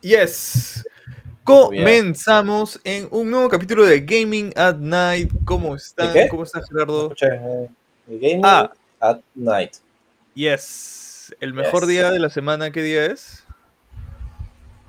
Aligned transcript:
Yes. 0.00 0.82
Comenzamos 1.44 2.80
en 2.84 3.06
un 3.10 3.30
nuevo 3.30 3.50
capítulo 3.50 3.84
de 3.84 4.00
Gaming 4.00 4.50
at 4.56 4.76
Night. 4.76 5.30
¿Cómo 5.44 5.76
están? 5.76 6.28
¿Cómo 6.30 6.44
estás, 6.44 6.66
Gerardo? 6.70 7.12
Eh, 7.20 7.68
Gaming 8.06 8.40
ah. 8.42 8.72
at 8.98 9.20
Night. 9.34 9.76
Yes. 10.34 11.34
El 11.38 11.52
mejor 11.52 11.84
día 11.84 12.10
de 12.10 12.18
la 12.18 12.30
semana, 12.30 12.70
¿qué 12.70 12.82
día 12.82 13.06
es? 13.06 13.44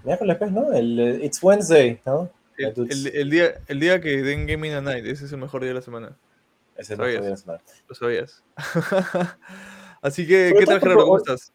Miércoles, 0.05 0.37
pues, 0.37 0.51
¿no? 0.53 0.71
El, 0.71 0.97
eh, 0.97 1.25
it's 1.25 1.43
Wednesday, 1.43 1.99
¿no? 2.05 2.31
El, 2.57 3.29
día, 3.29 3.59
el 3.67 3.79
día 3.81 3.99
que 3.99 4.21
den 4.21 4.47
Gaming 4.47 4.71
at 4.73 4.83
Night, 4.83 5.05
ese 5.05 5.25
es 5.25 5.31
el 5.33 5.39
mejor 5.39 5.59
día 5.59 5.69
de 5.69 5.75
la 5.75 5.81
semana. 5.81 6.15
Es 6.77 6.89
el 6.89 6.97
mejor 6.97 7.11
día 7.11 7.21
de 7.21 7.29
la 7.31 7.37
semana. 7.37 7.61
Lo 7.89 7.95
sabías. 7.95 8.43
Así 10.01 10.25
que, 10.25 10.53
¿qué 10.57 10.65
tal, 10.65 10.79
Gerardo? 10.79 11.03
¿Cómo 11.03 11.17
estás? 11.17 11.51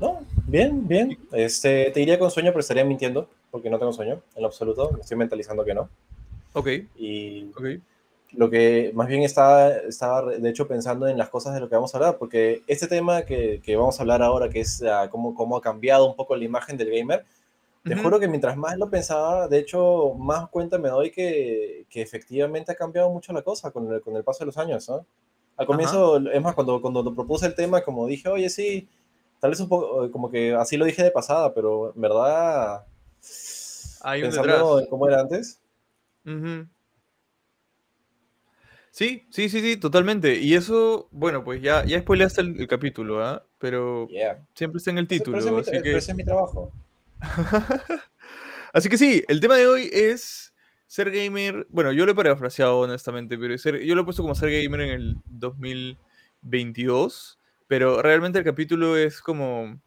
No, 0.00 0.26
bien, 0.50 0.86
bien. 0.86 1.18
Este, 1.32 1.90
te 1.90 2.00
diría 2.00 2.18
con 2.18 2.30
sueño, 2.30 2.50
pero 2.50 2.60
estaría 2.60 2.84
mintiendo, 2.84 3.28
porque 3.50 3.70
no 3.70 3.78
tengo 3.78 3.92
sueño, 3.92 4.20
en 4.34 4.42
lo 4.42 4.48
absoluto. 4.48 4.90
Me 4.92 5.00
estoy 5.00 5.16
mentalizando 5.16 5.64
que 5.64 5.74
no. 5.74 5.88
Ok. 6.52 6.68
Y 6.96 7.50
lo 8.32 8.48
que 8.48 8.92
más 8.94 9.08
bien 9.08 9.22
estaba, 9.22 9.70
estaba, 9.70 10.30
de 10.30 10.50
hecho, 10.50 10.68
pensando 10.68 11.08
en 11.08 11.18
las 11.18 11.28
cosas 11.28 11.54
de 11.54 11.60
lo 11.60 11.68
que 11.68 11.74
vamos 11.74 11.94
a 11.94 11.98
hablar, 11.98 12.18
porque 12.18 12.62
este 12.66 12.86
tema 12.86 13.22
que, 13.22 13.60
que 13.62 13.76
vamos 13.76 13.98
a 13.98 14.02
hablar 14.02 14.22
ahora, 14.22 14.48
que 14.48 14.60
es 14.60 14.82
cómo, 15.10 15.34
cómo, 15.34 15.56
ha 15.56 15.60
cambiado 15.60 16.06
un 16.06 16.14
poco 16.14 16.36
la 16.36 16.44
imagen 16.44 16.76
del 16.76 16.90
gamer, 16.90 17.24
te 17.82 17.96
juro 17.96 18.20
que 18.20 18.28
mientras 18.28 18.56
más 18.58 18.76
lo 18.76 18.90
pensaba, 18.90 19.48
de 19.48 19.58
hecho, 19.58 20.14
más 20.18 20.48
cuenta 20.50 20.76
me 20.76 20.90
doy 20.90 21.10
que, 21.10 21.86
que 21.88 22.02
efectivamente 22.02 22.70
ha 22.70 22.74
cambiado 22.74 23.10
mucho 23.10 23.32
la 23.32 23.40
cosa 23.40 23.70
con 23.70 23.90
el, 23.90 24.02
con 24.02 24.14
el 24.16 24.22
paso 24.22 24.40
de 24.40 24.46
los 24.46 24.58
años, 24.58 24.86
¿no? 24.88 25.06
Al 25.56 25.66
comienzo, 25.66 26.16
es 26.16 26.42
más, 26.42 26.54
cuando, 26.54 26.80
cuando 26.80 27.14
propuse 27.14 27.46
el 27.46 27.54
tema, 27.54 27.82
como 27.82 28.06
dije, 28.06 28.28
oye, 28.28 28.48
sí, 28.48 28.88
Tal 29.40 29.50
vez 29.50 29.60
un 29.60 29.68
poco, 29.68 30.04
eh, 30.04 30.10
como 30.10 30.30
que 30.30 30.54
así 30.54 30.76
lo 30.76 30.84
dije 30.84 31.02
de 31.02 31.10
pasada, 31.10 31.54
pero 31.54 31.92
en 31.94 32.00
verdad. 32.00 32.84
Hay 34.02 34.22
pensando 34.22 34.80
en 34.80 34.86
cómo 34.86 35.08
era 35.08 35.20
antes. 35.20 35.60
Sí, 38.90 39.24
sí, 39.30 39.48
sí, 39.48 39.60
sí, 39.60 39.76
totalmente. 39.76 40.38
Y 40.38 40.54
eso, 40.54 41.08
bueno, 41.10 41.42
pues 41.42 41.62
ya, 41.62 41.84
ya 41.84 42.00
spoileaste 42.00 42.42
el, 42.42 42.68
capítulo, 42.68 43.24
¿ah? 43.24 43.44
Pero 43.58 44.08
siempre 44.54 44.78
está 44.78 44.90
en 44.90 44.98
el 44.98 45.08
título. 45.08 45.38
Pero 45.38 45.60
ese, 45.60 45.70
así 45.70 45.82
que... 45.82 45.96
es 45.96 46.14
mi 46.14 46.24
trabajo. 46.24 46.72
así 48.72 48.88
que 48.88 48.98
sí, 48.98 49.24
el 49.28 49.40
tema 49.40 49.56
de 49.56 49.66
hoy 49.66 49.90
es 49.92 50.52
ser 50.86 51.10
gamer. 51.10 51.66
Bueno, 51.70 51.92
yo 51.92 52.04
lo 52.04 52.12
he 52.12 52.14
parafraseado 52.14 52.80
honestamente, 52.80 53.38
pero 53.38 53.56
ser, 53.56 53.82
yo 53.82 53.94
lo 53.94 54.02
he 54.02 54.04
puesto 54.04 54.22
como 54.22 54.34
ser 54.34 54.50
gamer 54.50 54.82
en 54.82 54.90
el 54.90 55.16
2022. 55.26 57.39
Pero 57.70 58.02
realmente 58.02 58.36
el 58.40 58.44
capítulo 58.44 58.96
es 58.96 59.20
como, 59.20 59.80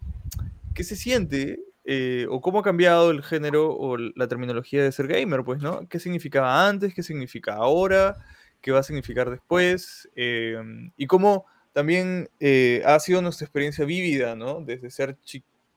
¿qué 0.73 0.85
se 0.85 0.95
siente? 0.95 1.59
Eh, 1.83 2.25
o 2.29 2.39
cómo 2.39 2.59
ha 2.59 2.63
cambiado 2.63 3.11
el 3.11 3.21
género 3.21 3.75
o 3.75 3.97
la 3.97 4.29
terminología 4.29 4.81
de 4.81 4.93
ser 4.93 5.05
gamer, 5.05 5.43
pues, 5.43 5.61
¿no? 5.61 5.85
¿Qué 5.89 5.99
significaba 5.99 6.65
antes? 6.65 6.93
¿Qué 6.93 7.03
significa 7.03 7.55
ahora? 7.55 8.15
¿Qué 8.61 8.71
va 8.71 8.79
a 8.79 8.83
significar 8.83 9.29
después? 9.29 10.09
Em, 10.15 10.93
y 10.95 11.07
cómo 11.07 11.45
también 11.73 12.29
eh, 12.39 12.81
ha 12.85 12.97
sido 13.01 13.21
nuestra 13.21 13.43
experiencia 13.43 13.83
vívida, 13.83 14.33
¿no? 14.33 14.61
Desde 14.61 14.89
ser 14.89 15.17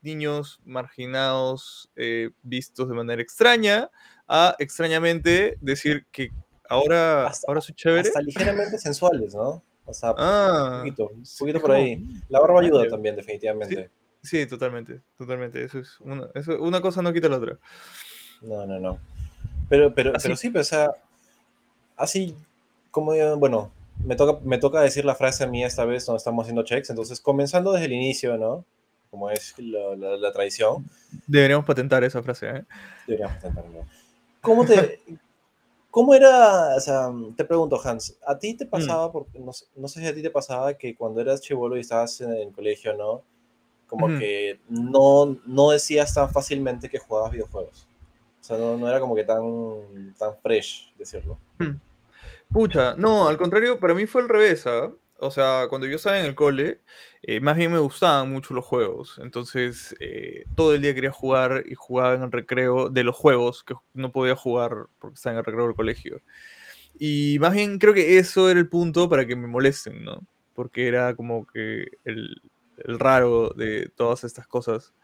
niños 0.00 0.60
marginados, 0.64 1.90
eh, 1.96 2.30
vistos 2.44 2.88
de 2.88 2.94
manera 2.94 3.20
extraña, 3.20 3.90
a 4.28 4.54
extrañamente 4.60 5.58
decir 5.60 6.06
que 6.12 6.30
ahora, 6.68 7.32
ahora 7.48 7.60
soy 7.60 7.74
chévere. 7.74 8.06
Hasta 8.06 8.22
ligeramente 8.22 8.78
sensuales, 8.78 9.34
¿no? 9.34 9.64
O 9.86 9.94
sea, 9.94 10.10
un 10.10 10.16
ah, 10.18 10.78
poquito, 10.82 11.10
un 11.14 11.24
poquito 11.38 11.60
por 11.60 11.72
ahí. 11.72 12.04
La 12.28 12.40
barba 12.40 12.60
ayuda 12.60 12.88
también, 12.88 13.16
definitivamente. 13.16 13.90
Sí, 14.22 14.44
totalmente, 14.46 15.00
totalmente. 15.16 15.62
Eso 15.62 15.78
es 15.78 16.00
una, 16.00 16.28
eso, 16.34 16.60
una 16.60 16.80
cosa 16.80 17.00
no 17.00 17.12
quita 17.12 17.28
la 17.28 17.36
otra. 17.36 17.58
No, 18.42 18.66
no, 18.66 18.80
no. 18.80 18.98
Pero, 19.68 19.94
pero, 19.94 20.12
pero 20.20 20.36
sí, 20.36 20.50
pero, 20.50 20.62
o 20.62 20.64
sea, 20.64 20.90
así 21.96 22.34
como, 22.90 23.12
bueno, 23.36 23.70
me 24.04 24.16
toca, 24.16 24.40
me 24.44 24.58
toca 24.58 24.80
decir 24.80 25.04
la 25.04 25.14
frase 25.14 25.44
a 25.44 25.46
mí 25.46 25.64
esta 25.64 25.84
vez 25.84 26.04
cuando 26.04 26.18
estamos 26.18 26.42
haciendo 26.42 26.64
checks, 26.64 26.90
entonces 26.90 27.20
comenzando 27.20 27.72
desde 27.72 27.86
el 27.86 27.92
inicio, 27.92 28.36
¿no? 28.36 28.64
Como 29.10 29.30
es 29.30 29.54
la, 29.58 30.16
la, 30.16 30.32
tradición. 30.32 30.84
Deberíamos 31.26 31.64
patentar 31.64 32.02
esa 32.04 32.22
frase, 32.22 32.48
¿eh? 32.48 32.64
Deberíamos 33.06 33.36
patentarla. 33.36 33.86
¿Cómo 34.40 34.64
te, 34.66 35.00
¿Cómo 35.96 36.12
era, 36.12 36.76
o 36.76 36.80
sea, 36.80 37.10
te 37.38 37.44
pregunto, 37.46 37.80
Hans, 37.82 38.18
¿a 38.26 38.38
ti 38.38 38.52
te 38.52 38.66
mm. 38.66 38.68
pasaba, 38.68 39.10
porque 39.10 39.38
no, 39.38 39.50
no, 39.76 39.88
sé 39.88 40.00
si 40.00 40.06
a 40.06 40.14
ti 40.14 40.20
te 40.20 40.28
pasaba 40.28 40.76
que 40.76 40.94
cuando 40.94 41.22
eras 41.22 41.40
chivolo 41.40 41.74
y 41.74 41.80
estabas 41.80 42.20
en 42.20 42.32
el 42.32 42.52
colegio, 42.52 42.94
¿no? 42.94 43.22
Como 43.86 44.06
que 44.18 44.60
no, 44.68 45.38
no 45.46 45.70
decías 45.70 46.12
tan 46.12 46.28
fácilmente 46.28 46.90
que 46.90 46.98
jugabas 46.98 47.32
videojuegos. 47.32 47.88
O 48.42 48.44
sea, 48.44 48.58
no, 48.58 48.76
no 48.76 48.86
era 48.86 49.00
como 49.00 49.14
que 49.14 49.24
tan, 49.24 50.14
tan 50.18 50.36
fresh 50.42 50.92
decirlo. 50.98 51.38
Mm. 51.60 51.80
Pucha, 52.52 52.94
no, 52.96 53.26
al 53.26 53.38
contrario, 53.38 53.80
para 53.80 53.94
mí 53.94 54.04
fue 54.04 54.20
al 54.20 54.28
revés, 54.28 54.66
¿ah? 54.66 54.92
O 55.18 55.30
sea, 55.30 55.66
cuando 55.68 55.86
yo 55.86 55.96
estaba 55.96 56.18
en 56.18 56.26
el 56.26 56.34
cole, 56.34 56.80
eh, 57.22 57.40
más 57.40 57.56
bien 57.56 57.72
me 57.72 57.78
gustaban 57.78 58.30
mucho 58.30 58.54
los 58.54 58.64
juegos. 58.64 59.18
Entonces, 59.22 59.96
eh, 60.00 60.44
todo 60.54 60.74
el 60.74 60.82
día 60.82 60.94
quería 60.94 61.12
jugar 61.12 61.64
y 61.66 61.74
jugaba 61.74 62.14
en 62.14 62.22
el 62.22 62.32
recreo 62.32 62.90
de 62.90 63.04
los 63.04 63.16
juegos 63.16 63.64
que 63.64 63.74
no 63.94 64.12
podía 64.12 64.36
jugar 64.36 64.86
porque 64.98 65.14
estaba 65.14 65.34
en 65.34 65.38
el 65.38 65.44
recreo 65.44 65.66
del 65.66 65.76
colegio. 65.76 66.20
Y 66.98 67.38
más 67.40 67.54
bien 67.54 67.78
creo 67.78 67.94
que 67.94 68.18
eso 68.18 68.50
era 68.50 68.60
el 68.60 68.68
punto 68.68 69.08
para 69.08 69.26
que 69.26 69.36
me 69.36 69.46
molesten, 69.46 70.04
¿no? 70.04 70.26
Porque 70.54 70.88
era 70.88 71.14
como 71.16 71.46
que 71.46 71.86
el, 72.04 72.40
raro 72.78 73.50
de 73.50 73.90
todas 73.96 74.24
estas 74.24 74.46
cosas. 74.46 74.94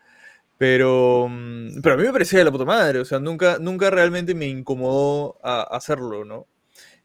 Pero, 0.59 1.29
mm, 1.31 1.81
pero 1.83 1.95
a 1.95 1.99
mí 1.99 2.05
me 2.05 2.13
parecía 2.13 2.39
de 2.41 2.45
la 2.47 2.53
puta 2.53 2.65
madre, 2.65 3.01
o 3.01 3.05
sea, 3.05 3.19
nunca, 3.19 3.59
nunca 3.59 3.91
realmente 3.91 4.35
me 4.35 4.47
incomodó 4.47 5.39
a 5.43 5.63
hacerlo, 5.63 6.25
¿no? 6.25 6.47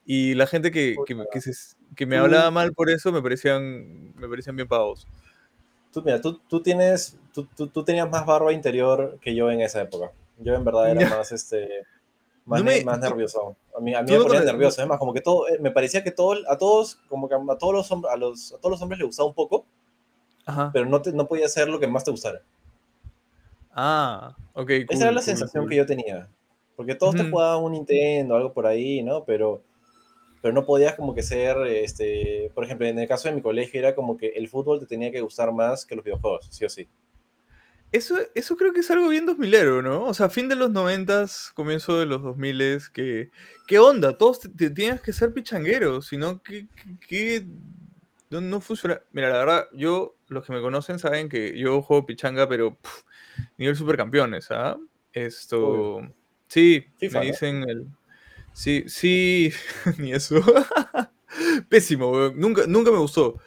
Y 0.06 0.36
la 0.36 0.48
gente 0.48 0.72
que, 0.72 0.96
que, 1.06 1.42
me 2.06 2.18
hablaba 2.18 2.52
mal 2.52 2.74
por 2.74 2.90
eso 2.90 3.12
me 3.12 3.22
parecían, 3.22 4.14
me 4.16 4.28
parecían 4.28 4.56
bien 4.56 4.68
pavos. 4.68 5.08
Tú, 5.92 6.02
mira, 6.04 6.22
tú, 6.22 6.40
tú 6.48 6.62
tienes, 6.62 7.18
tú, 7.34 7.46
tú, 7.46 7.84
tenías 7.84 8.10
más 8.10 8.26
barba 8.26 8.54
interior 8.54 9.18
que 9.22 9.34
yo 9.34 9.50
en 9.50 9.62
esa 9.62 9.82
época. 9.82 10.12
Yo 10.38 10.54
en 10.54 10.64
verdad 10.64 10.92
era 10.92 11.10
más, 11.10 11.32
este, 11.32 11.84
más, 12.46 12.62
más 12.86 13.00
nervioso. 13.00 13.56
A 13.76 13.80
mí, 13.80 13.96
a 13.96 14.04
mí 14.04 14.12
me 14.12 14.20
ponía 14.20 14.42
nervioso. 14.42 14.82
Es 14.82 14.88
más, 14.88 15.00
como 15.00 15.14
que 15.14 15.22
todo, 15.22 15.48
eh, 15.48 15.58
me 15.60 15.72
parecía 15.72 16.04
que 16.04 16.12
todo, 16.12 16.36
a 16.48 16.58
todos, 16.58 17.00
como 17.10 17.28
que 17.28 17.36
a 17.36 17.58
todos 17.58 17.74
los, 17.74 17.92
hombres, 17.92 18.14
a 18.14 18.18
los, 18.18 18.54
a 18.54 18.58
todos 18.58 18.72
los 18.72 18.82
hombres 18.82 19.00
les 19.00 19.08
gustaba 19.08 19.30
un 19.30 19.36
poco, 19.36 19.66
pero 20.72 20.86
no, 20.86 21.02
te, 21.02 21.12
no 21.12 21.28
podía 21.28 21.48
ser 21.50 21.68
lo 21.68 21.80
que 21.80 21.88
más 21.88 22.04
te 22.04 22.12
gustara. 22.12 22.42
Ah, 23.72 24.36
ok. 24.54 24.70
Esa 24.90 25.04
era 25.04 25.12
la 25.12 25.22
sensación 25.22 25.68
que 25.68 25.76
yo 25.76 25.86
tenía. 25.86 26.28
Porque 26.76 26.96
todos 26.96 27.16
te 27.16 27.28
jugaban 27.28 27.64
un 27.64 27.72
Nintendo, 27.72 28.36
algo 28.36 28.54
por 28.54 28.68
ahí, 28.68 29.02
¿no? 29.02 29.24
Pero 29.24 29.64
pero 30.42 30.54
no 30.54 30.66
podías 30.66 30.96
como 30.96 31.16
que 31.16 31.24
ser, 31.24 31.58
este, 31.68 32.52
por 32.54 32.64
ejemplo, 32.64 32.88
en 32.88 33.00
el 33.00 33.08
caso 33.08 33.28
de 33.28 33.36
mi 33.36 33.42
colegio 33.42 33.80
era 33.80 33.96
como 33.96 34.18
que 34.18 34.28
el 34.30 34.48
fútbol 34.48 34.80
te 34.80 34.86
tenía 34.86 35.12
que 35.12 35.22
gustar 35.22 35.52
más 35.52 35.86
que 35.86 35.96
los 35.96 36.06
videojuegos, 36.06 36.48
sí 36.52 36.66
o 36.66 36.70
sí. 36.70 36.88
Eso, 37.92 38.18
eso 38.36 38.58
creo 38.58 38.74
que 38.74 38.82
es 38.82 38.92
algo 38.92 39.08
bien 39.08 39.26
2000 39.26 39.82
¿no? 39.82 40.04
O 40.04 40.14
sea, 40.14 40.30
fin 40.30 40.50
de 40.50 40.56
los 40.56 40.72
90, 40.72 41.26
comienzo 41.54 41.98
de 41.98 42.06
los 42.06 42.22
2000 42.22 42.82
que 42.94 43.30
¿qué 43.66 43.80
onda? 43.80 44.18
Todos 44.18 44.42
te, 44.42 44.70
tenías 44.70 45.00
que 45.02 45.14
ser 45.14 45.34
pichangueros, 45.34 46.08
sino 46.08 46.44
que, 46.44 46.68
que, 47.08 47.48
no, 48.30 48.60
funciona. 48.60 49.02
Mira, 49.14 49.30
la 49.30 49.38
verdad, 49.38 49.68
yo, 49.72 50.18
los 50.28 50.46
que 50.46 50.52
me 50.52 50.62
conocen 50.62 51.00
saben 51.00 51.30
que 51.30 51.58
yo 51.58 51.82
juego 51.82 52.06
pichanga, 52.06 52.50
pero 52.50 52.78
nivel 53.58 53.76
supercampeones, 53.76 54.52
¿ah? 54.52 54.78
Esto, 55.14 56.02
sí, 56.48 56.86
me 57.00 57.22
dicen 57.22 57.64
el 57.68 57.88
Sí, 58.58 58.86
sí, 58.88 59.52
ni 60.00 60.14
eso. 60.14 60.42
Pésimo, 61.70 62.32
nunca, 62.34 62.64
nunca 62.68 62.90
me 62.90 62.98
gustó. 62.98 63.40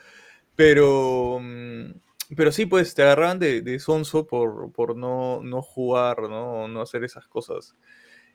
Pero, 0.55 1.41
mm, 1.43 1.95
pero 2.37 2.53
sí, 2.53 2.65
pues 2.67 2.95
te 2.95 3.03
agarraban 3.03 3.41
de, 3.41 3.61
de 3.61 3.81
sonso 3.81 4.29
por, 4.29 4.71
por 4.71 4.97
no, 4.97 5.43
no, 5.43 5.63
jugar, 5.63 6.23
¿no? 6.23 6.69
no 6.69 6.81
hacer 6.81 7.03
esas 7.03 7.27
cosas. 7.27 7.75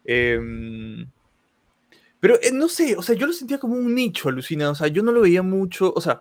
Em, 0.04 1.10
pero 2.20 2.36
eh, 2.42 2.52
no 2.52 2.68
sé, 2.68 2.98
o 2.98 3.02
sea, 3.02 3.16
yo 3.16 3.26
lo 3.26 3.32
sentía 3.32 3.58
como 3.58 3.76
un 3.76 3.96
nicho 3.96 4.28
alucinado, 4.28 4.74
o 4.74 4.76
sea, 4.76 4.90
yo 4.90 5.02
no 5.02 5.14
lo 5.14 5.22
veía 5.22 5.44
mucho, 5.44 5.94
o 5.96 6.02
sea, 6.02 6.20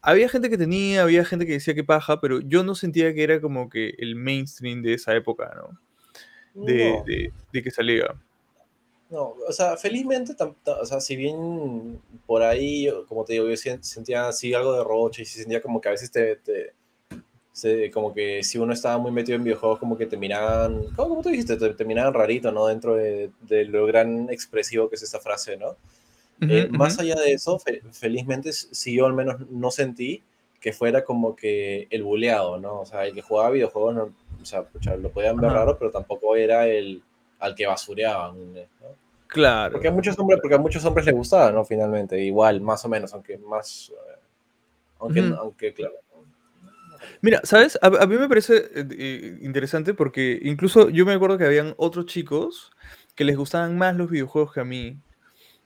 había 0.00 0.30
gente 0.30 0.48
que 0.48 0.56
tenía, 0.56 1.02
había 1.02 1.26
gente 1.26 1.44
que 1.44 1.52
decía 1.52 1.74
que 1.74 1.84
paja, 1.84 2.22
pero 2.22 2.40
yo 2.40 2.64
no 2.64 2.74
sentía 2.74 3.12
que 3.12 3.22
era 3.22 3.38
como 3.42 3.68
que 3.68 3.94
el 3.98 4.16
mainstream 4.16 4.80
de 4.80 4.94
esa 4.94 5.14
época, 5.14 5.52
¿no? 5.54 6.64
De, 6.66 7.02
de, 7.06 7.32
de 7.52 7.62
que 7.62 7.70
salía. 7.70 8.14
No, 9.10 9.34
o 9.46 9.52
sea, 9.52 9.76
felizmente, 9.76 10.36
o 10.64 10.86
sea, 10.86 11.00
si 11.00 11.16
bien 11.16 12.00
por 12.26 12.42
ahí, 12.42 12.88
como 13.08 13.24
te 13.24 13.32
digo, 13.32 13.48
yo 13.48 13.56
sentía 13.56 14.28
así 14.28 14.54
algo 14.54 14.72
de 14.72 14.84
roche 14.84 15.22
y 15.22 15.24
sentía 15.24 15.60
como 15.60 15.80
que 15.80 15.88
a 15.88 15.92
veces 15.92 16.12
te, 16.12 16.36
te 16.36 16.72
como 17.92 18.14
que 18.14 18.42
si 18.42 18.58
uno 18.58 18.72
estaba 18.72 18.98
muy 18.98 19.10
metido 19.10 19.36
en 19.36 19.44
videojuegos, 19.44 19.78
como 19.78 19.96
que 19.96 20.06
te 20.06 20.16
miraban, 20.16 20.84
¿cómo, 20.96 21.20
tú 21.22 21.28
dijiste? 21.28 21.56
Te, 21.56 21.84
miraban 21.84 22.14
rarito, 22.14 22.52
¿no? 22.52 22.66
Dentro 22.66 22.94
de, 22.94 23.30
lo 23.48 23.86
gran 23.86 24.30
expresivo 24.30 24.88
que 24.88 24.96
es 24.96 25.02
esta 25.02 25.20
frase, 25.20 25.56
¿no? 25.56 25.76
Eh, 26.42 26.68
más 26.70 26.98
allá 26.98 27.16
de 27.16 27.34
eso, 27.34 27.60
felizmente, 27.92 28.52
si 28.52 28.94
yo 28.94 29.04
al 29.04 29.12
menos 29.12 29.50
no 29.50 29.70
sentí 29.70 30.22
que 30.58 30.72
fuera 30.72 31.04
como 31.04 31.36
que 31.36 31.86
el 31.90 32.02
buleado, 32.02 32.58
¿no? 32.58 32.80
O 32.80 32.86
sea, 32.86 33.06
el 33.06 33.14
que 33.14 33.22
jugaba 33.22 33.50
videojuegos 33.50 34.10
o 34.40 34.44
sea, 34.44 34.64
lo 34.96 35.10
podían 35.10 35.36
ver 35.36 35.52
raro, 35.52 35.76
pero 35.78 35.90
tampoco 35.90 36.36
era 36.36 36.66
el 36.66 37.02
al 37.40 37.54
que 37.54 37.66
basureaban, 37.66 38.54
¿no? 38.54 38.60
Claro. 39.30 39.72
Porque 39.72 39.88
a 39.88 39.92
muchos 39.92 40.18
hombres, 40.18 40.40
porque 40.42 40.56
a 40.56 40.58
muchos 40.58 40.84
hombres 40.84 41.06
les 41.06 41.14
gustaba, 41.14 41.52
¿no? 41.52 41.64
Finalmente, 41.64 42.20
igual, 42.20 42.60
más 42.60 42.84
o 42.84 42.88
menos, 42.88 43.14
aunque 43.14 43.38
más, 43.38 43.90
eh, 43.90 44.18
aunque, 44.98 45.20
aunque 45.38 45.72
claro. 45.72 45.94
Mira, 47.22 47.40
¿sabes? 47.44 47.78
A, 47.82 48.06
mí 48.06 48.16
me 48.16 48.28
parece 48.28 48.70
eh, 48.74 49.38
interesante 49.42 49.94
porque 49.94 50.38
incluso 50.42 50.88
yo 50.90 51.06
me 51.06 51.12
acuerdo 51.12 51.38
que 51.38 51.44
habían 51.44 51.74
otros 51.76 52.06
chicos 52.06 52.72
que 53.14 53.24
les 53.24 53.36
gustaban 53.36 53.78
más 53.78 53.96
los 53.96 54.10
videojuegos 54.10 54.52
que 54.52 54.60
a 54.60 54.64
mí, 54.64 54.98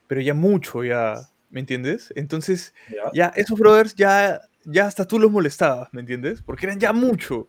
pero 0.07 0.21
ya 0.21 0.33
mucho, 0.33 0.83
ya, 0.83 1.29
¿me 1.49 1.59
entiendes? 1.61 2.13
Entonces, 2.15 2.73
ya, 3.13 3.27
esos 3.35 3.57
brothers 3.57 3.95
ya, 3.95 4.41
ya 4.63 4.87
hasta 4.87 5.05
tú 5.05 5.19
los 5.19 5.31
molestabas, 5.31 5.93
¿me 5.93 6.01
entiendes? 6.01 6.41
Porque 6.41 6.65
eran 6.65 6.79
ya 6.79 6.93
mucho. 6.93 7.47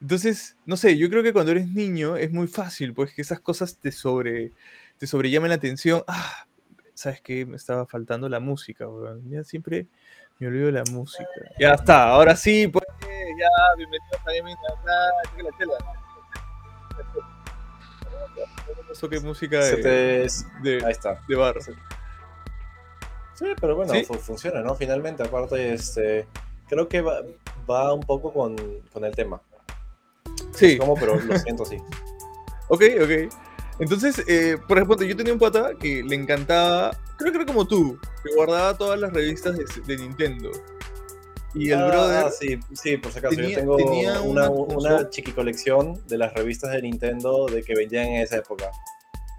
Entonces, 0.00 0.56
no 0.66 0.76
sé, 0.76 0.96
yo 0.96 1.10
creo 1.10 1.22
que 1.22 1.32
cuando 1.32 1.52
eres 1.52 1.68
niño 1.68 2.16
es 2.16 2.32
muy 2.32 2.46
fácil, 2.46 2.94
pues 2.94 3.12
que 3.14 3.22
esas 3.22 3.40
cosas 3.40 3.78
te 3.78 3.92
sobre 3.92 4.52
te 5.02 5.08
sobrellamen 5.08 5.48
la 5.48 5.56
atención. 5.56 6.04
Ah, 6.06 6.46
¿sabes 6.94 7.20
qué? 7.22 7.44
Me 7.44 7.56
estaba 7.56 7.86
faltando 7.86 8.28
la 8.28 8.38
música, 8.38 8.86
weón. 8.86 9.28
Ya 9.28 9.42
siempre 9.42 9.88
me 10.38 10.46
olvido 10.46 10.66
de 10.66 10.72
la 10.74 10.84
música. 10.92 11.26
Ya 11.58 11.72
está, 11.72 12.10
ahora 12.10 12.36
sí, 12.36 12.68
pues, 12.68 12.84
ya, 13.00 13.48
bienvenidos 13.76 14.20
a 14.24 14.32
Gaming 14.32 14.56
la 15.42 15.58
chela. 15.58 15.74
Eso 18.92 19.08
que 19.08 19.18
música 19.18 19.58
de, 19.58 20.28
de, 20.62 20.84
Ahí 20.84 20.92
está. 20.92 21.20
de 21.28 21.34
bar. 21.34 21.56
Sí, 23.34 23.46
pero 23.60 23.74
bueno, 23.74 23.92
funciona, 24.20 24.60
¿no? 24.60 24.76
Finalmente, 24.76 25.24
aparte, 25.24 25.72
este, 25.74 26.28
creo 26.68 26.86
que 26.86 27.00
va, 27.00 27.22
va 27.68 27.92
un 27.92 28.04
poco 28.04 28.32
con, 28.32 28.54
con, 28.92 29.04
el 29.04 29.16
tema. 29.16 29.42
Sí. 30.52 30.78
¿Cómo? 30.78 30.94
Pero 30.94 31.16
lo 31.18 31.38
siento, 31.40 31.64
sí. 31.64 31.78
ok, 32.68 32.82
ok. 33.02 33.41
Entonces, 33.78 34.22
eh, 34.26 34.56
por 34.68 34.78
ejemplo, 34.78 35.04
yo 35.04 35.16
tenía 35.16 35.32
un 35.32 35.38
pata 35.38 35.72
que 35.78 36.02
le 36.02 36.14
encantaba, 36.14 36.96
creo 37.16 37.32
que 37.32 37.38
era 37.38 37.46
como 37.46 37.66
tú, 37.66 37.98
que 38.22 38.34
guardaba 38.34 38.76
todas 38.76 39.00
las 39.00 39.12
revistas 39.12 39.56
de, 39.86 39.96
Nintendo. 39.96 40.50
Y 41.54 41.70
el 41.70 41.80
ah, 41.80 41.86
brother. 41.86 42.32
Sí, 42.32 42.58
sí, 42.72 42.96
por 42.96 43.12
si 43.12 43.18
acaso. 43.18 43.34
yo 43.34 43.54
tengo 43.54 43.76
una, 43.76 44.48
una, 44.48 45.10
chiqui 45.10 45.32
colección 45.32 46.00
de 46.06 46.16
las 46.18 46.32
revistas 46.32 46.72
de 46.72 46.82
Nintendo 46.82 47.46
de 47.46 47.62
que 47.62 47.74
vendían 47.74 48.06
en 48.06 48.22
esa 48.22 48.36
época. 48.36 48.70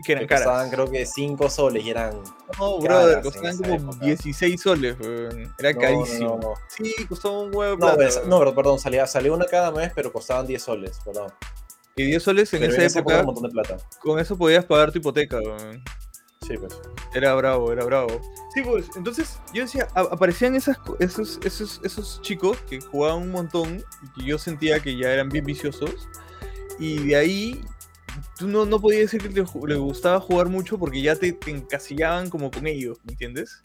Que 0.06 0.12
eran 0.14 0.28
que 0.28 0.36
costaban 0.36 0.70
creo 0.70 0.92
que 0.92 1.06
5 1.06 1.50
soles 1.50 1.86
y 1.86 1.90
eran. 1.90 2.20
No, 2.60 2.80
brother, 2.80 3.22
costaban 3.22 3.58
como 3.58 3.96
16 3.96 4.62
soles, 4.62 4.98
Era 5.58 5.74
carísimo. 5.74 6.56
sí, 6.68 6.94
costaba 7.08 7.40
un 7.40 7.56
huevo. 7.56 7.78
No, 8.28 8.44
no, 8.44 8.56
perdón, 8.56 8.80
salía, 8.80 9.08
salió 9.08 9.34
una 9.34 9.46
cada 9.46 9.72
mes, 9.72 9.92
pero 9.96 10.12
costaban 10.12 10.46
10 10.46 10.62
soles, 10.62 11.00
perdón. 11.06 11.32
Y 11.96 12.06
10 12.06 12.24
soles 12.24 12.54
en 12.54 12.64
esa 12.64 12.86
época. 12.86 13.20
Un 13.20 13.26
montón 13.28 13.44
de 13.44 13.50
plata. 13.50 13.78
Con 14.02 14.20
eso 14.20 14.38
podías 14.38 14.66
pagar 14.66 14.92
tu 14.92 15.00
hipoteca, 15.00 15.40
Sí, 16.48 16.58
pues. 16.58 16.78
Era 17.14 17.34
bravo, 17.36 17.72
era 17.72 17.86
bravo. 17.86 18.20
Sí, 18.54 18.62
pues, 18.64 18.88
entonces 18.98 19.40
yo 19.54 19.62
decía, 19.64 19.88
aparecían 19.96 20.56
esas, 20.56 20.78
esos, 21.00 21.40
esos, 21.46 21.80
esos 21.84 22.22
chicos 22.22 22.58
que 22.70 22.82
jugaban 22.82 23.22
un 23.22 23.32
montón 23.32 23.84
y 24.04 24.20
que 24.20 24.28
yo 24.28 24.38
sentía 24.38 24.82
que 24.82 24.98
ya 24.98 25.12
eran 25.14 25.30
bien 25.30 25.46
viciosos. 25.46 26.10
Y 26.80 27.08
de 27.08 27.16
ahí 27.16 27.62
tú 28.38 28.48
no, 28.48 28.66
no 28.66 28.82
podías 28.82 29.12
decir 29.12 29.22
que 29.22 29.30
le, 29.30 29.76
gustaba 29.76 30.20
jugar 30.20 30.50
mucho 30.50 30.78
porque 30.78 31.02
ya 31.02 31.16
te, 31.16 31.38
encasillaban 31.48 32.30
como 32.30 32.52
con 32.52 32.68
ellos, 32.68 32.98
¿me 33.06 33.14
entiendes? 33.14 33.62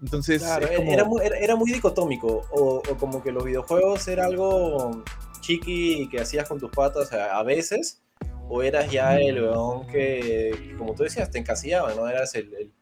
Entonces. 0.00 0.42
era, 0.42 1.04
muy, 1.04 1.22
era, 1.24 1.56
muy 1.56 1.72
dicotómico. 1.72 2.46
O, 2.52 2.76
o, 2.76 2.96
como 2.96 3.22
que 3.22 3.32
los 3.32 3.44
videojuegos 3.44 4.06
era 4.08 4.26
algo 4.26 5.02
chiqui 5.40 6.08
que 6.08 6.20
hacías 6.20 6.48
con 6.48 6.58
tus 6.58 6.70
patas 6.70 7.12
a 7.12 7.42
veces, 7.42 8.02
o 8.48 8.62
eras 8.62 8.90
ya 8.90 9.18
el 9.18 9.42
weón 9.42 9.86
que, 9.86 10.74
como 10.76 10.94
tú 10.94 11.04
decías, 11.04 11.30
te 11.30 11.38
encasillaba, 11.38 11.94
¿no? 11.94 12.08
Eras 12.08 12.34
el... 12.34 12.72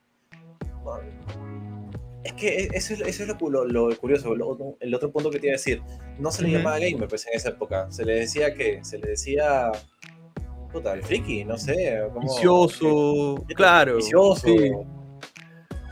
es 2.25 2.33
que 2.33 2.49
e, 2.49 2.69
eso 2.73 2.95
es, 2.95 3.01
eso 3.01 3.23
es 3.25 3.29
lo, 3.29 3.65
lo, 3.65 3.97
curioso, 3.99 4.35
el 4.81 4.95
otro 4.95 5.13
punto 5.13 5.31
que 5.31 5.39
te 5.39 5.47
iba 5.47 5.53
a 5.55 5.59
decir, 5.59 5.83
no 6.19 6.31
se 6.31 6.43
le 6.43 6.51
llamaba 6.51 6.79
gamer 6.79 7.09
pues 7.09 7.27
en 7.27 7.35
esa 7.35 7.51
época, 7.51 7.91
se 7.91 8.05
le 8.05 8.15
decía 8.15 8.55
que, 8.55 8.85
se 8.85 8.99
le 8.99 9.11
decía 9.11 9.73
puta, 10.73 10.93
el 10.93 11.03
friki, 11.03 11.45
no 11.45 11.57
sé. 11.57 11.99
Como, 12.13 12.21
vicioso, 12.21 13.45
claro. 13.55 13.97
Vicioso. 13.97 14.47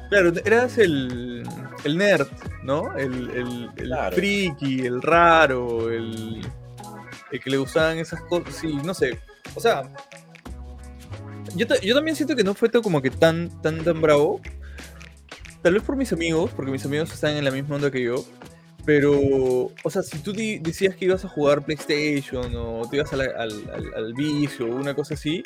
Claro, 0.09 0.33
eras 0.45 0.79
el, 0.79 1.43
el 1.85 1.99
nerd, 1.99 2.29
¿no? 2.63 2.97
El, 2.97 3.31
el, 3.31 3.71
el 3.77 3.95
friki, 4.13 4.87
el 4.87 5.03
raro, 5.03 5.91
el, 5.91 6.41
el 7.33 7.41
que 7.41 7.51
le 7.51 7.57
gustaban 7.57 7.99
esas 7.99 8.21
cosas. 8.23 8.55
Sí, 8.55 8.79
no 8.85 8.95
sé. 8.95 9.19
O 9.55 9.61
sea, 9.61 9.83
yo, 11.57 11.67
yo 11.83 11.95
también 11.95 12.17
siento 12.17 12.37
que 12.37 12.45
no 12.45 12.55
fue 12.55 12.69
todo 12.69 12.83
como 12.83 13.03
que 13.03 13.11
tan, 13.11 13.51
tan, 13.63 13.83
tan 13.83 14.01
bravo. 14.01 14.41
Tal 15.63 15.75
vez 15.75 15.83
por 15.83 15.97
mis 15.97 16.13
amigos, 16.13 16.51
porque 16.55 16.71
mis 16.71 16.85
amigos 16.85 17.13
están 17.13 17.37
en 17.37 17.45
la 17.45 17.51
misma 17.51 17.77
onda 17.77 17.91
que 17.91 18.03
yo. 18.03 18.25
Pero, 18.85 19.13
o 19.83 19.91
sea, 19.91 20.03
si 20.03 20.19
tú 20.19 20.33
decías 20.33 20.95
que 20.95 21.07
ibas 21.07 21.25
a 21.25 21.29
jugar 21.29 21.65
PlayStation 21.65 22.55
o 22.55 22.89
te 22.89 22.99
ibas 22.99 23.13
al, 23.13 23.21
al, 23.23 23.93
al, 23.97 24.15
vicio 24.15 24.67
o 24.67 24.77
una 24.77 24.95
cosa 24.95 25.15
así, 25.15 25.43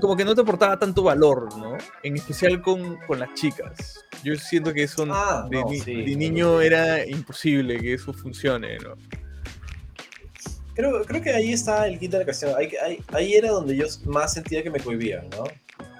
como 0.00 0.16
que 0.16 0.24
no 0.24 0.34
te 0.34 0.40
aportaba 0.40 0.78
tanto 0.78 1.02
valor, 1.02 1.56
¿no? 1.56 1.76
En 2.02 2.16
especial 2.16 2.60
con, 2.60 2.96
con 3.06 3.18
las 3.18 3.32
chicas. 3.34 4.04
Yo 4.22 4.36
siento 4.36 4.72
que 4.72 4.82
eso 4.82 5.06
ah, 5.10 5.46
de, 5.50 5.82
de, 5.84 6.16
niño 6.16 6.60
era 6.60 7.06
imposible 7.06 7.78
que 7.78 7.94
eso 7.94 8.12
funcione, 8.12 8.78
¿no? 8.78 8.94
Creo, 10.74 11.04
creo 11.04 11.22
que 11.22 11.30
ahí 11.30 11.52
está 11.52 11.86
el 11.86 11.98
kit 11.98 12.12
de 12.12 12.18
la 12.18 12.24
cuestión. 12.24 12.54
Ahí, 12.56 12.70
ahí, 13.12 13.34
era 13.34 13.50
donde 13.50 13.76
yo 13.76 13.86
más 14.06 14.32
sentía 14.32 14.62
que 14.62 14.70
me 14.70 14.80
cohibía, 14.80 15.22
¿no? 15.30 15.44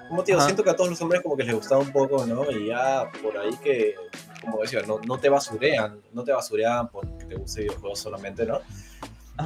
Como 0.09 0.23
tío, 0.23 0.39
siento 0.41 0.63
que 0.63 0.69
a 0.69 0.75
todos 0.75 0.89
los 0.89 1.01
hombres 1.01 1.21
como 1.21 1.37
que 1.37 1.43
les 1.43 1.55
gustaba 1.55 1.81
un 1.81 1.91
poco, 1.91 2.25
¿no? 2.25 2.49
Y 2.51 2.67
ya 2.67 3.09
por 3.23 3.37
ahí 3.37 3.55
que, 3.63 3.95
como 4.41 4.61
decía, 4.61 4.81
no, 4.85 4.99
no 5.07 5.17
te 5.17 5.29
basurean, 5.29 5.99
no 6.13 6.23
te 6.23 6.31
basurean 6.31 6.89
porque 6.89 7.25
te 7.25 7.35
guste 7.35 7.61
videojuegos 7.61 7.99
solamente, 7.99 8.45
¿no? 8.45 8.59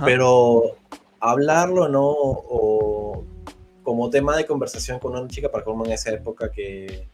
Pero 0.04 0.76
hablarlo, 1.20 1.88
¿no? 1.88 2.04
O 2.04 3.26
como 3.86 4.10
tema 4.10 4.36
de 4.36 4.46
conversación 4.46 5.00
con 5.00 5.16
una 5.16 5.30
chica, 5.30 5.50
para 5.50 5.64
como 5.64 5.86
en 5.86 5.94
esa 5.94 6.12
época 6.12 6.52
que, 6.52 7.08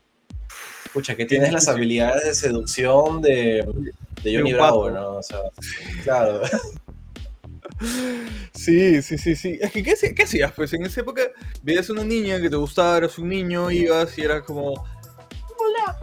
escucha, 0.86 1.16
que 1.16 1.26
tienes 1.26 1.54
las 1.54 1.68
habilidades 1.68 2.24
de 2.24 2.34
seducción 2.34 3.22
de, 3.22 3.64
de 4.24 4.36
Johnny 4.36 4.54
Bravo, 4.54 4.90
¿no? 4.90 5.18
O 5.18 5.22
sea, 5.22 5.40
claro. 6.04 6.42
Sí, 8.54 9.02
sí, 9.02 9.18
sí, 9.18 9.36
sí. 9.36 9.58
Es 9.62 9.72
que, 9.72 9.84
¿qué, 9.84 9.96
¿qué, 10.14 10.24
hacías? 10.24 10.52
Pues 10.54 10.74
en 10.74 10.86
esa 10.86 11.02
época 11.02 11.24
veías 11.64 11.90
una 11.90 12.04
niña 12.04 12.40
que 12.40 12.50
te 12.50 12.56
gustaba, 12.56 12.98
eras 12.98 13.18
un 13.18 13.30
niño, 13.30 13.72
ibas 13.72 14.18
y 14.18 14.22
era 14.22 14.42
como... 14.42 14.72
Hola, 14.72 16.00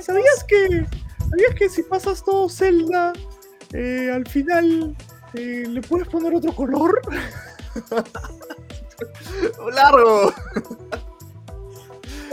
¿sabías 0.00 0.44
que, 0.46 0.86
¿sabías 1.30 1.54
que 1.56 1.68
si 1.68 1.82
pasas 1.82 2.24
todo 2.24 2.48
Zelda, 2.48 3.12
eh, 3.72 4.10
al 4.12 4.26
final 4.26 4.96
eh, 5.34 5.64
le 5.68 5.80
puedes 5.82 6.08
poner 6.08 6.34
otro 6.34 6.52
color? 6.52 7.00
¡Largo! 9.72 10.32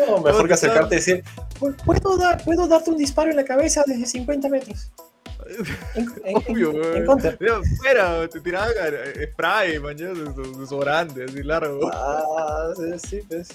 No, 0.08 0.22
mejor 0.22 0.48
que 0.48 0.54
acercarte 0.54 0.96
y 0.96 0.98
decir, 1.00 1.24
¿puedo, 1.86 2.18
dar, 2.18 2.44
puedo 2.44 2.68
darte 2.68 2.92
un 2.92 2.98
disparo 2.98 3.32
en 3.32 3.36
la 3.36 3.46
cabeza 3.46 3.84
desde 3.86 4.06
50 4.06 4.50
metros. 4.50 4.92
Obvio, 6.48 6.74
Espera, 7.62 8.28
te 8.28 8.42
tiraban 8.42 8.74
spray, 9.32 9.80
mañana, 9.80 10.34
desodorante, 10.60 11.24
así 11.24 11.44
largo. 11.44 11.90
Ah, 11.92 12.74
sí, 12.98 13.22
pues. 13.28 13.50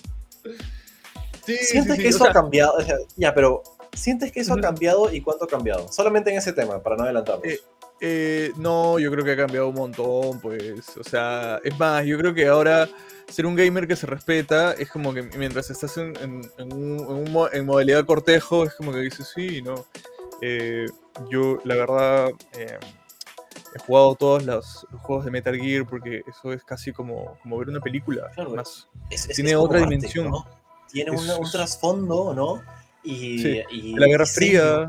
Sí, 1.45 1.57
¿Sientes 1.57 1.99
que 1.99 2.09
eso 2.09 2.25
ha 2.25 2.33
cambiado? 2.33 2.79
ya, 3.17 3.35
pero 3.35 3.63
¿sientes 3.93 4.33
que 4.33 4.41
eso 4.41 4.55
ha 4.55 4.61
cambiado 4.61 5.13
y 5.13 5.21
cuánto 5.21 5.45
ha 5.45 5.49
cambiado? 5.49 5.91
Solamente 5.93 6.31
en 6.31 6.39
ese 6.39 6.53
tema, 6.53 6.83
para 6.83 6.97
no 6.97 7.03
adelantarnos. 7.05 7.47
Eh, 7.47 7.61
eh, 8.05 8.53
no, 8.57 8.99
yo 8.99 9.13
creo 9.13 9.25
que 9.25 9.31
ha 9.31 9.37
cambiado 9.37 9.69
un 9.69 9.77
montón, 9.77 10.41
pues. 10.41 10.97
O 10.99 11.05
sea, 11.05 11.61
es 11.63 11.79
más, 11.79 12.05
yo 12.05 12.19
creo 12.19 12.35
que 12.35 12.49
ahora 12.49 12.89
ser 13.29 13.47
un 13.47 13.55
gamer 13.55 13.87
que 13.87 13.95
se 13.95 14.09
respeta 14.09 14.73
es 14.73 14.91
como 14.91 15.15
que 15.15 15.23
mientras 15.39 15.71
estás 15.71 15.97
en, 15.99 16.13
en, 16.17 16.43
en, 16.59 17.37
en 17.53 17.65
modalidad 17.67 18.05
cortejo, 18.05 18.65
es 18.65 18.75
como 18.75 18.91
que 18.91 18.99
dices, 18.99 19.31
sí, 19.33 19.63
no. 19.63 19.87
Eh, 20.41 20.87
yo, 21.31 21.59
la 21.63 21.77
verdad, 21.77 22.31
eh, 22.59 22.77
he 23.77 23.79
jugado 23.79 24.17
todos 24.17 24.43
los, 24.43 24.85
juegos 25.03 25.25
de 25.25 25.31
Metal 25.31 25.57
Gear 25.57 25.87
porque 25.87 26.25
eso 26.27 26.53
es 26.53 26.65
casi 26.65 26.93
como, 26.93 27.39
como 27.41 27.57
ver 27.59 27.69
una 27.69 27.81
película. 27.81 28.33
más, 28.53 28.89
tiene 29.33 29.55
otra 29.55 29.79
dimensión. 29.79 30.33
Tiene 30.91 31.13
un 31.13 31.51
trasfondo, 31.53 32.35
¿no? 32.35 32.61
Y, 33.05 33.97
la 33.97 34.07
Guerra 34.07 34.27
Fría. 34.27 34.89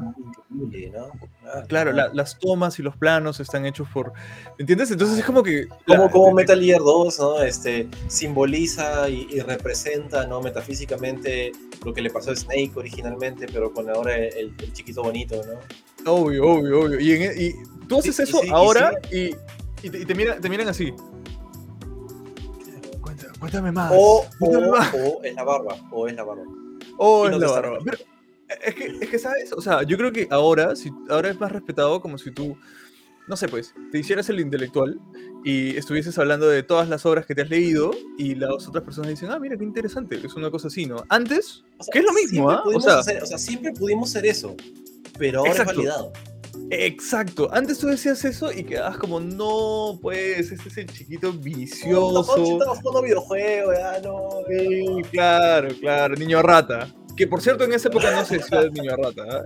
Ah, 1.46 1.64
claro, 1.68 1.92
las 1.92 2.38
tomas 2.40 2.78
y 2.80 2.84
los 2.84 2.96
planos 2.96 3.40
están 3.40 3.66
hechos 3.66 3.88
por. 3.92 4.14
¿Entiendes? 4.58 4.92
Entonces 4.92 5.20
es 5.20 5.26
como 5.26 5.42
que. 5.44 5.68
Como, 5.88 6.10
como 6.10 6.32
Metal 6.32 6.60
Gear 6.60 6.80
2, 6.80 7.20
¿no? 7.20 7.42
Este, 7.42 7.88
simboliza 8.08 9.10
y, 9.10 9.40
representa, 9.40 10.28
¿no? 10.28 10.42
Metafísicamente 10.42 11.52
lo 11.84 11.94
que 11.94 12.02
le 12.02 12.10
pasó 12.10 12.32
a 12.32 12.36
Snake 12.36 12.72
originalmente, 12.76 13.48
pero 13.52 13.74
con 13.74 13.90
ahora 13.90 14.16
el, 14.16 14.56
chiquito 14.74 15.04
bonito, 15.04 15.42
¿no? 15.46 16.12
Obvio, 16.12 16.46
obvio, 16.46 16.82
obvio. 16.82 17.00
Y, 17.00 17.14
y 17.14 17.54
tú 17.88 18.00
haces 18.00 18.20
eso 18.20 18.42
ahora 18.52 18.94
y, 19.12 19.32
te, 19.90 20.16
miran, 20.16 20.40
te 20.40 20.50
miran 20.50 20.70
así. 20.70 20.94
Cuéntame 23.40 23.74
más. 23.74 23.92
O, 23.94 24.26
cuéntame 24.40 24.68
o- 24.68 24.72
más. 24.72 24.94
o 24.94 25.24
es 25.24 25.36
la 25.36 25.44
barba. 25.44 25.76
O 25.92 26.08
es 26.08 26.16
la 26.16 26.24
barba. 26.24 26.44
Oh, 26.98 27.24
y 27.26 27.28
es 27.28 27.32
no 27.34 27.40
la 27.40 27.52
barba. 27.52 27.78
Pero, 27.84 27.98
eh, 27.98 28.04
es, 28.66 28.76
que, 28.76 28.86
es 29.02 29.10
que, 29.10 29.20
¿sabes? 29.20 29.54
O 29.54 29.62
sea, 29.62 29.84
yo 29.84 29.98
creo 29.98 30.12
que 30.12 30.28
ahora, 30.30 30.76
si, 30.76 30.92
ahora 31.10 31.30
es 31.30 31.40
más 31.40 31.52
respetado 31.52 32.02
como 32.02 32.18
si 32.18 32.32
tú, 32.32 32.58
no 33.28 33.38
sé, 33.38 33.48
pues, 33.48 33.74
te 33.92 34.00
hicieras 34.00 34.30
el 34.30 34.40
intelectual 34.40 35.00
y 35.46 35.76
estuvieses 35.78 36.18
hablando 36.20 36.48
de 36.50 36.62
todas 36.64 36.88
las 36.90 37.06
obras 37.06 37.26
que 37.26 37.36
te 37.36 37.42
has 37.42 37.50
leído 37.50 37.92
y 38.18 38.36
las 38.36 38.68
otras 38.68 38.84
personas 38.84 39.10
dicen, 39.10 39.32
ah, 39.32 39.40
mira, 39.40 39.58
qué 39.58 39.64
interesante, 39.64 40.20
es 40.24 40.34
una 40.36 40.52
cosa 40.52 40.68
así, 40.68 40.86
¿no? 40.86 41.04
Antes, 41.10 41.64
O 41.78 41.84
sea, 41.84 41.92
que 41.92 42.00
es 42.00 42.06
lo 42.06 42.12
siempre 42.12 42.32
mismo, 42.34 42.52
¿ah? 42.52 42.60
O 42.62 42.64
pudimos 42.66 42.84
sea, 42.84 43.00
hacer- 43.00 43.24
o 43.24 43.26
sea, 43.26 43.38
siempre 43.38 43.72
pudimos 43.74 44.10
ser 44.10 44.26
eso. 44.26 44.56
Pero 45.18 45.40
ahora 45.40 45.52
Exacto. 45.52 45.72
es 45.72 45.78
validado. 45.78 46.14
Exacto, 46.70 47.50
antes 47.52 47.80
tú 47.80 47.88
decías 47.88 48.24
eso 48.26 48.52
y 48.52 48.64
quedabas 48.64 48.98
como, 48.98 49.20
no, 49.20 49.98
pues, 50.02 50.52
este 50.52 50.70
es 50.70 50.78
el 50.78 50.88
chiquito 50.88 51.34
No, 51.34 51.40
vicioso. 51.40 52.36
estamos 52.54 52.80
jugando 52.80 53.02
videojuegos, 53.02 53.76
ya 53.78 54.00
no. 54.02 54.30
Sí, 54.48 54.86
claro, 55.12 55.70
claro, 55.80 56.16
niño 56.16 56.42
rata. 56.42 56.88
Que 57.16 57.28
por 57.28 57.42
cierto, 57.42 57.64
en 57.64 57.74
esa 57.74 57.90
época 57.90 58.12
no 58.12 58.26
se 58.26 58.38
decía 58.38 58.62
el 58.62 58.72
niño 58.74 58.96
rata. 58.96 59.24
¿ah? 59.30 59.44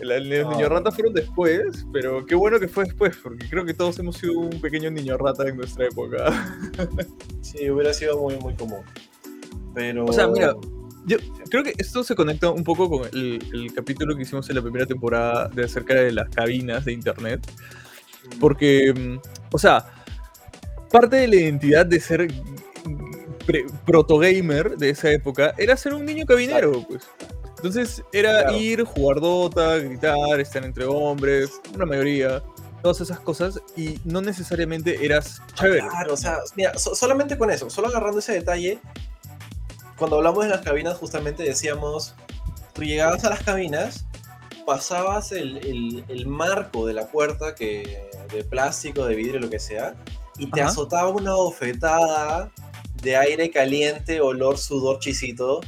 El, 0.00 0.10
el- 0.10 0.28
los 0.28 0.44
No. 0.44 0.50
niños 0.52 0.68
rata 0.68 0.90
fueron 0.90 1.14
después, 1.14 1.86
pero 1.92 2.26
qué 2.26 2.34
bueno 2.34 2.58
que 2.60 2.68
fue 2.68 2.84
después, 2.84 3.16
porque 3.22 3.48
creo 3.48 3.64
que 3.64 3.72
todos 3.74 3.98
hemos 3.98 4.16
sido 4.16 4.38
un 4.40 4.60
pequeño 4.60 4.90
niño 4.90 5.16
rata 5.16 5.48
en 5.48 5.56
nuestra 5.56 5.86
época. 5.86 6.26
Sí, 7.42 7.70
hubiera 7.70 7.94
sido 7.94 8.18
muy, 8.18 8.36
muy 8.38 8.54
común. 8.54 8.80
Pero. 9.74 10.04
O 10.04 10.12
sea, 10.12 10.26
mira, 10.26 10.54
Yo 11.06 11.16
creo 11.50 11.62
que 11.62 11.72
esto 11.78 12.02
se 12.02 12.14
conecta 12.14 12.50
un 12.50 12.64
poco 12.64 12.90
con 12.90 13.08
el, 13.12 13.38
el 13.54 13.72
capítulo 13.72 14.16
que 14.16 14.22
hicimos 14.22 14.48
en 14.50 14.56
la 14.56 14.62
primera 14.62 14.86
temporada 14.86 15.48
de 15.48 15.64
acerca 15.64 15.94
de 15.94 16.10
las 16.12 16.28
cabinas 16.30 16.84
de 16.84 16.92
internet. 16.92 17.46
Porque, 18.40 18.92
mm, 18.92 19.18
o 19.52 19.58
sea, 19.58 19.86
parte 20.90 21.16
de 21.16 21.28
la 21.28 21.36
identidad 21.36 21.86
de 21.86 22.00
ser 22.00 22.28
pre- 23.46 23.66
proto-gamer 23.84 24.76
de 24.76 24.90
esa 24.90 25.10
época 25.10 25.54
era 25.58 25.76
ser 25.76 25.94
un 25.94 26.04
niño 26.04 26.26
cabinero, 26.26 26.84
pues. 26.88 27.04
Entonces 27.56 28.02
era 28.12 28.42
Claro. 28.42 28.56
ir, 28.58 28.82
jugar 28.84 29.20
Dota, 29.20 29.76
gritar, 29.78 30.40
estar 30.40 30.64
entre 30.64 30.84
hombres, 30.84 31.52
una 31.74 31.86
mayoría, 31.86 32.42
todas 32.82 33.00
esas 33.00 33.18
cosas, 33.20 33.60
y 33.76 33.98
no 34.04 34.20
necesariamente 34.20 35.04
eras 35.04 35.40
chévere. 35.54 35.86
Claro, 35.88 36.14
o 36.14 36.16
sea, 36.16 36.38
mira, 36.56 36.76
so- 36.78 36.94
solamente 36.94 37.38
con 37.38 37.50
eso, 37.50 37.70
solo 37.70 37.88
agarrando 37.88 38.18
ese 38.18 38.32
detalle, 38.32 38.78
cuando 39.98 40.16
hablamos 40.16 40.44
de 40.44 40.50
las 40.50 40.60
cabinas, 40.62 40.96
justamente 40.98 41.42
decíamos, 41.42 42.14
tú 42.74 42.82
llegabas 42.82 43.24
a 43.24 43.30
las 43.30 43.42
cabinas, 43.42 44.06
pasabas 44.66 45.32
el, 45.32 45.58
el- 45.58 46.04
el 46.08 46.26
marco 46.26 46.86
de 46.86 46.94
la 46.94 47.06
puerta, 47.08 47.54
que, 47.54 48.10
de 48.32 48.44
plástico, 48.44 49.06
de 49.06 49.14
vidrio, 49.14 49.40
lo 49.40 49.48
que 49.50 49.58
sea, 49.58 49.94
y 50.38 50.50
te 50.50 50.60
Ajá. 50.60 50.70
azotaba 50.70 51.08
una 51.08 51.34
bofetada 51.34 52.50
de 53.02 53.16
aire 53.16 53.50
caliente, 53.50 54.20
olor, 54.20 54.58
sudor, 54.58 54.98
chisito, 54.98 55.60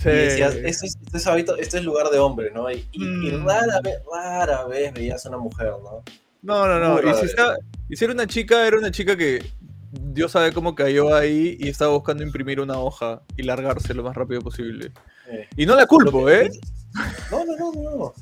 Sí. 0.00 0.08
y 0.10 0.12
decías, 0.12 0.54
esto 0.56 0.86
es, 0.86 0.96
esto 1.04 1.16
es 1.16 1.26
hábito- 1.26 1.56
esto 1.56 1.78
es 1.78 1.84
lugar 1.84 2.10
de 2.10 2.18
hombre, 2.18 2.50
¿no? 2.52 2.70
Y, 2.70 2.86
y- 2.92 3.28
y 3.28 3.32
Mm. 3.32 3.46
rara, 3.46 3.80
vez, 3.82 3.96
rara 4.12 4.64
vez 4.66 4.92
veías 4.92 5.24
una 5.24 5.38
mujer, 5.38 5.72
¿no? 5.82 6.02
No, 6.42 6.66
no, 6.66 6.78
no. 6.78 7.14
Si, 7.16 7.26
y 7.88 7.96
si 7.96 8.04
era 8.04 8.12
una 8.12 8.26
chica, 8.26 8.66
era 8.66 8.76
una 8.76 8.90
chica 8.90 9.16
que 9.16 9.42
Dios 10.00 10.32
sabe 10.32 10.52
cómo 10.52 10.74
cayó 10.74 11.14
ahí 11.14 11.56
y 11.60 11.68
estaba 11.68 11.92
buscando 11.92 12.22
imprimir 12.22 12.60
una 12.60 12.78
hoja 12.78 13.22
y 13.36 13.42
largarse 13.42 13.94
lo 13.94 14.02
más 14.02 14.16
rápido 14.16 14.40
posible. 14.40 14.92
Eh, 15.30 15.48
Y 15.56 15.66
no 15.66 15.76
la 15.76 15.86
culpo, 15.86 16.28
¿eh? 16.28 16.50
No, 17.30 17.44
no, 17.44 17.56
no, 17.56 17.72
no. 17.72 18.14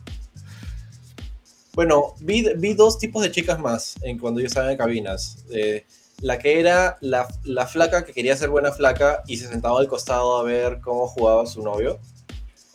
Bueno, 1.74 2.14
vi, 2.20 2.46
vi 2.56 2.74
dos 2.74 2.98
tipos 2.98 3.22
de 3.22 3.30
chicas 3.30 3.58
más 3.58 3.94
en 4.02 4.18
cuando 4.18 4.40
yo 4.40 4.46
estaba 4.46 4.70
en 4.70 4.76
cabinas. 4.76 5.44
Eh, 5.50 5.86
la 6.20 6.38
que 6.38 6.60
era 6.60 6.98
la, 7.00 7.26
la 7.44 7.66
flaca 7.66 8.04
que 8.04 8.12
quería 8.12 8.36
ser 8.36 8.50
buena 8.50 8.70
flaca 8.72 9.22
y 9.26 9.38
se 9.38 9.48
sentaba 9.48 9.80
al 9.80 9.88
costado 9.88 10.36
a 10.38 10.42
ver 10.42 10.80
cómo 10.80 11.06
jugaba 11.08 11.46
su 11.46 11.62
novio. 11.62 11.98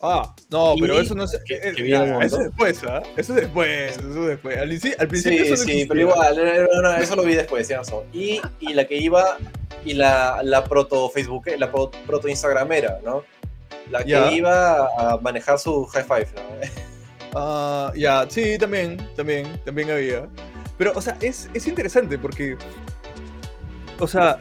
Ah, 0.02 0.36
no, 0.52 0.76
Y 0.76 0.82
pero 0.82 1.00
eso 1.00 1.16
no 1.16 1.24
es. 1.24 1.40
que- 1.46 1.56
eh, 1.56 1.74
que 1.76 1.88
ya, 1.90 2.20
eso 2.20 2.38
después, 2.38 2.84
¿ah? 2.84 3.02
Eso 3.18 3.34
es 3.36 3.42
después, 3.42 3.98
eso 3.98 4.22
es 4.22 4.28
después. 4.28 4.58
Al, 4.58 4.68
principio 4.68 5.08
Sí, 5.16 5.38
eso 5.38 5.64
no 5.64 5.72
sí, 5.72 5.86
pero 5.88 6.02
igual, 6.02 6.38
era 6.38 6.68
una- 6.80 6.98
eso 7.00 7.16
lo 7.16 7.24
vi 7.24 7.34
después, 7.34 7.68
ya 7.68 7.78
razón. 7.80 8.04
Y, 8.14 8.40
y 8.60 8.74
la 8.74 8.86
que 8.86 8.96
iba, 8.98 9.38
y 9.84 9.94
la, 9.94 10.42
la 10.44 10.64
proto 10.64 11.10
Facebook, 11.10 11.46
la 11.58 11.72
pro- 11.72 11.90
proto 12.06 12.28
Instagramera, 12.28 13.00
¿no? 13.04 13.24
La 13.90 14.04
que 14.04 14.12
Ya. 14.12 14.32
iba 14.32 14.86
a 15.00 15.18
manejar 15.18 15.58
su 15.58 15.86
high 15.88 16.04
five, 16.04 16.28
¿no? 16.36 16.42
Ah, 17.40 17.92
ya, 17.96 18.26
sí, 18.30 18.58
también, 18.58 18.98
también, 19.16 19.60
también 19.66 19.92
había. 19.92 20.28
Pero, 20.78 20.94
o 20.96 21.02
sea, 21.02 21.18
es, 21.22 21.50
es 21.54 21.68
interesante 21.68 22.18
porque, 22.18 22.56
o 24.00 24.08
sea, 24.08 24.38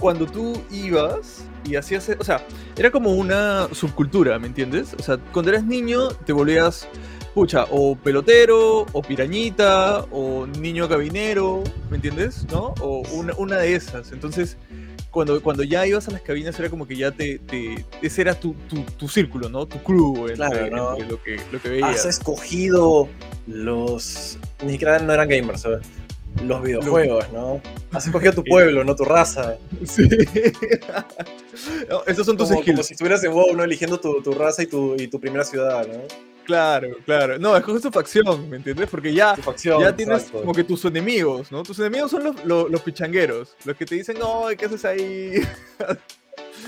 cuando 0.00 0.26
tú 0.26 0.60
ibas 0.70 1.44
y 1.66 1.76
hacías, 1.76 2.10
o 2.18 2.24
sea, 2.24 2.46
era 2.76 2.90
como 2.90 3.12
una 3.12 3.68
subcultura, 3.72 4.38
¿me 4.38 4.46
entiendes? 4.46 4.94
O 4.98 5.02
sea, 5.02 5.18
cuando 5.18 5.50
eras 5.50 5.64
niño 5.64 6.08
te 6.08 6.32
volvías, 6.32 6.88
pucha, 7.34 7.66
o 7.70 7.96
pelotero, 7.96 8.86
o 8.92 9.02
pirañita, 9.02 10.00
o 10.10 10.46
niño 10.46 10.88
cabinero, 10.88 11.62
¿me 11.90 11.96
entiendes? 11.96 12.46
¿No? 12.50 12.74
O 12.80 13.02
una, 13.12 13.34
una 13.36 13.58
de 13.58 13.74
esas. 13.74 14.12
Entonces, 14.12 14.56
cuando, 15.10 15.42
cuando 15.42 15.62
ya 15.62 15.86
ibas 15.86 16.08
a 16.08 16.10
las 16.10 16.20
cabinas 16.20 16.58
era 16.58 16.68
como 16.68 16.86
que 16.86 16.96
ya 16.96 17.10
te, 17.10 17.38
te 17.38 17.86
ese 18.02 18.20
era 18.20 18.34
tu, 18.34 18.54
tu, 18.68 18.82
tu 18.82 19.08
círculo, 19.08 19.48
¿no? 19.48 19.66
Tu 19.66 19.78
crew, 19.82 20.28
entre, 20.28 20.36
Claro, 20.36 20.70
¿no? 20.70 20.90
entre 20.92 21.08
lo, 21.08 21.22
que, 21.22 21.40
lo 21.50 21.60
que 21.60 21.68
veías. 21.70 22.00
Has 22.00 22.04
escogido 22.04 23.08
los. 23.46 24.38
Ni 24.62 24.72
siquiera 24.72 24.98
no 24.98 25.12
eran 25.12 25.28
gamers, 25.28 25.62
¿sabes? 25.62 25.86
Los 26.44 26.62
videojuegos, 26.62 27.30
¿no? 27.32 27.60
Has 27.92 28.06
escogido 28.06 28.32
tu 28.32 28.44
pueblo, 28.48 28.84
no 28.84 28.94
tu 28.94 29.04
raza. 29.04 29.56
Sí. 29.84 30.08
No, 31.88 32.02
esos 32.06 32.26
son 32.26 32.36
tus 32.36 32.48
Como, 32.48 32.60
skills. 32.60 32.76
como 32.76 32.82
si 32.84 32.92
estuvieras 32.94 33.24
en 33.24 33.32
WoW, 33.32 33.56
¿no? 33.56 33.64
Eligiendo 33.64 33.98
tu, 33.98 34.20
tu 34.22 34.32
raza 34.32 34.62
y 34.62 34.66
tu, 34.66 34.94
y 34.96 35.08
tu 35.08 35.18
primera 35.18 35.42
ciudad, 35.42 35.86
¿no? 35.86 36.00
Claro, 36.44 36.88
claro. 37.06 37.38
No, 37.38 37.56
escoges 37.56 37.80
tu 37.82 37.90
facción, 37.90 38.48
¿me 38.50 38.56
entiendes? 38.58 38.88
Porque 38.90 39.12
ya, 39.14 39.34
facción. 39.36 39.80
ya 39.80 39.96
tienes 39.96 40.18
exacto. 40.18 40.40
como 40.42 40.52
que 40.52 40.62
tus 40.64 40.84
enemigos, 40.84 41.50
¿no? 41.50 41.62
Tus 41.62 41.78
enemigos 41.78 42.10
son 42.10 42.24
los, 42.24 42.44
los, 42.44 42.70
los 42.70 42.80
pichangueros, 42.82 43.56
los 43.64 43.74
que 43.74 43.86
te 43.86 43.94
dicen, 43.94 44.18
no, 44.18 44.44
¿qué 44.56 44.66
haces 44.66 44.84
ahí? 44.84 45.32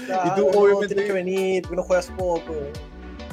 Claro, 0.06 0.32
y 0.32 0.40
tú, 0.40 0.50
no, 0.52 0.58
obviamente- 0.58 0.86
Tienes 0.94 1.04
que 1.04 1.12
venir, 1.12 1.62
porque 1.62 1.76
no 1.76 1.82
juegas 1.82 2.06
poco. 2.16 2.54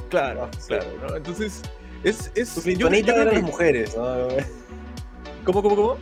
claro, 0.10 0.44
Ah, 0.44 0.58
sí. 0.60 0.68
claro, 0.68 0.86
¿no? 1.08 1.16
Entonces, 1.16 1.62
es... 2.04 2.32
es 2.36 2.54
Tu 2.54 2.62
yo- 2.72 2.90
yo 2.90 2.96
eran 3.14 3.30
que- 3.30 3.36
las 3.36 3.44
mujeres, 3.44 3.96
¿no? 3.96 4.28
¿Cómo, 5.46 5.64
cómo, 5.64 5.76
cómo? 5.76 5.98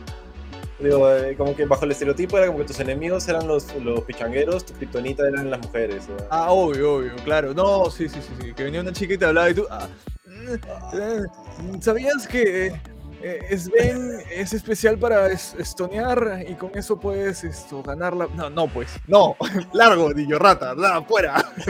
Digo, 0.80 1.08
eh, 1.10 1.36
como 1.36 1.54
que 1.54 1.66
bajo 1.66 1.84
el 1.84 1.92
estereotipo 1.92 2.36
era 2.36 2.48
como 2.48 2.58
que 2.58 2.64
tus 2.64 2.80
enemigos 2.80 3.28
eran 3.28 3.46
los, 3.46 3.72
los 3.76 4.00
pichangueros, 4.02 4.66
tu 4.66 4.74
kriptonita 4.74 5.26
eran 5.28 5.50
las 5.50 5.60
mujeres. 5.60 6.08
Ah, 6.30 6.50
obvio, 6.50 6.96
obvio, 6.96 7.14
claro. 7.24 7.54
No, 7.54 7.88
sí, 7.90 8.08
sí, 8.08 8.18
sí, 8.20 8.32
sí. 8.40 8.52
Que 8.54 8.64
venía 8.64 8.80
una 8.80 8.92
chica 8.92 9.14
y 9.14 9.18
te 9.18 9.24
hablaba 9.24 9.50
y 9.50 9.54
tú... 9.54 9.66
ah, 9.70 9.86
mm, 10.26 11.80
¿Sabías 11.80 12.26
que 12.26 12.74
eh, 13.22 13.56
Sven 13.56 14.18
es 14.30 14.52
especial 14.52 14.98
para 14.98 15.28
es- 15.30 15.54
estonear 15.58 16.44
y 16.48 16.54
con 16.54 16.76
eso 16.76 16.98
puedes 16.98 17.44
esto, 17.44 17.80
ganarla? 17.82 18.28
No, 18.34 18.50
no, 18.50 18.66
pues. 18.66 18.90
No. 19.06 19.36
Largo, 19.72 20.12
niño 20.12 20.38
rata. 20.40 20.74
No, 20.74 21.04
fuera. 21.04 21.52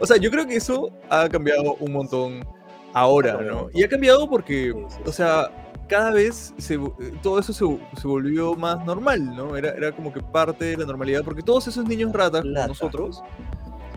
o 0.00 0.06
sea, 0.06 0.16
yo 0.16 0.30
creo 0.30 0.46
que 0.46 0.56
eso 0.56 0.90
ha 1.08 1.28
cambiado 1.28 1.74
un 1.76 1.92
montón 1.92 2.44
ahora, 2.92 3.40
¿no? 3.40 3.68
Y 3.72 3.84
ha 3.84 3.88
cambiado 3.88 4.28
porque, 4.28 4.72
o 5.06 5.12
sea, 5.12 5.50
cada 5.92 6.10
vez 6.10 6.54
se 6.58 6.74
eh, 6.74 6.80
todo 7.22 7.38
eso 7.38 7.52
se, 7.52 7.64
se 8.00 8.08
volvió 8.08 8.54
más 8.54 8.84
normal, 8.86 9.36
¿no? 9.36 9.56
Era, 9.56 9.70
era 9.72 9.92
como 9.92 10.12
que 10.12 10.20
parte 10.20 10.64
de 10.64 10.76
la 10.78 10.86
normalidad, 10.86 11.22
porque 11.22 11.42
todos 11.42 11.66
esos 11.68 11.84
niños 11.86 12.12
ratas, 12.12 12.42
como 12.42 12.66
nosotros, 12.66 13.22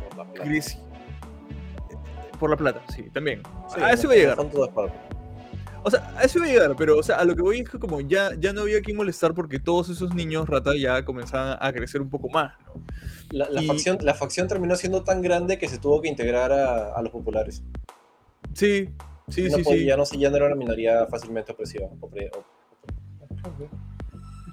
Por 0.10 0.18
la 0.18 0.34
plata. 0.34 0.50
creci- 0.50 0.80
por 2.40 2.50
la 2.50 2.58
plata, 2.58 2.82
sí, 2.94 3.04
también. 3.14 3.42
Sí, 3.74 3.82
a 3.82 3.92
eso 3.92 4.04
iba 4.08 4.14
a 4.14 4.18
llegar. 4.18 4.36
Son 4.36 4.50
todas. 4.50 4.70
O 5.84 5.90
sea, 5.92 6.12
a 6.18 6.24
eso 6.24 6.40
iba 6.40 6.48
a 6.48 6.50
llegar, 6.50 6.75
pero 6.75 6.98
o 6.98 7.04
sea, 7.04 7.16
a 7.18 7.24
lo 7.25 7.36
que 7.36 7.42
voy 7.44 7.60
es 7.60 7.70
que 7.70 7.80
como 7.80 8.02
ya, 8.02 8.32
ya 8.40 8.52
no 8.54 8.62
había 8.62 8.82
quien 8.82 8.98
molestar 8.98 9.34
porque 9.34 9.60
todos 9.60 9.88
esos 9.90 10.14
niños 10.16 10.50
rata 10.50 10.72
ya 10.75 11.06
comenzaban 11.06 11.58
a 11.62 11.72
crecer 11.72 12.02
un 12.02 12.10
poco 12.10 12.28
más, 12.30 12.54
¿no? 12.66 12.82
La, 13.32 13.50
la 13.50 13.62
Y- 13.62 13.68
facción, 13.68 13.98
la 14.02 14.14
facción 14.16 14.48
terminó 14.48 14.75
siendo 14.75 15.04
tan 15.04 15.22
grande 15.22 15.58
que 15.58 15.68
se 15.70 15.78
tuvo 15.78 16.02
que 16.02 16.08
integrar 16.10 16.52
a, 16.52 16.94
a 16.94 17.02
los 17.02 17.12
populares. 17.12 17.64
Sí, 18.54 18.90
sí, 19.29 19.44
No 19.50 19.58
sí, 19.58 19.63
podía- 19.63 19.79
sí. 19.79 19.86
Ya, 19.86 19.98
no, 19.98 20.03
ya 20.03 20.29
no 20.29 20.36
era 20.38 20.46
una 20.48 20.55
minoría 20.55 21.05
fácilmente 21.08 21.51
opresiva. 21.51 21.88
opre- 22.01 22.29
op- 22.36 22.46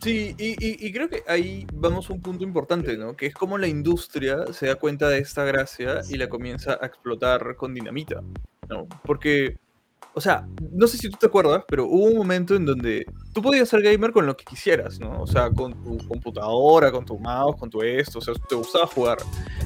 Sí, 0.02 0.34
y, 0.36 0.48
y- 0.58 0.86
y 0.86 0.92
creo 0.92 1.08
que 1.08 1.22
ahí 1.28 1.64
vamos 1.72 2.10
a 2.10 2.12
un 2.12 2.20
punto 2.20 2.42
importante, 2.42 2.96
¿no? 2.96 3.14
Que 3.16 3.26
es 3.26 3.34
como 3.34 3.56
la 3.56 3.68
industria 3.68 4.46
se 4.52 4.66
da 4.66 4.74
cuenta 4.74 5.08
de 5.08 5.18
esta 5.18 5.44
gracia 5.44 6.00
y 6.10 6.16
la 6.16 6.28
comienza 6.28 6.76
a 6.80 6.86
explotar 6.86 7.54
con 7.54 7.72
dinamita, 7.72 8.20
¿no? 8.68 8.88
Porque, 9.04 9.58
o 10.14 10.20
sea, 10.20 10.46
no 10.72 10.86
sé 10.86 10.98
si 10.98 11.08
tú 11.08 11.16
te 11.18 11.26
acuerdas, 11.26 11.64
pero 11.66 11.86
hubo 11.86 12.04
un 12.06 12.16
momento 12.16 12.54
en 12.54 12.66
donde 12.66 13.06
tú 13.32 13.40
podías 13.40 13.68
ser 13.68 13.82
gamer 13.82 14.12
con 14.12 14.26
lo 14.26 14.36
que 14.36 14.44
quisieras, 14.44 14.98
¿no? 14.98 15.22
O 15.22 15.26
sea, 15.26 15.50
con 15.50 15.72
tu 15.82 15.98
computadora, 16.06 16.92
con 16.92 17.04
tu 17.04 17.18
mouse, 17.18 17.56
con 17.58 17.70
tu 17.70 17.82
esto, 17.82 18.18
o 18.18 18.22
sea, 18.22 18.34
te 18.48 18.54
gustaba 18.54 18.86
jugar. 18.86 19.18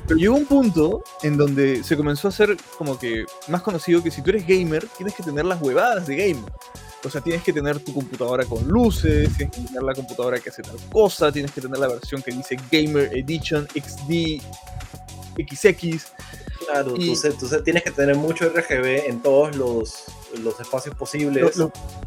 Pero 0.06 0.18
llegó 0.18 0.36
un 0.36 0.46
punto 0.46 1.02
en 1.22 1.36
donde 1.36 1.82
se 1.82 1.96
comenzó 1.96 2.28
a 2.28 2.30
hacer 2.30 2.56
como 2.78 2.98
que 2.98 3.24
más 3.48 3.62
conocido 3.62 4.02
que 4.02 4.10
si 4.10 4.22
tú 4.22 4.30
eres 4.30 4.46
gamer, 4.46 4.86
tienes 4.96 5.14
que 5.14 5.22
tener 5.22 5.44
las 5.44 5.60
huevadas 5.60 6.06
de 6.06 6.16
gamer. 6.16 6.52
O 7.04 7.10
sea, 7.10 7.20
tienes 7.20 7.42
que 7.42 7.52
tener 7.52 7.78
tu 7.80 7.92
computadora 7.92 8.44
con 8.44 8.66
luces, 8.66 9.28
tienes 9.36 9.56
que 9.56 9.62
tener 9.62 9.82
la 9.82 9.94
computadora 9.94 10.38
que 10.38 10.50
hace 10.50 10.62
tal 10.62 10.76
cosa, 10.92 11.30
tienes 11.30 11.52
que 11.52 11.60
tener 11.60 11.78
la 11.78 11.88
versión 11.88 12.22
que 12.22 12.32
dice 12.32 12.56
Gamer 12.70 13.10
Edition 13.16 13.66
XD 13.74 14.42
XX. 15.36 16.12
Claro, 16.66 16.94
tú, 16.94 17.62
tienes 17.62 17.82
que 17.84 17.90
tener 17.92 18.16
mucho 18.16 18.48
RGB 18.48 19.06
en 19.06 19.22
todos 19.22 19.54
los, 19.54 20.04
los 20.42 20.58
espacios 20.58 20.94
posibles. 20.96 21.56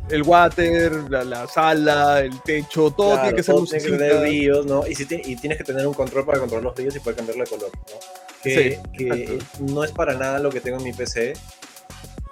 el 0.09 0.23
water, 0.23 1.09
la, 1.09 1.47
sala, 1.47 2.19
el 2.19 2.41
techo, 2.41 2.91
todo 2.91 3.19
tiene 3.21 3.35
que 3.35 3.43
ser 3.43 3.55
todo 3.55 3.65
tiene 3.65 3.85
que 3.85 3.91
tener 3.91 4.65
¿no? 4.65 4.85
Y, 4.85 4.95
si 4.95 5.07
y 5.09 5.35
tienes 5.37 5.57
que 5.57 5.63
tener 5.63 5.87
un 5.87 5.93
control 5.93 6.25
para 6.25 6.39
controlar 6.39 6.63
los 6.65 6.75
brillos 6.75 6.95
y 6.95 6.99
poder 6.99 7.15
cambiarle 7.17 7.43
de 7.45 7.49
color, 7.49 7.71
¿no? 7.73 7.99
Que, 8.43 8.81
que 8.97 9.39
no 9.59 9.83
es 9.83 9.91
para 9.91 10.13
nada 10.15 10.39
lo 10.39 10.49
que 10.49 10.61
tengo 10.61 10.77
en 10.77 10.83
mi 10.83 10.93
PC, 10.93 11.33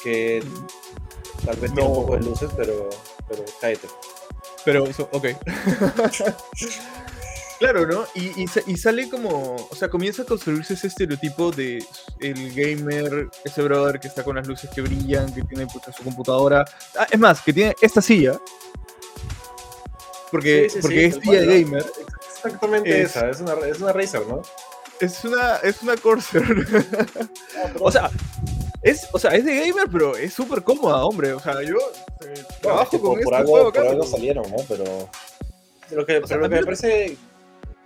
que 0.03 0.43
tal 1.45 1.55
vez 1.57 1.73
tiene 1.73 1.87
un 1.87 1.95
poco 1.95 2.15
de 2.17 2.23
luces, 2.23 2.49
pero, 2.57 2.89
pero 3.27 3.45
cállate. 3.61 3.87
Pero 4.65 4.85
eso, 4.85 5.07
ok. 5.11 5.27
Claro, 7.59 7.87
¿no? 7.87 8.05
Y, 8.13 8.43
y, 8.43 8.77
sale 8.77 9.09
como, 9.09 9.55
o 9.55 9.75
sea, 9.75 9.89
comienza 9.89 10.21
a 10.21 10.25
construirse 10.25 10.75
ese 10.75 10.87
estereotipo 10.87 11.51
de 11.51 11.83
el 12.19 12.53
gamer, 12.53 13.29
ese 13.43 13.63
brother 13.63 13.99
que 13.99 14.07
está 14.07 14.23
con 14.23 14.35
las 14.35 14.47
luces 14.47 14.69
que 14.69 14.81
brillan, 14.81 15.33
que 15.33 15.41
tiene 15.43 15.67
su 15.95 16.03
computadora. 16.03 16.63
Ah, 16.95 17.07
es 17.09 17.19
más, 17.19 17.41
que 17.41 17.53
tiene 17.53 17.75
esta 17.81 18.01
silla. 18.01 18.39
Porque, 20.31 20.67
porque 20.81 21.05
es 21.07 21.15
silla 21.15 21.41
de 21.41 21.63
gamer. 21.63 21.85
Exactamente 22.35 23.01
esa, 23.01 23.29
es 23.29 23.41
una, 23.41 23.53
es 23.65 23.79
una 23.79 23.93
Razer, 23.93 24.27
¿no? 24.27 24.43
Es 24.99 25.25
una, 25.25 25.57
es 25.57 25.81
una 25.81 25.97
Corsair. 25.97 26.67
O 27.79 27.91
sea, 27.91 28.11
es, 28.83 29.07
o 29.11 29.17
sea, 29.17 29.31
es 29.31 29.45
de 29.45 29.55
gamer, 29.55 29.87
pero 29.91 30.15
es 30.15 30.33
súper 30.33 30.61
cómoda, 30.61 31.03
hombre. 31.03 31.33
O 31.33 31.39
sea, 31.39 31.63
yo 31.63 31.77
eh, 32.21 32.43
trabajo 32.61 33.01
con 33.01 33.19
por, 33.21 33.33
este 33.33 33.35
acá, 33.35 33.81
por 33.81 33.87
algo 33.87 34.03
salieron, 34.03 34.49
¿no? 34.51 34.57
Pero 34.67 35.09
lo 35.91 36.05
que, 36.05 36.21
pero 36.21 36.41
lo 36.41 36.49
que 36.49 36.55
me 36.55 36.63
parece 36.63 37.17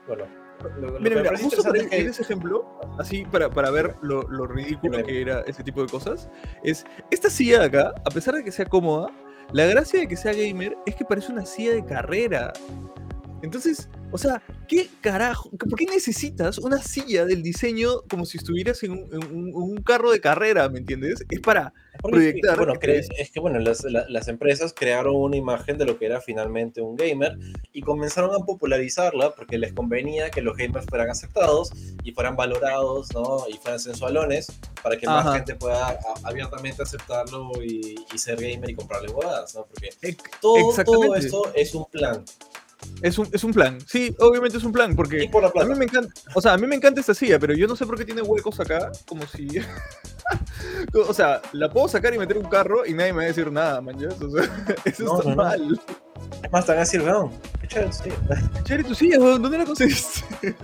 bueno, 0.08 0.26
mira, 1.00 1.16
mira, 1.22 1.38
justo 1.38 1.64
para 1.64 1.80
ese 1.80 2.22
ejemplo, 2.22 2.80
así 3.00 3.26
para, 3.26 3.50
para 3.50 3.72
ver 3.72 3.96
lo, 4.02 4.24
lo 4.24 4.46
ridículo 4.48 5.04
que 5.04 5.22
era 5.22 5.42
ese 5.42 5.64
tipo 5.64 5.82
de 5.82 5.90
cosas, 5.90 6.30
es 6.64 6.86
esta 7.10 7.30
silla 7.30 7.60
de 7.60 7.66
acá, 7.66 7.94
a 8.06 8.10
pesar 8.10 8.36
de 8.36 8.44
que 8.44 8.52
sea 8.52 8.66
cómoda, 8.66 9.10
la 9.52 9.66
gracia 9.66 10.00
de 10.00 10.08
que 10.08 10.16
sea 10.16 10.34
gamer 10.34 10.78
es 10.86 10.96
que 10.96 11.04
parece 11.04 11.32
una 11.32 11.46
silla 11.46 11.74
de 11.74 11.86
carrera. 11.86 12.54
Entonces, 13.42 13.90
o 14.12 14.18
sea, 14.18 14.42
¿qué 14.68 14.90
carajo? 15.02 15.50
¿Por 15.52 15.78
qué 15.78 15.86
necesitas 15.86 16.58
una 16.58 16.82
silla 16.82 17.26
del 17.26 17.42
diseño 17.44 18.02
como 18.10 18.26
si 18.26 18.38
estuvieras 18.38 18.84
en 18.84 18.92
un, 18.92 19.82
carro 19.84 20.12
de 20.12 20.20
carrera, 20.20 20.70
¿me 20.70 20.80
entiendes? 20.80 21.26
Es 21.30 21.40
para 21.40 21.74
proyectar. 22.02 22.58
Bueno, 22.58 22.74
es 22.82 23.32
que 23.32 23.40
bueno, 23.40 23.60
las, 23.60 24.28
empresas 24.28 24.74
crearon 24.74 25.16
una 25.16 25.38
imagen 25.38 25.78
de 25.78 25.86
lo 25.86 25.98
que 25.98 26.06
era 26.06 26.22
finalmente 26.22 26.82
un 26.82 26.96
gamer 26.96 27.38
y 27.74 27.82
comenzaron 27.82 28.32
a 28.36 28.46
popularizarla 28.46 29.34
porque 29.36 29.58
les 29.58 29.74
convenía 29.74 30.30
que 30.30 30.42
los 30.42 30.56
gamers 30.58 30.86
fueran 30.86 31.10
aceptados 31.10 31.72
y 32.04 32.12
fueran 32.12 32.36
valorados, 32.36 33.14
¿no? 33.14 33.46
Y 33.50 33.58
fueran 33.58 33.80
sensualones 33.80 34.48
para 34.84 34.98
que 34.98 35.08
más 35.08 35.36
gente 35.36 35.56
pueda 35.56 35.98
abiertamente 36.24 36.84
aceptarlo 36.84 37.52
y, 37.64 37.96
ser 38.16 38.36
gamer 38.36 38.70
y 38.70 38.76
comprarle 38.76 39.12
bodas, 39.12 39.56
¿no? 39.56 39.66
Porque 39.66 39.90
todo, 40.40 40.84
todo 40.84 41.16
esto 41.16 41.52
es 41.56 41.74
un 41.74 41.86
plan. 41.86 42.24
Es 43.02 43.18
un, 43.18 43.28
es 43.32 43.44
un 43.44 43.52
plan. 43.52 43.80
Sí, 43.88 44.16
obviamente 44.20 44.58
es 44.58 44.64
un 44.64 44.72
plan, 44.72 44.96
porque 44.96 45.30
a 45.60 45.66
mí 45.66 45.76
me 45.76 45.86
encanta, 45.86 46.14
o 46.36 46.42
sea, 46.42 46.54
a 46.54 46.58
mí 46.58 46.68
me 46.68 46.76
encanta 46.76 47.00
esta 47.00 47.14
silla, 47.14 47.40
pero 47.40 47.54
yo 47.54 47.68
no 47.68 47.76
sé 47.76 47.86
por 47.86 47.98
qué 47.98 48.06
tiene 48.06 48.22
huecos 48.22 48.60
acá, 48.60 48.92
como 49.08 49.26
si 49.26 49.48
o 50.94 51.14
sea, 51.14 51.42
la 51.54 51.70
puedo 51.70 51.88
sacar 51.88 52.14
y 52.14 52.20
meter 52.20 52.38
un 52.38 52.48
carro 52.48 52.86
y 52.86 52.94
nadie 52.94 53.14
me 53.14 53.18
va 53.18 53.24
a 53.24 53.28
decir 53.28 53.52
nada, 53.52 53.82
man, 53.82 53.96
o 53.96 54.30
sea, 54.30 54.76
eso 54.86 55.20
está 55.20 55.36
mal. 55.36 55.80
Es 56.44 56.52
más, 56.52 56.66
te 56.66 56.72
van 56.72 56.78
a 56.78 56.82
decir, 56.82 57.02
weón, 57.02 57.32
qué 57.60 57.68
chévere 57.68 57.90
tu 57.90 57.96
silla. 57.96 58.16
Chévere 58.64 58.84
tu 58.84 58.96
silla, 58.96 59.20
weón, 59.20 59.42
¿dónde 59.42 59.58
la 59.58 59.66
conseguiste? 59.66 60.56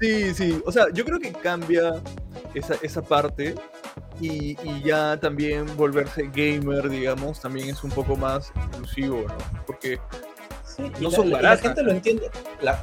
sí, 0.00 0.34
sí, 0.34 0.62
o 0.64 0.72
sea, 0.72 0.86
yo 0.92 1.04
creo 1.04 1.20
que 1.20 1.32
cambia 1.32 2.02
esa, 2.54 2.74
esa 2.82 3.02
parte 3.02 3.54
y, 4.20 4.56
ya 4.82 5.18
también 5.18 5.66
volverse 5.76 6.30
gamer, 6.32 6.88
digamos, 6.88 7.40
también 7.40 7.70
es 7.70 7.82
un 7.84 7.90
poco 7.90 8.16
más 8.16 8.52
inclusivo, 8.72 9.24
¿no? 9.28 9.64
Porque 9.66 9.98
no 11.00 11.10
son 11.10 11.30
la, 11.30 11.40
la 11.40 11.56
gente 11.56 11.82
lo 11.82 11.90
entiende, 11.90 12.30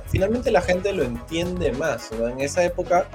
finalmente 0.08 0.52
la 0.52 0.62
gente 0.62 0.94
lo 0.94 1.04
entiende 1.04 1.72
más, 1.74 2.12
¿no? 2.12 2.28
En 2.28 2.42
esa 2.42 2.64
época, 2.64 3.08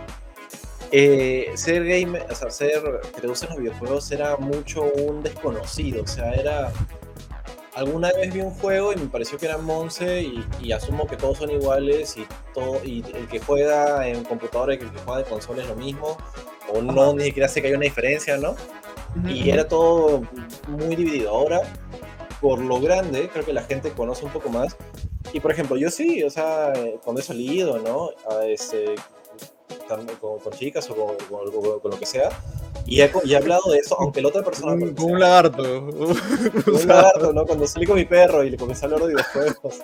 eh, 0.90 1.50
ser 1.54 1.84
gamer, 1.84 2.26
o 2.30 2.34
sea, 2.34 2.50
ser 2.50 2.82
que 3.14 3.20
te 3.20 3.26
los 3.26 3.46
videojuegos 3.56 4.10
era 4.10 4.36
mucho 4.36 4.82
un 4.82 5.22
desconocido, 5.22 6.02
o 6.02 6.06
sea, 6.06 6.32
era... 6.32 6.72
Alguna 7.78 8.10
vez 8.12 8.34
vi 8.34 8.40
un 8.40 8.50
juego 8.50 8.92
y 8.92 8.96
me 8.96 9.06
pareció 9.06 9.38
que 9.38 9.46
era 9.46 9.56
Monse 9.56 10.28
y, 10.60 10.72
asumo 10.72 11.06
que 11.06 11.16
todos 11.16 11.38
son 11.38 11.52
iguales 11.52 12.16
y 12.16 12.26
todo 12.52 12.84
y 12.84 13.04
el 13.14 13.28
que 13.28 13.38
juega 13.38 14.08
en 14.08 14.24
computadora 14.24 14.74
y 14.74 14.78
el 14.78 14.90
que 14.90 14.98
juega 14.98 15.18
de 15.18 15.24
consola 15.24 15.62
es 15.62 15.68
lo 15.68 15.76
mismo 15.76 16.18
o 16.74 16.82
no, 16.82 17.14
ni 17.14 17.26
siquiera 17.26 17.46
sé 17.46 17.62
que 17.62 17.68
hay 17.68 17.74
una 17.74 17.84
diferencia, 17.84 18.36
¿no? 18.36 18.56
Y 19.28 19.50
era 19.50 19.68
todo 19.68 20.22
muy 20.66 20.96
dividido. 20.96 21.30
Ahora, 21.30 21.60
por 22.40 22.58
lo 22.58 22.80
grande, 22.80 23.28
creo 23.32 23.44
que 23.44 23.52
la 23.52 23.62
gente 23.62 23.92
conoce 23.92 24.24
un 24.24 24.32
poco 24.32 24.48
más. 24.48 24.76
Y 25.32 25.38
por 25.38 25.52
ejemplo, 25.52 25.76
yo 25.76 25.88
sí, 25.88 26.24
o 26.24 26.30
sea, 26.30 26.72
cuando 27.04 27.20
he 27.20 27.24
salido, 27.24 27.78
¿no? 27.78 28.10
A 28.28 28.38
con, 29.88 30.40
con, 30.40 30.52
chicas 30.52 30.88
o 30.90 30.94
con, 30.94 31.16
con, 31.80 31.90
lo 31.90 31.98
que 31.98 32.06
sea, 32.06 32.30
y 32.86 33.00
he, 33.00 33.10
y 33.24 33.32
he, 33.32 33.36
hablado 33.36 33.70
de 33.70 33.78
eso, 33.78 33.96
aunque 33.98 34.20
la 34.20 34.28
otra 34.28 34.42
persona. 34.42 34.72
Con 34.94 35.12
un 35.12 35.20
lagarto. 35.20 35.62
Un 35.62 36.86
lagarto, 36.86 37.32
¿no? 37.32 37.46
Cuando 37.46 37.66
salí 37.66 37.86
con 37.86 37.96
mi 37.96 38.04
perro 38.04 38.44
y 38.44 38.50
le 38.50 38.56
comencé 38.56 38.84
a 38.84 38.86
hablar 38.86 39.02
de 39.02 39.14
videojuegos. 39.14 39.80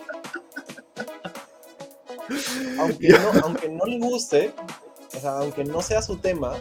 aunque, 2.79 3.09
no, 3.09 3.33
aunque 3.43 3.69
no 3.69 3.85
le 3.87 3.99
guste, 3.99 4.53
o 5.17 5.21
sea, 5.21 5.39
aunque 5.39 5.65
no 5.65 5.83
sea 5.83 6.03
su 6.03 6.17
tema, 6.17 6.55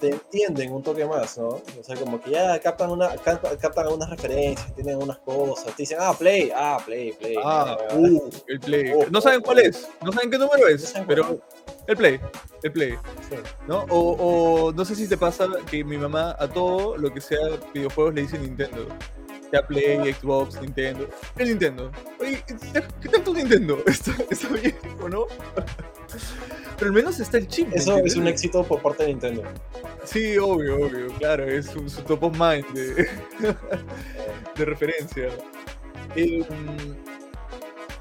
te 0.00 0.10
entienden 0.10 0.72
un 0.72 0.82
toque 0.82 1.04
más, 1.04 1.38
¿no? 1.38 1.48
O 1.48 1.82
sea, 1.82 1.96
como 1.96 2.20
que 2.20 2.30
ya 2.30 2.58
captan, 2.60 2.90
una, 2.90 3.10
captan, 3.16 3.88
unas 3.88 4.10
referencias, 4.10 4.74
tienen 4.74 4.96
unas 4.96 5.18
cosas, 5.18 5.74
te 5.76 5.82
dicen, 5.82 5.98
ah, 6.00 6.14
play, 6.18 6.50
ah, 6.54 6.78
play, 6.84 7.12
play. 7.12 7.36
Ah, 7.42 7.76
uh, 7.94 8.30
el 8.48 8.60
play. 8.60 8.92
Oh, 8.94 9.06
no 9.10 9.20
saben 9.20 9.40
cuál 9.40 9.60
es, 9.60 9.88
no 10.02 10.12
saben 10.12 10.30
qué 10.30 10.38
número 10.38 10.68
es, 10.68 10.94
pero 11.06 11.38
el 11.86 11.96
play, 11.96 12.20
el 12.62 12.72
play. 12.72 12.94
¿No? 13.66 13.84
O, 13.90 14.16
o 14.68 14.72
no 14.72 14.84
sé 14.84 14.94
si 14.94 15.08
te 15.08 15.16
pasa 15.16 15.46
que 15.70 15.84
mi 15.84 15.98
mamá 15.98 16.36
a 16.38 16.48
todo 16.48 16.96
lo 16.96 17.12
que 17.12 17.20
sea 17.20 17.38
videojuegos 17.72 18.14
le 18.14 18.22
dice 18.22 18.38
Nintendo. 18.38 18.86
Ya 19.52 19.66
Play, 19.66 20.12
Xbox, 20.12 20.60
Nintendo. 20.60 21.08
El 21.36 21.48
Nintendo. 21.48 21.90
Oye, 22.20 22.42
¿qué 23.00 23.08
tal 23.08 23.22
tu 23.22 23.34
Nintendo? 23.34 23.82
¿Está, 23.86 24.12
está 24.30 24.48
bien 24.48 24.76
o 25.00 25.08
no? 25.08 25.26
Pero 26.78 26.88
al 26.88 26.92
menos 26.92 27.20
está 27.20 27.38
el 27.38 27.48
chip. 27.48 27.72
Eso 27.72 27.98
es 27.98 28.16
un 28.16 28.26
éxito 28.26 28.64
por 28.64 28.82
parte 28.82 29.04
de 29.04 29.10
Nintendo. 29.10 29.42
Sí, 30.04 30.36
obvio, 30.38 30.76
obvio, 30.76 31.08
claro, 31.18 31.44
es 31.44 31.66
su, 31.66 31.80
top 32.02 32.24
of 32.24 32.32
mind 32.38 32.66
de, 32.74 33.08
de 34.56 34.64
referencia. 34.64 35.28
Em, 36.14 36.44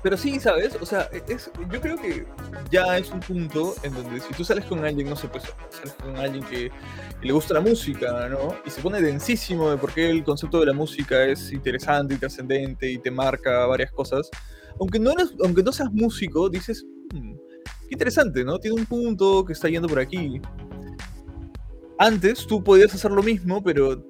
pero 0.04 0.18
sí, 0.18 0.38
¿sabes? 0.38 0.78
O 0.82 0.86
sea, 0.86 1.10
es, 1.30 1.50
yo 1.72 1.80
creo 1.80 1.98
que 1.98 2.26
ya 2.70 2.98
es 2.98 3.10
un 3.10 3.22
punto 3.22 3.74
en 3.84 3.94
donde 3.94 4.20
si 4.20 4.34
tú 4.34 4.44
sales 4.44 4.66
con 4.66 4.84
alguien, 4.84 5.10
no 5.10 5.16
sé, 5.16 5.30
pues 5.30 5.46
sales 5.70 5.94
con 5.94 6.18
alguien 6.18 6.44
que, 6.44 6.70
le 7.22 7.32
gusta 7.32 7.54
la 7.54 7.62
música, 7.62 8.28
¿no? 8.28 8.54
Y 8.66 8.70
se 8.70 8.82
pone 8.82 9.02
densísimo 9.02 9.72
de 9.72 9.78
por 9.78 9.94
qué 9.94 10.10
el 10.10 10.26
concepto 10.26 10.60
de 10.60 10.66
la 10.66 10.74
música 10.74 11.24
es 11.24 11.54
interesante 11.54 12.16
y 12.16 12.18
trascendente 12.18 12.92
y 12.92 12.98
te 12.98 13.10
marca 13.10 13.66
varias 13.66 13.94
cosas. 13.94 14.30
Aunque 14.78 15.00
no, 15.00 15.12
eres, 15.12 15.34
aunque 15.42 15.64
no 15.64 15.72
seas 15.72 15.90
músico, 15.94 16.50
dices, 16.50 16.86
hmm, 17.14 17.34
qué 17.88 17.92
interesante, 17.92 18.44
¿no? 18.44 18.60
Tiene 18.60 18.78
un 18.78 18.86
punto 18.86 19.46
que 19.46 19.54
está 19.54 19.70
yendo 19.70 19.88
por 19.88 20.00
aquí. 20.00 20.42
Antes 21.98 22.46
tú 22.46 22.62
podías 22.62 22.94
hacer 22.94 23.12
lo 23.12 23.24
mismo, 23.24 23.64
pero 23.64 24.04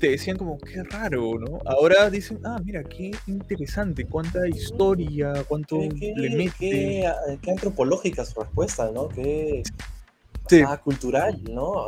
te 0.00 0.10
decían 0.10 0.36
como, 0.36 0.58
qué 0.58 0.82
raro, 0.82 1.38
¿no? 1.38 1.58
Ahora 1.66 2.10
dicen, 2.10 2.40
ah, 2.44 2.58
mira, 2.64 2.82
qué 2.82 3.10
interesante, 3.26 4.06
cuánta 4.06 4.48
historia, 4.48 5.44
cuánto 5.46 5.78
le 5.78 6.30
mete. 6.36 7.04
Qué, 7.42 7.50
antropológica 7.50 8.24
su 8.24 8.40
respuesta, 8.40 8.90
¿no? 8.90 9.08
Qué 9.08 9.62
cultural, 10.82 11.40
¿no? 11.44 11.86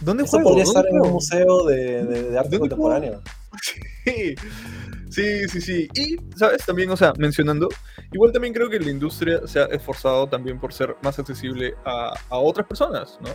¿Dónde 0.00 0.24
Esto 0.24 0.40
podría 0.40 0.64
estar 0.64 0.86
en 0.86 1.00
un 1.00 1.12
museo 1.12 1.66
de, 1.66 2.36
arte 2.38 2.58
contemporáneo. 2.58 3.22
Sí. 4.04 4.34
Sí, 5.10 5.48
sí, 5.48 5.60
sí. 5.60 5.88
Y, 5.94 6.16
¿sabes? 6.36 6.64
También, 6.64 6.88
o 6.90 6.96
sea, 6.96 7.12
mencionando, 7.18 7.68
igual 8.12 8.32
también 8.32 8.54
creo 8.54 8.70
que 8.70 8.78
la 8.78 8.90
industria 8.90 9.40
se 9.44 9.58
ha 9.58 9.64
esforzado 9.64 10.28
también 10.28 10.58
por 10.58 10.72
ser 10.72 10.96
más 11.02 11.18
accesible 11.18 11.74
a, 11.84 12.14
a 12.30 12.38
otras 12.38 12.66
personas, 12.66 13.18
¿no? 13.20 13.30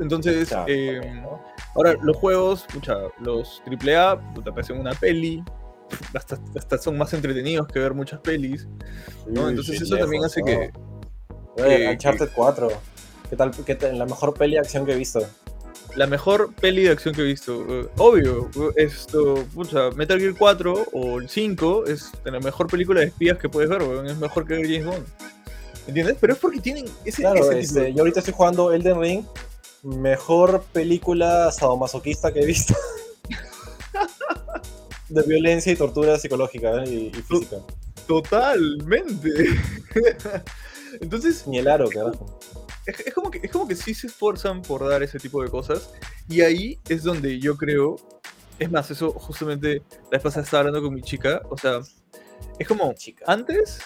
Entonces, 0.00 0.50
em, 0.66 1.24
ahora 1.74 1.94
los 2.02 2.16
juegos, 2.16 2.66
mucha, 2.74 2.96
los 3.20 3.62
AAA, 3.66 4.18
te 4.42 4.50
parecen 4.50 4.78
una 4.80 4.92
peli, 4.92 5.44
hasta, 6.14 6.78
son 6.78 6.96
más 6.96 7.12
entretenidos 7.12 7.68
que 7.68 7.78
ver 7.78 7.94
muchas 7.94 8.20
pelis, 8.20 8.66
¿no? 9.26 9.48
Entonces 9.48 9.80
eso 9.80 9.96
también 9.96 10.24
hace 10.24 10.42
que... 10.42 10.70
Uncharted 11.92 12.30
4, 12.34 12.68
¿qué 13.28 13.36
tal? 13.36 13.50
¿Qué 13.50 13.74
tal? 13.74 13.98
La 13.98 14.06
mejor 14.06 14.34
peli 14.34 14.54
de 14.54 14.60
acción 14.60 14.86
que 14.86 14.92
he 14.92 14.96
visto. 14.96 15.20
la 15.96 16.06
mejor 16.06 16.54
peli 16.54 16.84
de 16.84 16.90
acción 16.90 17.14
que 17.14 17.22
he 17.22 17.24
visto. 17.24 17.66
Eh, 17.68 17.88
obvio, 17.98 18.48
esto, 18.76 19.44
pucha, 19.52 19.90
Metal 19.90 20.18
Gear 20.18 20.34
4 20.38 20.86
o 20.92 21.18
el 21.18 21.28
5 21.28 21.86
es 21.86 22.12
la 22.24 22.40
mejor 22.40 22.68
película 22.68 23.00
de 23.00 23.06
espías 23.06 23.38
que 23.38 23.48
puedes 23.48 23.68
ver, 23.68 23.82
weón. 23.82 24.06
Es 24.06 24.16
mejor 24.16 24.46
que 24.46 24.54
James 24.54 24.86
Bond. 24.86 25.06
¿Entiendes? 25.86 26.16
Pero 26.20 26.34
es 26.34 26.38
porque 26.38 26.60
tienen 26.60 26.86
ese. 27.04 27.22
Claro, 27.22 27.50
este, 27.50 27.92
yo 27.92 28.00
ahorita 28.00 28.20
estoy 28.20 28.34
jugando 28.34 28.72
Elden 28.72 29.00
Ring. 29.00 29.24
Mejor 29.82 30.62
película 30.72 31.50
sadomasoquista 31.52 32.32
que 32.32 32.40
he 32.40 32.46
visto. 32.46 32.74
de 35.08 35.22
violencia 35.22 35.72
y 35.72 35.76
tortura 35.76 36.18
psicológica 36.18 36.84
¿eh? 36.84 36.88
y, 36.88 37.22
física. 37.22 37.56
Totalmente. 38.06 39.30
Entonces. 41.00 41.46
Ni 41.46 41.58
el 41.58 41.68
aro, 41.68 41.88
carajo. 41.88 42.38
Es, 42.86 43.14
como 43.14 43.30
que, 43.30 43.40
es 43.42 43.50
como 43.50 43.68
que 43.68 43.76
sí 43.76 43.94
se 43.94 44.08
esfuerzan 44.08 44.62
por 44.62 44.88
dar 44.88 45.02
ese 45.02 45.18
tipo 45.18 45.42
de 45.42 45.48
cosas. 45.48 45.90
Y 46.28 46.42
ahí 46.42 46.78
es 46.88 47.02
donde 47.02 47.38
yo 47.38 47.56
creo. 47.56 47.96
Es 48.58 48.70
más, 48.70 48.90
eso 48.90 49.12
justamente 49.12 49.82
la 50.04 50.10
vez 50.10 50.22
pasada 50.22 50.44
estaba 50.44 50.60
hablando 50.60 50.82
con 50.82 50.94
mi 50.94 51.02
chica. 51.02 51.42
O 51.48 51.56
sea, 51.56 51.80
es 52.58 52.68
como. 52.68 52.92
Chica. 52.94 53.24
Antes 53.26 53.80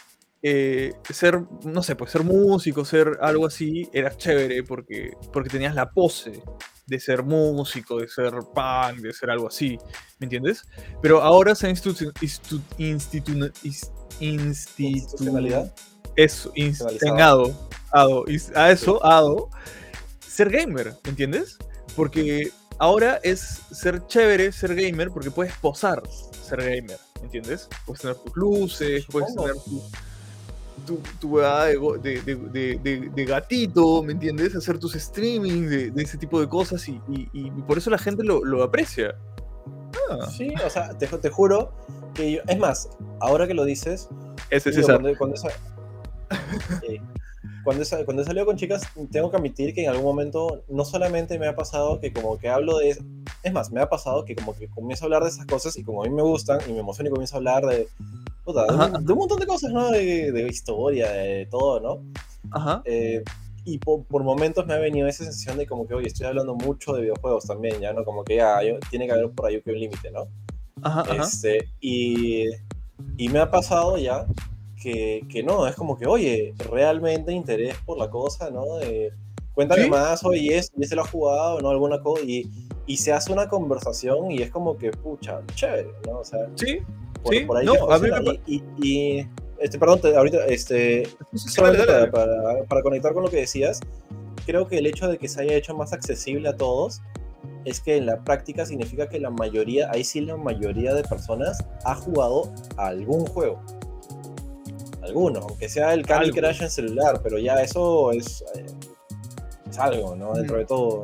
eh, 0.46 0.92
ser, 1.10 1.42
no 1.64 1.82
sé, 1.82 1.96
pues 1.96 2.10
ser 2.10 2.22
músico, 2.22 2.84
ser 2.84 3.16
algo 3.22 3.46
así, 3.46 3.88
era 3.94 4.14
chévere 4.14 4.62
porque, 4.62 5.16
porque 5.32 5.48
tenías 5.48 5.74
la 5.74 5.90
pose 5.90 6.42
de 6.86 7.00
ser 7.00 7.22
músico, 7.22 7.98
de 7.98 8.08
ser 8.08 8.30
punk, 8.54 9.00
de 9.00 9.14
ser 9.14 9.30
algo 9.30 9.48
así, 9.48 9.78
¿me 10.18 10.26
entiendes? 10.26 10.64
Pero 11.00 11.22
ahora 11.22 11.54
se 11.54 11.66
ha 11.66 11.70
institucionalidad. 14.20 15.74
Eso. 16.14 16.52
A 18.54 18.70
eso, 18.70 19.02
ado, 19.02 19.48
ser 20.20 20.50
gamer, 20.50 20.92
¿me 21.04 21.10
entiendes? 21.10 21.56
Porque 21.96 22.50
ahora 22.78 23.18
es 23.22 23.62
ser 23.72 24.06
chévere, 24.08 24.52
ser 24.52 24.74
gamer, 24.74 25.08
porque 25.08 25.30
puedes 25.30 25.54
posar 25.54 26.02
ser 26.46 26.58
gamer, 26.58 26.98
¿me 27.20 27.22
entiendes? 27.22 27.66
Puedes 27.86 28.02
tener 28.02 28.16
tus 28.16 28.36
luces, 28.36 29.06
puedes 29.10 29.34
tener 29.34 29.54
tu 29.54 29.82
tu, 30.84 31.00
tu 31.20 31.38
de, 31.38 32.20
de, 32.22 33.10
de, 33.14 33.24
gatito, 33.24 34.02
¿me 34.02 34.12
entiendes? 34.12 34.54
Hacer 34.54 34.78
tus 34.78 34.94
streamings 34.94 35.94
de, 35.94 36.02
ese 36.02 36.18
tipo 36.18 36.40
de 36.40 36.48
cosas 36.48 36.88
y, 36.88 37.00
y, 37.08 37.50
por 37.62 37.78
eso 37.78 37.90
la 37.90 37.98
gente 37.98 38.22
lo, 38.22 38.44
lo 38.44 38.62
aprecia. 38.62 39.16
Ah. 40.10 40.28
Sí, 40.30 40.52
o 40.64 40.70
sea, 40.70 40.96
te, 40.98 41.06
te, 41.06 41.30
juro 41.30 41.72
que 42.14 42.32
yo, 42.32 42.40
es 42.46 42.58
más, 42.58 42.90
ahora 43.20 43.46
que 43.46 43.54
lo 43.54 43.64
dices, 43.64 44.08
Ese 44.50 44.70
es 44.70 44.86
cuando, 44.86 45.16
cuando, 45.16 45.36
cuando, 47.64 47.84
cuando 48.04 48.22
he 48.22 48.24
salido 48.24 48.46
con 48.46 48.56
chicas, 48.56 48.82
tengo 49.10 49.30
que 49.30 49.36
admitir 49.36 49.74
que 49.74 49.84
en 49.84 49.90
algún 49.90 50.04
momento 50.04 50.64
no 50.68 50.84
solamente 50.84 51.38
me 51.38 51.46
ha 51.46 51.56
pasado 51.56 52.00
que 52.00 52.12
como 52.12 52.38
que 52.38 52.48
hablo 52.48 52.78
de... 52.78 52.98
Es 53.42 53.52
más, 53.52 53.70
me 53.70 53.80
ha 53.80 53.88
pasado 53.88 54.24
que 54.24 54.34
como 54.34 54.56
que 54.56 54.68
comienzo 54.68 55.04
a 55.04 55.06
hablar 55.06 55.22
de 55.22 55.28
esas 55.28 55.46
cosas 55.46 55.76
y 55.76 55.84
como 55.84 56.02
a 56.02 56.08
mí 56.08 56.14
me 56.14 56.22
gustan 56.22 56.60
y 56.68 56.72
me 56.72 56.80
emociono 56.80 57.08
y 57.08 57.12
comienzo 57.12 57.36
a 57.36 57.38
hablar 57.38 57.66
de, 57.66 57.88
de, 58.52 59.12
un 59.12 59.18
montón 59.18 59.38
de 59.38 59.46
cosas, 59.46 59.72
¿no? 59.72 59.90
De, 59.90 60.46
historia, 60.50 61.10
de 61.10 61.46
todo, 61.46 61.80
¿no? 61.80 62.02
Ajá. 62.50 62.82
Eh, 62.84 63.22
y 63.64 63.78
por, 63.78 64.04
momentos 64.22 64.66
me 64.66 64.74
ha 64.74 64.78
venido 64.78 65.08
esa 65.08 65.24
sensación 65.24 65.56
de 65.56 65.66
como 65.66 65.86
que, 65.86 65.94
oye, 65.94 66.08
estoy 66.08 66.26
hablando 66.26 66.54
mucho 66.54 66.92
de 66.92 67.02
videojuegos 67.02 67.46
también, 67.46 67.80
ya, 67.80 67.92
¿no? 67.92 68.04
Como 68.04 68.22
que 68.22 68.36
ya 68.36 68.60
tiene 68.90 69.06
que 69.06 69.12
haber 69.12 69.30
por 69.30 69.46
ahí 69.46 69.62
un 69.64 69.78
límite, 69.78 70.10
¿no? 70.10 70.28
Ajá, 70.82 71.04
este, 71.14 71.68
Y, 71.80 72.44
y 73.16 73.28
me 73.30 73.38
ha 73.38 73.50
pasado 73.50 73.96
ya 73.96 74.26
que, 74.80 75.24
que, 75.30 75.42
no, 75.42 75.66
es 75.66 75.74
como 75.76 75.96
que, 75.96 76.06
oye, 76.06 76.54
realmente 76.70 77.32
interés 77.32 77.76
por 77.86 77.96
la 77.96 78.10
cosa, 78.10 78.50
¿no? 78.50 78.76
De, 78.76 79.12
cuéntame 79.54 79.88
más, 79.88 80.22
oye, 80.24 80.60
y 80.76 80.84
se 80.84 80.94
lo 80.94 81.02
ha 81.02 81.06
jugado, 81.06 81.60
¿no? 81.62 81.70
Alguna 81.70 82.02
cosa, 82.02 82.22
y, 82.22 82.50
y 82.86 82.98
se 82.98 83.12
hace 83.12 83.32
una 83.32 83.48
conversación 83.48 84.30
y 84.30 84.42
es 84.42 84.50
como 84.50 84.76
que, 84.76 84.90
pucha, 84.90 85.40
chévere, 85.54 85.90
¿no? 86.06 86.18
O 86.18 86.24
sea, 86.24 86.50
sí, 86.56 86.80
por, 87.24 87.34
sí, 87.34 87.46
ahí 87.56 87.66
no, 87.66 87.90
a 87.90 87.98
mí 87.98 88.40
y, 88.46 88.62
y, 88.80 89.28
este, 89.58 89.78
perdón, 89.78 90.00
ahorita, 90.16 90.46
este, 90.46 91.08
solamente 91.34 91.86
para, 92.08 92.64
para, 92.68 92.82
conectar 92.82 93.14
con 93.14 93.24
lo 93.24 93.30
que 93.30 93.38
decías, 93.38 93.80
creo 94.46 94.68
que 94.68 94.78
el 94.78 94.86
hecho 94.86 95.08
de 95.08 95.18
que 95.18 95.28
se 95.28 95.40
haya 95.40 95.54
hecho 95.54 95.74
más 95.74 95.92
accesible 95.92 96.48
a 96.48 96.56
todos 96.56 97.00
es 97.64 97.80
que 97.80 97.96
en 97.96 98.06
la 98.06 98.22
práctica 98.22 98.66
significa 98.66 99.08
que 99.08 99.18
la 99.18 99.30
mayoría, 99.30 99.90
ahí 99.90 100.04
sí 100.04 100.20
la 100.20 100.36
mayoría 100.36 100.94
de 100.94 101.02
personas 101.02 101.64
ha 101.84 101.94
jugado 101.94 102.52
algún 102.76 103.26
juego. 103.26 103.60
Alguno, 105.02 105.40
aunque 105.40 105.68
sea 105.68 105.92
el 105.92 106.06
Candy 106.06 106.30
Crush 106.30 106.62
en 106.62 106.70
celular, 106.70 107.20
pero 107.22 107.38
ya 107.38 107.56
eso 107.56 108.10
es, 108.12 108.42
eh, 108.54 108.66
es 109.70 109.78
algo, 109.78 110.16
¿no? 110.16 110.32
Dentro 110.34 110.56
de 110.58 110.64
todo. 110.64 111.02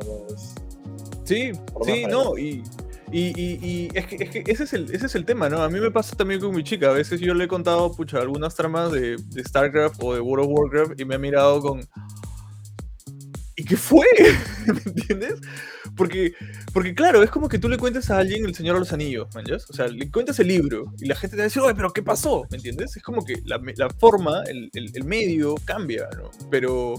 Sí, 1.23 1.51
sí, 1.85 2.05
no, 2.07 2.37
y, 2.37 2.63
y, 3.11 3.89
es, 3.93 4.05
que, 4.05 4.15
es, 4.15 4.29
que, 4.29 4.43
ese, 4.47 4.63
es 4.63 4.73
el, 4.73 4.83
ese 4.93 5.05
es 5.05 5.15
el 5.15 5.25
tema, 5.25 5.49
¿no? 5.49 5.61
A 5.61 5.69
mí 5.69 5.79
me 5.79 5.91
pasa 5.91 6.15
también 6.15 6.39
con 6.39 6.55
mi 6.55 6.63
chica. 6.63 6.89
A 6.89 6.93
veces 6.93 7.19
yo 7.19 7.33
le 7.33 7.45
he 7.45 7.47
contado, 7.47 7.93
pucha, 7.93 8.19
algunas 8.19 8.55
tramas 8.55 8.91
de, 8.91 9.17
de 9.17 9.43
StarCraft 9.43 10.01
o 10.01 10.13
de 10.13 10.21
World 10.21 10.45
of 10.45 10.51
Warcraft 10.57 10.99
y 10.99 11.05
me 11.05 11.15
ha 11.15 11.19
mirado 11.19 11.61
con... 11.61 11.81
¿Y 13.55 13.65
qué 13.65 13.75
fue? 13.75 14.05
¿Me 14.65 14.81
entiendes? 14.85 15.39
Porque, 15.95 16.33
porque 16.73 16.95
claro, 16.95 17.21
es 17.21 17.29
como 17.29 17.49
que 17.49 17.59
tú 17.59 17.67
le 17.67 17.77
cuentes 17.77 18.09
a 18.09 18.17
alguien 18.17 18.45
El 18.45 18.55
Señor 18.55 18.75
de 18.75 18.79
los 18.79 18.93
Anillos, 18.93 19.27
¿me 19.35 19.41
O 19.53 19.59
sea, 19.59 19.87
le 19.87 20.09
cuentas 20.09 20.39
el 20.39 20.47
libro 20.47 20.93
y 20.99 21.05
la 21.05 21.15
gente 21.15 21.35
te 21.35 21.59
va 21.59 21.69
a 21.69 21.75
pero 21.75 21.91
¿qué 21.91 22.01
pasó? 22.01 22.47
¿Me 22.49 22.57
entiendes? 22.57 22.95
Es 22.95 23.03
como 23.03 23.25
que 23.25 23.41
la, 23.45 23.59
la 23.75 23.89
forma, 23.89 24.43
el, 24.47 24.69
el, 24.73 24.91
el, 24.95 25.03
medio 25.03 25.55
cambia, 25.65 26.07
¿no? 26.17 26.31
Pero, 26.49 26.95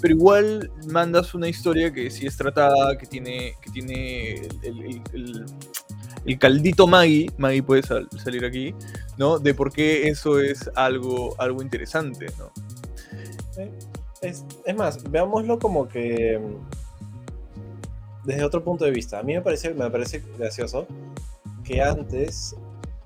pero 0.00 0.14
igual 0.14 0.70
mandas 0.86 1.34
una 1.34 1.48
historia 1.48 1.92
que 1.92 2.10
sí 2.10 2.26
es 2.26 2.36
tratada, 2.36 2.96
que 2.96 3.06
tiene, 3.06 3.54
que 3.60 3.70
tiene 3.70 4.48
el, 4.62 6.38
caldito 6.38 6.86
Maggie, 6.86 7.30
Maggie 7.38 7.62
puede 7.62 7.82
salir 7.82 8.44
aquí, 8.44 8.74
¿no? 9.16 9.38
De 9.38 9.54
por 9.54 9.72
qué 9.72 10.08
eso 10.08 10.40
es 10.40 10.70
algo, 10.74 11.34
algo 11.38 11.62
interesante, 11.62 12.26
¿no? 12.38 12.52
Es, 14.20 14.44
es 14.64 14.76
más, 14.76 15.02
veámoslo 15.10 15.58
como 15.58 15.88
que 15.88 16.40
desde 18.28 18.44
otro 18.44 18.62
punto 18.62 18.84
de 18.84 18.90
vista. 18.90 19.18
A 19.18 19.22
mí 19.22 19.34
me 19.34 19.40
parece, 19.40 19.72
me 19.72 19.90
parece 19.90 20.22
gracioso 20.38 20.86
que 21.64 21.80
antes, 21.80 22.54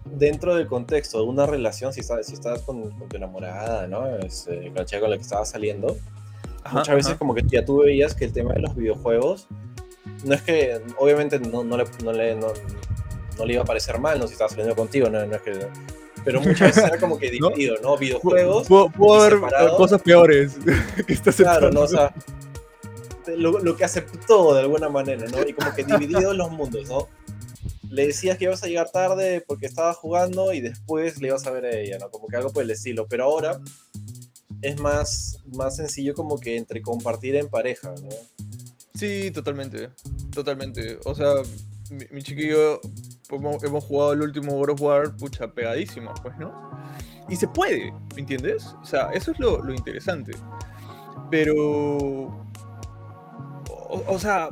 dentro 0.04 0.56
del 0.56 0.66
contexto 0.66 1.18
de 1.18 1.24
una 1.24 1.46
relación, 1.46 1.92
si 1.92 2.00
estabas, 2.00 2.26
si 2.26 2.34
estabas 2.34 2.62
con, 2.62 2.90
tu 3.08 3.16
enamorada, 3.16 3.86
¿no? 3.86 4.06
Es, 4.18 4.48
eh, 4.48 4.72
con 4.74 4.84
chica 4.84 5.00
con 5.00 5.10
la 5.10 5.16
que 5.16 5.22
estabas 5.22 5.48
saliendo, 5.48 5.96
muchas 6.70 6.94
veces 6.94 7.14
como 7.16 7.34
que 7.34 7.42
ya 7.46 7.64
tú 7.64 7.78
veías 7.78 8.14
que 8.14 8.24
el 8.24 8.32
tema 8.32 8.52
de 8.52 8.60
los 8.60 8.74
videojuegos 8.74 9.48
no 10.24 10.34
es 10.34 10.42
que 10.42 10.80
obviamente 10.98 11.38
no, 11.38 11.64
no, 11.64 11.76
le, 11.76 11.84
no, 12.04 12.12
le, 12.12 12.36
no, 12.36 12.52
le 13.44 13.52
iba 13.52 13.62
a 13.62 13.66
parecer 13.66 13.98
mal 13.98 14.18
no 14.18 14.26
si 14.26 14.34
estaba 14.34 14.50
saliendo 14.50 14.76
contigo 14.76 15.08
no, 15.08 15.20
es 15.20 15.42
que 15.42 15.66
pero 16.24 16.40
muchas 16.40 16.68
veces 16.68 16.84
era 16.84 16.98
como 16.98 17.18
que 17.18 17.30
dividido 17.30 17.76
no, 17.82 17.96
videojuegos 17.96 18.68
puedo, 18.68 19.14
haber 19.14 19.40
cosas 19.76 20.00
peores 20.02 20.56
que 21.06 21.12
estás 21.12 21.36
claro 21.36 21.70
no 21.70 21.82
o 21.82 21.88
sea 21.88 22.14
lo, 23.36 23.60
lo, 23.60 23.76
que 23.76 23.84
aceptó 23.84 24.54
de 24.54 24.60
alguna 24.60 24.88
manera 24.88 25.26
no 25.28 25.46
y 25.46 25.52
como 25.52 25.74
que 25.74 25.84
dividido 25.84 26.34
los 26.34 26.50
mundos 26.50 26.88
no 26.88 27.08
le 27.88 28.06
decías 28.06 28.38
que 28.38 28.44
ibas 28.44 28.62
a 28.62 28.66
llegar 28.66 28.90
tarde 28.90 29.44
porque 29.46 29.66
estaba 29.66 29.92
jugando 29.92 30.52
y 30.52 30.60
después 30.60 31.20
le 31.20 31.28
ibas 31.28 31.46
a 31.46 31.50
ver 31.50 31.66
a 31.66 31.70
ella 31.70 31.98
no 31.98 32.10
como 32.10 32.26
que 32.26 32.36
algo 32.36 32.52
por 32.52 32.62
el 32.62 32.70
estilo 32.70 33.06
pero 33.08 33.24
ahora 33.24 33.60
es 34.62 34.80
más, 34.80 35.42
más 35.54 35.76
sencillo 35.76 36.14
como 36.14 36.38
que 36.38 36.56
entre 36.56 36.80
compartir 36.80 37.36
en 37.36 37.48
pareja, 37.48 37.92
¿no? 38.02 38.08
Sí, 38.94 39.30
totalmente, 39.30 39.90
totalmente. 40.32 40.98
O 41.04 41.14
sea, 41.14 41.34
mi, 42.10 42.22
chiquillo 42.22 42.80
hemos, 43.30 43.84
jugado 43.84 44.12
el 44.12 44.22
último 44.22 44.52
World 44.52 44.74
of 44.74 44.80
War, 44.80 45.16
pucha, 45.16 45.52
pegadísimo, 45.52 46.14
pues, 46.22 46.36
¿no? 46.38 46.52
Y 47.28 47.36
se 47.36 47.48
puede, 47.48 47.92
¿me 48.14 48.20
entiendes? 48.20 48.64
O 48.80 48.84
sea, 48.84 49.10
eso 49.12 49.32
es 49.32 49.38
lo, 49.38 49.72
interesante. 49.74 50.32
Pero... 51.30 52.40
O, 54.08 54.18
sea, 54.18 54.48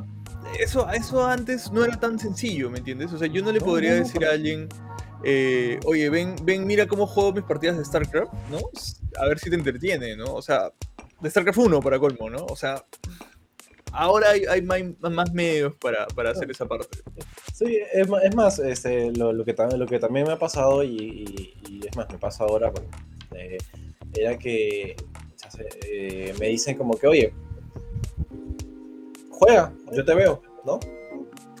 eso, 0.59 0.87
eso 0.91 1.25
antes 1.25 1.71
no 1.71 1.83
era 1.83 1.99
tan 1.99 2.19
sencillo, 2.19 2.69
¿me 2.69 2.77
entiendes? 2.77 3.11
O 3.11 3.17
sea, 3.17 3.27
yo 3.27 3.41
no 3.43 3.51
le 3.51 3.59
podría 3.59 3.95
decir 3.95 4.23
a 4.23 4.31
alguien 4.31 4.69
eh, 5.23 5.79
oye, 5.85 6.09
ven, 6.09 6.35
ven, 6.43 6.65
mira 6.65 6.87
cómo 6.87 7.05
juego 7.05 7.33
mis 7.33 7.43
partidas 7.43 7.77
de 7.77 7.85
StarCraft, 7.85 8.33
¿no? 8.49 8.59
A 9.17 9.27
ver 9.27 9.39
si 9.39 9.49
te 9.49 9.55
entretiene, 9.55 10.15
¿no? 10.15 10.33
O 10.33 10.41
sea, 10.41 10.71
de 11.21 11.29
StarCraft 11.29 11.59
1 11.59 11.79
para 11.81 11.99
colmo, 11.99 12.29
¿no? 12.29 12.45
O 12.45 12.55
sea, 12.55 12.83
ahora 13.91 14.29
hay, 14.29 14.61
más 14.61 15.33
medios 15.33 15.75
para, 15.75 16.07
hacer 16.29 16.49
esa 16.51 16.67
parte. 16.67 16.97
Sí, 17.53 17.79
es, 17.93 18.35
más, 18.35 18.59
este, 18.59 19.11
lo, 19.11 19.45
que, 19.45 19.55
lo 19.77 19.85
que 19.85 19.99
también 19.99 20.27
me 20.27 20.33
ha 20.33 20.39
pasado, 20.39 20.83
y, 20.83 21.53
es 21.87 21.95
más, 21.95 22.09
me 22.09 22.17
pasa 22.17 22.43
ahora, 22.43 22.71
eh, 23.35 23.57
era 24.13 24.37
que 24.37 24.95
eh, 25.85 26.33
me 26.39 26.47
dicen 26.47 26.77
como 26.77 26.95
que, 26.97 27.07
oye, 27.07 27.33
juega, 29.29 29.73
yo 29.91 30.03
te 30.03 30.15
veo, 30.15 30.41
¿no? 30.65 30.79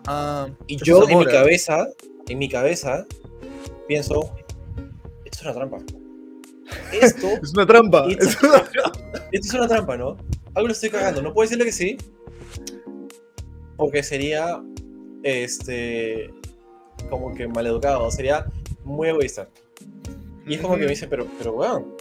Ah, 0.07 0.47
y 0.67 0.77
yo 0.77 1.07
en 1.07 1.19
mi 1.19 1.25
cabeza, 1.25 1.87
en 2.27 2.37
mi 2.39 2.49
cabeza, 2.49 3.05
pienso, 3.87 4.33
esto 5.25 5.39
es 5.39 5.41
una 5.43 5.53
trampa. 5.53 6.00
Esto 6.91 7.27
es 7.43 7.53
una 7.53 7.65
trampa. 7.65 8.07
Esto, 8.07 8.47
es 9.31 9.53
una 9.53 9.67
trampa, 9.67 9.97
¿no? 9.97 10.17
Algo 10.53 10.67
lo 10.67 10.73
estoy 10.73 10.89
cagando. 10.89 11.21
No 11.21 11.33
puedo 11.33 11.45
decirle 11.45 11.65
que 11.65 11.71
sí. 11.71 11.97
porque 13.77 14.03
sería, 14.03 14.61
este, 15.23 16.33
como 17.09 17.33
que 17.33 17.47
maleducado, 17.47 18.09
sería 18.11 18.45
muy 18.83 19.09
egoísta. 19.09 19.47
Y 20.45 20.55
es 20.55 20.61
como 20.61 20.75
que 20.75 20.83
me 20.83 20.89
dice, 20.89 21.07
pero, 21.07 21.27
pero, 21.37 21.53
weón, 21.53 21.95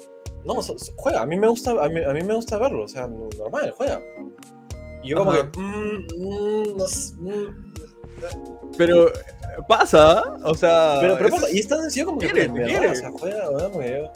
no, 0.44 0.60
juega, 0.96 1.22
a 1.22 1.26
mí 1.26 1.38
me 1.38 1.48
gusta, 1.48 1.72
a 1.72 1.88
mí, 1.88 2.02
a 2.02 2.12
mí 2.12 2.22
me 2.22 2.34
gusta 2.34 2.58
verlo, 2.58 2.84
o 2.84 2.88
sea, 2.88 3.06
normal, 3.06 3.72
juega. 3.76 4.00
Y 5.02 5.10
yo 5.10 5.16
como 5.18 5.32
que, 5.32 5.44
mm, 5.44 6.06
mm, 6.16 6.76
no 6.76 6.84
mm, 6.84 7.70
pero 8.76 9.10
pasa, 9.68 10.22
o 10.44 10.54
sea. 10.54 10.98
Pero, 11.00 11.16
pero 11.18 11.30
pasa, 11.30 11.50
y 11.50 11.58
es 11.58 11.68
tan 11.68 11.80
sencillo 11.82 12.06
como 12.06 12.18
que. 12.18 12.28
Quiere, 12.28 12.50
quiere. 12.50 12.88
O 12.88 12.94
sea, 12.94 13.10
juega, 13.10 13.50
weón, 13.50 14.10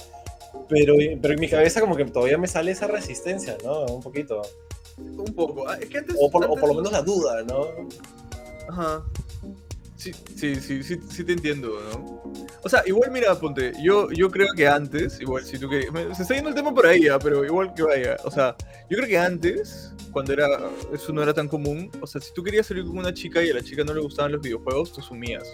pero, 0.68 0.94
pero 1.20 1.34
en 1.34 1.40
mi 1.40 1.48
cabeza 1.48 1.80
como 1.80 1.96
que 1.96 2.04
todavía 2.04 2.38
me 2.38 2.48
sale 2.48 2.72
esa 2.72 2.86
resistencia, 2.86 3.56
¿no? 3.64 3.84
Un 3.86 4.02
poquito. 4.02 4.42
Un 4.98 5.34
poco. 5.34 5.68
Ah, 5.68 5.76
es 5.80 5.88
que 5.88 5.98
antes, 5.98 6.16
o, 6.18 6.30
por, 6.30 6.44
o 6.44 6.54
por 6.54 6.68
lo 6.68 6.74
menos 6.74 6.92
la 6.92 7.02
duda, 7.02 7.42
¿no? 7.42 7.68
Ajá. 8.68 9.04
Sí, 9.96 10.12
sí, 10.36 10.56
sí, 10.56 10.82
sí, 10.82 11.00
sí, 11.08 11.24
te 11.24 11.32
entiendo, 11.32 11.78
¿no? 11.90 12.22
O 12.62 12.68
sea, 12.68 12.82
igual 12.84 13.10
mira, 13.10 13.34
ponte, 13.38 13.72
yo, 13.82 14.10
yo 14.10 14.30
creo 14.30 14.48
que 14.54 14.66
antes, 14.66 15.18
igual 15.18 15.44
si 15.44 15.58
tú 15.58 15.68
que... 15.68 15.88
Se 16.14 16.22
está 16.22 16.34
yendo 16.34 16.50
el 16.50 16.54
tema 16.54 16.74
por 16.74 16.86
ahí, 16.86 17.08
¿ah? 17.08 17.18
pero 17.18 17.42
igual 17.42 17.72
que 17.72 17.84
vaya. 17.84 18.16
O 18.24 18.30
sea, 18.30 18.54
yo 18.90 18.98
creo 18.98 19.08
que 19.08 19.16
antes, 19.16 19.94
cuando 20.10 20.34
era 20.34 20.46
eso 20.92 21.10
no 21.12 21.22
era 21.22 21.32
tan 21.32 21.48
común, 21.48 21.90
o 22.02 22.06
sea, 22.06 22.20
si 22.20 22.34
tú 22.34 22.42
querías 22.42 22.66
salir 22.66 22.84
con 22.84 22.98
una 22.98 23.14
chica 23.14 23.42
y 23.42 23.48
a 23.48 23.54
la 23.54 23.62
chica 23.62 23.82
no 23.82 23.94
le 23.94 24.00
gustaban 24.00 24.32
los 24.32 24.42
videojuegos, 24.42 24.92
tú 24.92 25.00
sumías. 25.00 25.48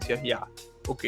Decías, 0.00 0.20
ya, 0.22 0.46
ok. 0.88 1.04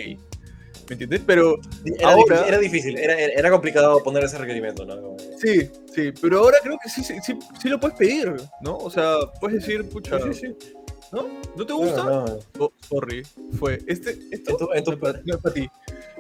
¿Me 0.89 0.95
entiendes? 0.95 1.21
Pero 1.27 1.59
era, 1.85 2.11
ahora... 2.11 2.37
difícil, 2.37 2.49
era 2.49 2.59
difícil, 2.59 2.99
era, 2.99 3.19
era, 3.19 3.51
complicado 3.51 4.03
poner 4.03 4.25
ese 4.25 4.39
requerimiento, 4.39 4.87
¿no? 4.87 5.17
Sí, 5.39 5.69
sí, 5.95 6.13
pero 6.21 6.39
ahora 6.39 6.57
creo 6.63 6.79
que 6.83 6.89
sí, 6.89 7.05
sí, 7.05 7.15
sí, 7.23 7.69
lo 7.69 7.79
puedes 7.79 7.99
pedir, 7.99 8.35
¿no? 8.63 8.79
O 8.79 8.91
sea, 8.91 9.19
puedes 9.39 9.61
decir, 9.61 9.87
pucha, 9.91 10.19
sí, 10.19 10.33
sí, 10.33 10.57
¿no? 11.13 11.27
¿No 11.57 11.67
te 11.67 11.73
gusta? 11.75 12.05
No, 12.05 12.25
no. 12.25 12.39
Oh, 12.59 12.73
sorry, 12.89 13.23
fue. 13.59 13.81
Este, 13.87 14.19
esto 14.31 14.53
en 14.53 14.85
tu, 14.85 14.93
en 14.93 14.99
tu, 14.99 15.07
no 15.25 15.35
es 15.35 15.43
para 15.43 15.55
ti. 15.55 15.69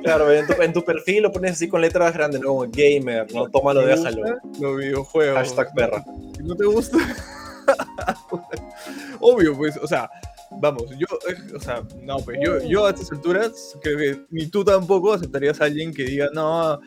Claro, 0.03 0.31
en 0.31 0.47
tu, 0.47 0.63
en 0.63 0.73
tu, 0.75 0.85
perfil 0.85 1.23
lo 1.23 1.33
pones 1.33 1.53
así 1.53 1.67
con 1.67 1.81
letras 1.81 2.13
grandes, 2.13 2.43
¿no? 2.43 2.59
Gamer, 2.71 3.33
¿no? 3.33 3.49
Tómalo, 3.49 3.87
déjalo. 3.87 4.37
Los 4.61 4.77
videojuegos. 4.77 5.39
Hashtag 5.39 5.73
perra. 5.75 6.05
Si 6.37 6.43
no 6.43 6.55
te 6.55 6.67
gusta. 6.67 6.99
Obvio, 9.21 9.57
pues, 9.57 9.79
o 9.79 9.87
sea, 9.87 10.11
vamos, 10.51 10.85
yo, 10.99 11.07
o 11.55 11.61
sea, 11.61 11.83
no, 12.03 12.19
pues 12.19 12.39
yo, 12.43 12.61
yo 12.67 12.87
a 12.87 12.91
estas 12.91 13.13
alturas 13.13 13.77
creo 13.83 13.99
que 13.99 14.27
ni 14.31 14.47
tú 14.47 14.65
tampoco 14.65 15.13
aceptarías 15.13 15.61
a 15.61 15.65
alguien 15.65 15.93
que 15.93 16.05
diga, 16.05 16.29
no, 16.33 16.81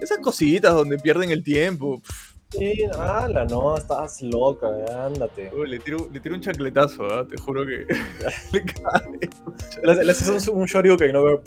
esas 0.00 0.18
cositas 0.18 0.74
donde 0.74 0.98
pierden 0.98 1.30
el 1.30 1.42
tiempo. 1.42 2.02
Sí, 2.50 2.82
ala, 2.98 3.44
no, 3.44 3.76
estás 3.76 4.22
loca, 4.22 4.66
ándate. 5.06 5.52
le, 5.66 5.78
tiro, 5.78 6.08
le 6.12 6.18
tiro 6.18 6.34
un 6.34 6.40
chacletazo, 6.40 7.20
¿eh? 7.20 7.26
te 7.30 7.36
juro 7.36 7.64
que 7.64 7.86
le 8.52 8.64
cae. 8.64 10.04
Le, 10.04 10.10
haces 10.10 10.48
un, 10.48 10.64
shoryuken, 10.64 11.12
¿no? 11.12 11.40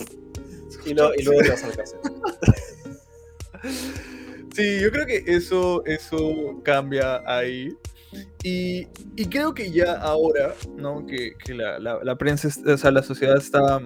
Y, 0.86 0.94
lo, 0.94 1.14
y 1.14 1.24
luego 1.24 1.42
te 1.42 1.50
vas 1.50 1.64
a 1.64 1.68
la 1.68 1.76
cárcel. 1.76 2.00
Sí, 4.54 4.80
yo 4.80 4.92
creo 4.92 5.06
que 5.08 5.24
eso, 5.26 5.84
eso 5.86 6.62
cambia 6.64 7.24
ahí. 7.26 7.76
Y, 8.44 8.88
y 9.16 9.26
creo 9.26 9.54
que 9.54 9.72
ya 9.72 9.94
ahora, 9.94 10.54
¿no? 10.76 11.06
Que, 11.06 11.34
que 11.44 11.54
la, 11.54 11.80
la, 11.80 12.00
la, 12.04 12.18
prensa, 12.18 12.50
o 12.66 12.78
sea, 12.78 12.92
la 12.92 13.04
sociedad 13.04 13.38
está, 13.38 13.80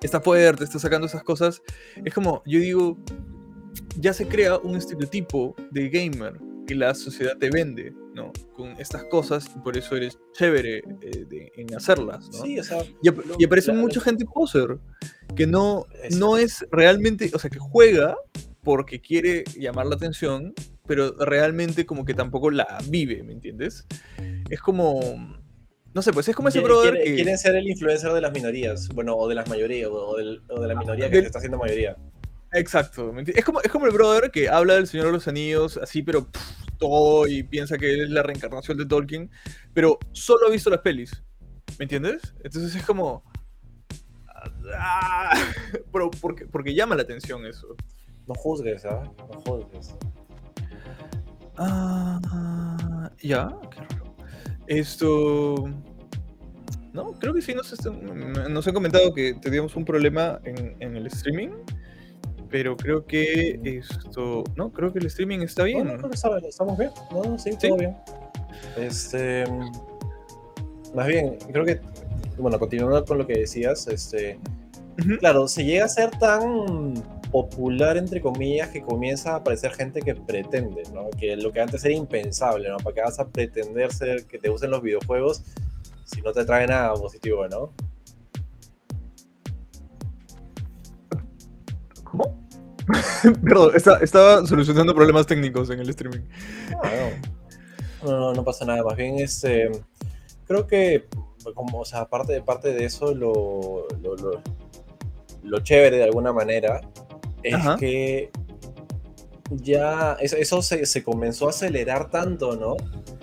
está 0.00 0.20
fuerte, 0.20 0.64
está 0.64 0.78
sacando 0.78 1.06
esas 1.06 1.22
cosas, 1.22 1.62
es 2.04 2.12
como, 2.12 2.42
yo 2.46 2.58
digo, 2.58 2.98
ya 3.96 4.12
se 4.12 4.26
crea 4.26 4.58
un 4.58 4.76
estereotipo 4.76 5.54
de 5.70 5.88
gamer 5.88 6.34
que 6.66 6.74
la 6.74 6.94
sociedad 6.94 7.36
te 7.38 7.48
vende, 7.50 7.94
¿no? 8.14 8.30
Con 8.52 8.72
estas 8.78 9.04
cosas 9.04 9.50
y 9.56 9.58
por 9.60 9.76
eso 9.76 9.96
eres 9.96 10.18
chévere 10.34 10.82
eh, 11.00 11.50
en 11.56 11.74
hacerlas, 11.74 12.28
¿no? 12.30 12.44
Sí, 12.44 12.58
o 12.58 12.62
sea, 12.62 12.84
y, 13.02 13.44
aparece 13.44 13.72
mucha 13.72 14.00
gente 14.00 14.26
poser 14.26 14.78
que 15.34 15.46
no, 15.46 15.86
no 16.18 16.36
es 16.36 16.66
realmente, 16.70 17.30
o 17.32 17.38
sea, 17.38 17.48
que 17.48 17.58
juega 17.58 18.16
porque 18.62 19.00
quiere 19.00 19.44
llamar 19.56 19.86
la 19.86 19.94
atención, 19.94 20.52
pero 20.88 21.14
realmente 21.18 21.86
como 21.86 22.04
que 22.04 22.14
tampoco 22.14 22.50
la 22.50 22.78
vive, 22.88 23.22
¿me 23.22 23.34
entiendes? 23.34 23.86
Es 24.50 24.60
como... 24.60 25.00
No 25.94 26.02
sé, 26.02 26.12
pues 26.12 26.28
es 26.28 26.34
como 26.34 26.48
ese 26.48 26.60
brother 26.60 26.94
que... 26.94 27.14
Quieren 27.14 27.38
ser 27.38 27.54
el 27.54 27.68
influencer 27.68 28.12
de 28.12 28.20
las 28.20 28.32
minorías, 28.32 28.88
bueno, 28.88 29.14
o 29.14 29.28
de 29.28 29.34
las 29.34 29.48
mayorías, 29.48 29.90
o, 29.92 30.16
de 30.16 30.66
la 30.66 30.74
minoría 30.74 31.10
que 31.10 31.20
se 31.20 31.26
está 31.26 31.38
haciendo 31.38 31.58
mayoría. 31.58 31.96
Exacto. 32.52 33.14
Es 33.18 33.44
como, 33.44 33.60
es 33.60 33.70
como 33.70 33.86
el 33.86 33.92
brother 33.92 34.30
que 34.30 34.48
habla 34.48 34.74
del 34.74 34.86
Señor 34.86 35.06
de 35.06 35.12
los 35.12 35.28
Anillos, 35.28 35.76
así, 35.76 36.02
pero 36.02 36.28
todo 36.78 37.26
y 37.26 37.42
piensa 37.42 37.76
que 37.76 38.02
es 38.02 38.10
la 38.10 38.22
reencarnación 38.22 38.78
de 38.78 38.86
Tolkien, 38.86 39.30
pero 39.74 39.98
solo 40.12 40.46
ha 40.46 40.50
visto 40.50 40.70
las 40.70 40.80
pelis. 40.80 41.22
¿Me 41.78 41.84
entiendes? 41.84 42.34
Entonces 42.42 42.74
es 42.74 42.84
como. 42.84 43.22
Ah, 44.74 45.34
pero 45.92 46.10
porque, 46.10 46.46
porque 46.46 46.74
llama 46.74 46.96
la 46.96 47.02
atención 47.02 47.44
eso. 47.44 47.76
No 48.26 48.34
juzgues, 48.34 48.82
¿sabes? 48.82 49.08
¿ah? 49.18 49.26
No 49.32 49.40
juzgues. 49.40 49.94
Ah, 51.58 53.10
ya, 53.20 53.50
qué 53.70 53.80
raro. 53.80 54.14
Esto. 54.66 55.70
No, 56.92 57.12
creo 57.12 57.34
que 57.34 57.42
sí 57.42 57.54
nos, 57.54 57.72
nos 58.50 58.66
han 58.66 58.74
comentado 58.74 59.12
que 59.12 59.34
teníamos 59.34 59.76
un 59.76 59.84
problema 59.84 60.40
en, 60.44 60.76
en 60.80 60.96
el 60.96 61.06
streaming 61.06 61.50
pero 62.50 62.76
creo 62.76 63.04
que 63.04 63.60
esto, 63.64 64.44
no, 64.56 64.72
creo 64.72 64.92
que 64.92 64.98
el 64.98 65.06
streaming 65.06 65.40
está 65.40 65.64
bien. 65.64 65.86
No, 65.86 65.96
creo 65.96 66.10
que 66.10 66.16
estamos 66.48 66.78
bien, 66.78 66.90
no, 67.12 67.38
sí, 67.38 67.50
todo 67.60 67.76
bien. 67.76 67.96
Este, 68.76 69.44
más 70.94 71.06
bien, 71.06 71.36
creo 71.52 71.64
que, 71.64 71.80
bueno, 72.38 72.58
continuando 72.58 73.04
con 73.04 73.18
lo 73.18 73.26
que 73.26 73.40
decías, 73.40 73.86
este, 73.88 74.38
claro, 75.20 75.48
se 75.48 75.64
llega 75.64 75.84
a 75.84 75.88
ser 75.88 76.10
tan 76.18 76.94
popular, 77.30 77.96
entre 77.96 78.20
comillas, 78.20 78.68
que 78.70 78.82
comienza 78.82 79.32
a 79.32 79.36
aparecer 79.36 79.72
gente 79.72 80.00
que 80.00 80.14
pretende, 80.14 80.82
¿no? 80.92 81.10
Que 81.10 81.36
lo 81.36 81.52
que 81.52 81.60
antes 81.60 81.84
era 81.84 81.94
impensable, 81.94 82.68
¿no? 82.68 82.78
¿Para 82.78 82.94
qué 82.94 83.00
vas 83.02 83.18
a 83.18 83.28
pretender 83.28 83.92
ser 83.92 84.26
que 84.26 84.38
te 84.38 84.50
usen 84.50 84.70
los 84.70 84.82
videojuegos 84.82 85.42
si 86.04 86.22
no 86.22 86.32
te 86.32 86.44
trae 86.44 86.66
nada 86.66 86.94
positivo, 86.94 87.46
¿no? 87.48 87.72
¿Cómo? 92.04 92.48
Perdón, 93.44 93.72
estaba 93.74 94.46
solucionando 94.46 94.94
problemas 94.94 95.26
técnicos 95.26 95.68
en 95.70 95.80
el 95.80 95.90
streaming. 95.90 96.22
No, 98.02 98.32
no, 98.32 98.44
pasa 98.44 98.64
nada. 98.64 98.82
Más 98.82 98.96
bien, 98.96 99.18
este, 99.18 99.70
creo 100.46 100.66
que, 100.66 101.06
como, 101.54 101.80
o 101.80 101.84
sea, 101.84 102.00
aparte, 102.00 102.40
parte 102.42 102.72
de 102.72 102.84
eso, 102.84 103.14
lo, 103.14 103.86
lo, 104.00 104.40
lo, 105.42 105.60
chévere 105.60 105.98
de 105.98 106.04
alguna 106.04 106.32
manera 106.32 106.80
es 107.48 107.78
que 107.78 108.30
ya 109.50 110.16
eso, 110.20 110.62
se, 110.62 110.84
se, 110.86 111.02
comenzó 111.02 111.46
a 111.46 111.50
acelerar 111.50 112.10
tanto, 112.10 112.56
¿no? 112.56 112.76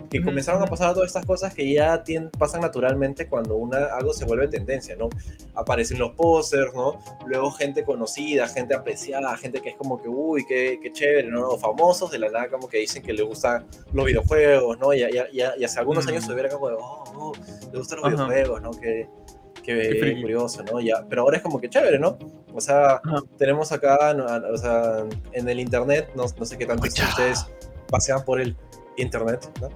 que 0.09 0.23
comenzaron 0.23 0.61
a 0.63 0.65
pasar 0.65 0.93
todas 0.93 1.07
estas 1.07 1.25
cosas 1.25 1.53
que 1.53 1.71
ya 1.71 2.03
pasan 2.37 2.61
naturalmente 2.61 3.27
cuando 3.27 3.55
una, 3.55 3.85
algo 3.85 4.13
se 4.13 4.25
vuelve 4.25 4.47
tendencia, 4.47 4.95
¿no? 4.95 5.09
Aparecen 5.55 5.99
los 5.99 6.11
posters, 6.11 6.73
¿no? 6.73 6.99
Luego 7.25 7.51
gente 7.51 7.83
conocida, 7.83 8.47
gente 8.47 8.73
apreciada, 8.73 9.35
gente 9.37 9.61
que 9.61 9.69
es 9.69 9.75
como 9.75 10.01
que, 10.01 10.07
uy, 10.07 10.45
qué, 10.47 10.79
qué 10.81 10.91
chévere, 10.91 11.29
¿no? 11.29 11.41
Los 11.41 11.61
famosos 11.61 12.11
de 12.11 12.19
la 12.19 12.29
nada 12.29 12.49
como 12.49 12.67
que 12.67 12.77
dicen 12.79 13.03
que 13.03 13.13
le 13.13 13.23
gustan 13.23 13.65
los 13.93 14.05
videojuegos, 14.05 14.79
¿no? 14.79 14.93
Y, 14.93 15.03
y, 15.03 15.41
y 15.57 15.63
hace 15.63 15.79
algunos 15.79 16.07
años 16.07 16.23
se 16.23 16.31
hubiera 16.31 16.49
como 16.49 16.69
de, 16.69 16.75
oh, 16.79 17.03
oh, 17.15 17.33
le 17.71 17.77
gustan 17.77 17.99
los 18.01 18.11
videojuegos, 18.11 18.61
¿no? 18.61 18.71
Que, 18.71 19.09
qué, 19.65 20.21
curioso, 20.21 20.63
¿no? 20.63 20.79
Ya, 20.79 21.05
pero 21.09 21.23
ahora 21.23 21.37
es 21.37 21.43
como 21.43 21.59
que 21.59 21.69
chévere, 21.69 21.99
¿no? 21.99 22.17
O 22.53 22.61
sea, 22.61 23.01
tenemos 23.37 23.71
acá, 23.71 24.15
o 24.51 24.57
sea, 24.57 25.05
en 25.33 25.49
el 25.49 25.59
internet, 25.59 26.09
no, 26.15 26.25
no 26.37 26.45
sé 26.45 26.57
qué 26.57 26.65
tanto 26.65 26.87
ustedes 26.87 27.45
pasean 27.89 28.23
por 28.23 28.39
el 28.39 28.55
internet, 28.97 29.49
¿no? 29.61 29.69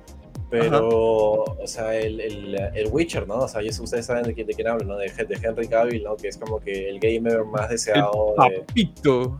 Pero, 0.49 1.43
o 1.43 1.67
sea, 1.67 1.95
el, 1.95 2.19
el, 2.19 2.55
el, 2.73 2.87
Witcher, 2.87 3.27
¿no? 3.27 3.41
O 3.41 3.47
sea, 3.47 3.61
ustedes 3.61 4.05
saben 4.05 4.23
de 4.23 4.33
quién, 4.33 4.47
de 4.47 4.55
quién 4.55 4.67
hablo, 4.67 4.83
¿no? 4.83 4.97
De, 4.97 5.07
de, 5.07 5.39
Henry 5.41 5.67
Cavill, 5.67 6.03
¿no? 6.03 6.15
Que 6.15 6.29
es 6.29 6.37
como 6.37 6.59
que 6.59 6.89
el 6.89 6.99
gamer 6.99 7.45
más 7.45 7.69
deseado. 7.69 8.33
El 8.49 8.61
papito. 8.61 9.39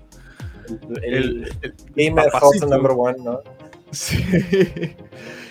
El, 1.02 1.52
el 1.62 1.76
gamer 1.96 2.30
host 2.40 2.64
number 2.64 2.92
one, 2.96 3.18
¿no? 3.24 3.42
Sí. 3.92 4.24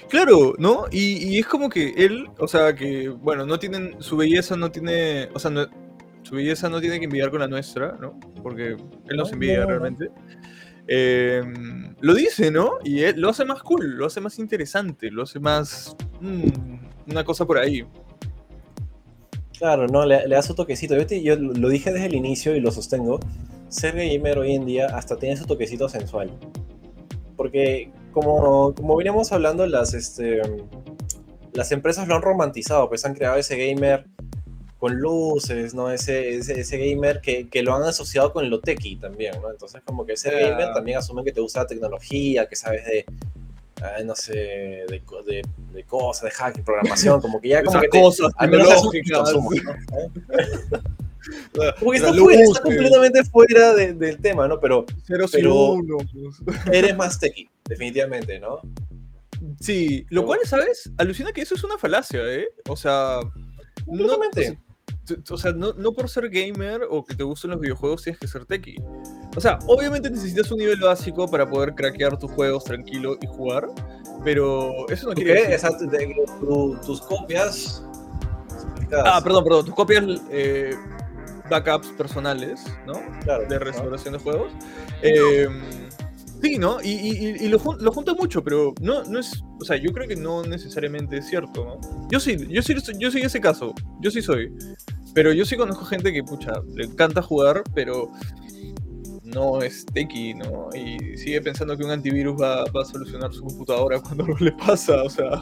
Claro, 0.08 0.54
¿no? 0.58 0.86
Y, 0.90 1.28
y, 1.28 1.38
es 1.38 1.46
como 1.46 1.68
que 1.68 1.92
él, 1.96 2.28
o 2.38 2.48
sea, 2.48 2.74
que, 2.74 3.08
bueno, 3.08 3.44
no 3.44 3.58
tienen, 3.58 3.96
su 4.00 4.16
belleza 4.16 4.56
no 4.56 4.70
tiene, 4.70 5.28
o 5.34 5.38
sea, 5.38 5.50
no, 5.50 5.66
su 6.22 6.34
belleza 6.34 6.68
no 6.68 6.80
tiene 6.80 6.98
que 6.98 7.06
envidiar 7.06 7.30
con 7.30 7.40
la 7.40 7.48
nuestra, 7.48 7.96
¿no? 8.00 8.18
Porque 8.42 8.76
él 9.08 9.16
nos 9.16 9.32
envidia 9.32 9.64
realmente. 9.64 10.10
Eh, 10.86 11.42
lo 12.00 12.14
dice, 12.14 12.50
¿no? 12.50 12.72
Y 12.84 13.00
él 13.00 13.20
lo 13.20 13.30
hace 13.30 13.44
más 13.44 13.62
cool, 13.62 13.96
lo 13.96 14.06
hace 14.06 14.20
más 14.20 14.38
interesante, 14.38 15.10
lo 15.10 15.22
hace 15.22 15.40
más. 15.40 15.96
Mm, 16.20 17.10
una 17.10 17.24
cosa 17.24 17.46
por 17.46 17.58
ahí. 17.58 17.84
Claro, 19.58 19.86
no, 19.86 20.06
le, 20.06 20.28
da 20.28 20.42
su 20.42 20.54
toquecito. 20.54 20.96
Yo, 20.96 21.06
yo, 21.16 21.36
lo 21.36 21.68
dije 21.68 21.92
desde 21.92 22.06
el 22.06 22.14
inicio 22.14 22.54
y 22.54 22.60
lo 22.60 22.70
sostengo. 22.70 23.20
Ser 23.68 23.96
gamer 23.96 24.38
hoy 24.38 24.54
en 24.54 24.66
día 24.66 24.86
hasta 24.86 25.18
tiene 25.18 25.36
su 25.36 25.46
toquecito 25.46 25.88
sensual. 25.88 26.30
Porque, 27.36 27.90
como, 28.20 28.74
como 28.74 28.96
veníamos 28.96 29.32
hablando, 29.32 29.66
las, 29.66 29.94
este, 29.94 30.40
las 31.52 31.72
empresas 31.72 32.08
lo 32.08 32.16
han 32.16 32.22
romantizado, 32.22 32.88
pues 32.88 33.04
han 33.04 33.14
creado 33.14 33.36
ese 33.36 33.56
gamer 33.56 34.06
con 34.78 34.96
luces, 34.96 35.74
¿no? 35.74 35.90
Ese, 35.90 36.36
ese, 36.36 36.78
gamer 36.78 37.20
que, 37.20 37.48
que, 37.48 37.62
lo 37.62 37.74
han 37.74 37.82
asociado 37.82 38.32
con 38.32 38.48
lo 38.48 38.60
techy 38.60 38.96
también, 38.96 39.34
¿no? 39.42 39.50
Entonces 39.50 39.82
como 39.84 40.06
que 40.06 40.12
ese 40.12 40.30
gamer 40.30 40.72
también 40.72 40.98
asume 40.98 41.24
que 41.24 41.32
te 41.32 41.40
gusta 41.40 41.60
la 41.60 41.66
tecnología, 41.66 42.48
que 42.48 42.54
sabes 42.54 42.84
de, 42.86 43.04
no 44.04 44.14
sé, 44.14 44.32
de, 44.34 45.02
de, 45.26 45.42
de, 45.72 45.84
cosas, 45.84 46.24
de 46.24 46.30
hacking, 46.30 46.64
programación, 46.64 47.20
como 47.20 47.40
que 47.40 47.48
ya 47.48 47.64
como 47.64 47.80
que 47.80 47.88
cosas, 47.88 48.32
al 48.36 48.50
menos 48.50 48.68
es 48.68 48.82
un 48.82 48.90
Porque 51.80 51.96
está, 51.98 52.14
fuera, 52.14 52.40
está 52.40 52.62
completamente 52.62 53.24
fuera 53.24 53.74
de, 53.74 53.94
del 53.94 54.18
tema, 54.18 54.46
¿no? 54.46 54.60
Pero, 54.60 54.86
pero 55.06 55.26
pues. 55.28 55.34
eres 56.72 56.96
más 56.96 57.18
techy, 57.18 57.48
definitivamente, 57.68 58.40
¿no? 58.40 58.60
Sí, 59.60 60.06
lo 60.10 60.24
cual, 60.24 60.40
¿sabes? 60.44 60.90
Alucina 60.98 61.32
que 61.32 61.42
eso 61.42 61.54
es 61.54 61.64
una 61.64 61.78
falacia, 61.78 62.20
¿eh? 62.26 62.48
O 62.68 62.76
sea, 62.76 63.20
no, 63.86 64.06
o 65.30 65.36
sea, 65.36 65.52
no, 65.52 65.72
no, 65.74 65.92
por 65.92 66.08
ser 66.08 66.28
gamer 66.28 66.82
o 66.90 67.04
que 67.04 67.14
te 67.14 67.22
gusten 67.22 67.50
los 67.50 67.60
videojuegos 67.60 68.02
tienes 68.02 68.20
que 68.20 68.26
ser 68.26 68.44
techie. 68.44 68.82
O 69.36 69.40
sea, 69.40 69.58
obviamente 69.66 70.10
necesitas 70.10 70.50
un 70.50 70.58
nivel 70.58 70.80
básico 70.80 71.30
para 71.30 71.48
poder 71.48 71.74
craquear 71.74 72.18
tus 72.18 72.30
juegos 72.32 72.64
tranquilo 72.64 73.16
y 73.20 73.26
jugar, 73.26 73.68
pero 74.24 74.88
eso 74.88 75.08
no 75.08 75.14
quiere 75.14 75.34
decir... 75.34 75.52
Exacto, 75.52 75.86
tus 76.84 77.00
copias... 77.02 77.84
Ah, 79.04 79.20
perdón, 79.22 79.44
perdón, 79.44 79.66
tus 79.66 79.74
copias... 79.74 80.04
Eh, 80.30 80.74
backups 81.48 81.88
personales, 81.92 82.64
¿no? 82.86 82.94
Claro, 83.22 83.46
de 83.46 83.58
restauración 83.58 84.14
de 84.14 84.20
juegos. 84.20 84.52
Eh, 85.02 85.48
sí, 86.42 86.58
¿no? 86.58 86.80
Y, 86.82 86.90
y, 86.90 87.48
lo, 87.48 87.58
lo 87.80 87.92
junta 87.92 88.14
mucho, 88.14 88.42
pero 88.42 88.74
no, 88.80 89.04
no 89.04 89.18
es. 89.18 89.42
O 89.60 89.64
sea, 89.64 89.76
yo 89.76 89.92
creo 89.92 90.08
que 90.08 90.16
no 90.16 90.42
necesariamente 90.42 91.18
es 91.18 91.26
cierto, 91.28 91.64
¿no? 91.64 92.08
Yo 92.10 92.20
sí, 92.20 92.36
yo 92.48 92.62
sí, 92.62 92.74
yo 92.98 93.10
sí 93.10 93.20
ese 93.20 93.40
caso. 93.40 93.74
Yo 94.00 94.10
sí 94.10 94.22
soy. 94.22 94.52
Pero 95.14 95.32
yo 95.32 95.44
sí 95.44 95.56
conozco 95.56 95.84
gente 95.84 96.12
que, 96.12 96.22
pucha, 96.22 96.52
le 96.74 96.84
encanta 96.84 97.22
jugar, 97.22 97.62
pero 97.74 98.10
no 99.24 99.62
es 99.62 99.84
techie, 99.86 100.34
¿no? 100.34 100.68
Y 100.74 101.16
sigue 101.16 101.40
pensando 101.42 101.76
que 101.76 101.84
un 101.84 101.90
antivirus 101.90 102.40
va, 102.40 102.64
va 102.64 102.82
a 102.82 102.84
solucionar 102.84 103.32
su 103.32 103.42
computadora 103.42 104.00
cuando 104.02 104.26
no 104.26 104.36
le 104.38 104.52
pasa, 104.52 105.02
o 105.02 105.10
sea. 105.10 105.40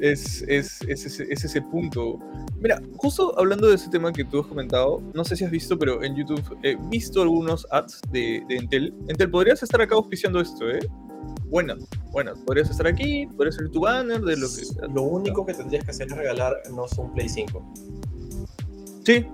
Es, 0.00 0.42
es, 0.42 0.80
es, 0.82 1.20
ese 1.44 1.62
punto. 1.62 2.18
Mira, 2.60 2.80
justo 2.96 3.38
hablando 3.38 3.68
de 3.68 3.76
ese 3.76 3.88
tema 3.90 4.12
que 4.12 4.24
tú 4.24 4.40
has 4.40 4.46
comentado, 4.46 5.02
no 5.14 5.24
sé 5.24 5.36
si 5.36 5.44
has 5.44 5.50
visto, 5.50 5.78
pero 5.78 6.02
en 6.02 6.16
YouTube 6.16 6.58
he 6.62 6.76
visto 6.88 7.22
algunos 7.22 7.66
ads 7.70 8.00
de, 8.10 8.42
de 8.48 8.56
Entel. 8.56 8.94
Entel, 9.08 9.30
podrías 9.30 9.62
estar 9.62 9.80
acá 9.80 9.94
auspiciando 9.94 10.40
esto, 10.40 10.68
¿eh? 10.70 10.80
Bueno, 11.46 11.76
bueno, 12.12 12.34
podrías 12.46 12.70
estar 12.70 12.86
aquí, 12.86 13.26
podrías 13.26 13.56
ser 13.56 13.70
tu 13.70 13.80
banner 13.80 14.20
de 14.20 14.36
lo 14.36 14.46
que... 14.48 14.62
Lo 14.94 15.02
único 15.02 15.46
que 15.46 15.54
tendrías 15.54 15.84
que 15.84 15.90
hacer 15.90 16.06
es 16.08 16.16
regalar 16.16 16.54
no 16.74 16.86
un 16.98 17.12
Play 17.14 17.28
5. 17.28 17.74
Sí, 19.04 19.26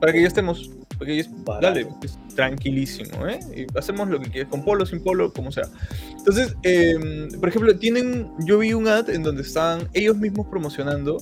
para 0.00 0.12
que 0.12 0.22
ya 0.22 0.28
estemos. 0.28 0.70
Porque 0.98 1.20
es, 1.20 1.30
dale, 1.60 1.86
es 2.02 2.18
tranquilísimo, 2.34 3.26
¿eh? 3.26 3.38
Y 3.56 3.78
hacemos 3.78 4.08
lo 4.08 4.20
que 4.20 4.30
quieras, 4.30 4.50
con 4.50 4.64
polo, 4.64 4.84
sin 4.84 5.02
polo, 5.02 5.32
como 5.32 5.52
sea. 5.52 5.68
Entonces, 6.16 6.56
em, 6.62 7.28
por 7.38 7.48
ejemplo, 7.48 7.78
tienen, 7.78 8.30
yo 8.44 8.58
vi 8.58 8.74
un 8.74 8.88
ad 8.88 9.08
en 9.08 9.22
donde 9.22 9.42
están 9.42 9.88
ellos 9.94 10.16
mismos 10.16 10.48
promocionando 10.48 11.18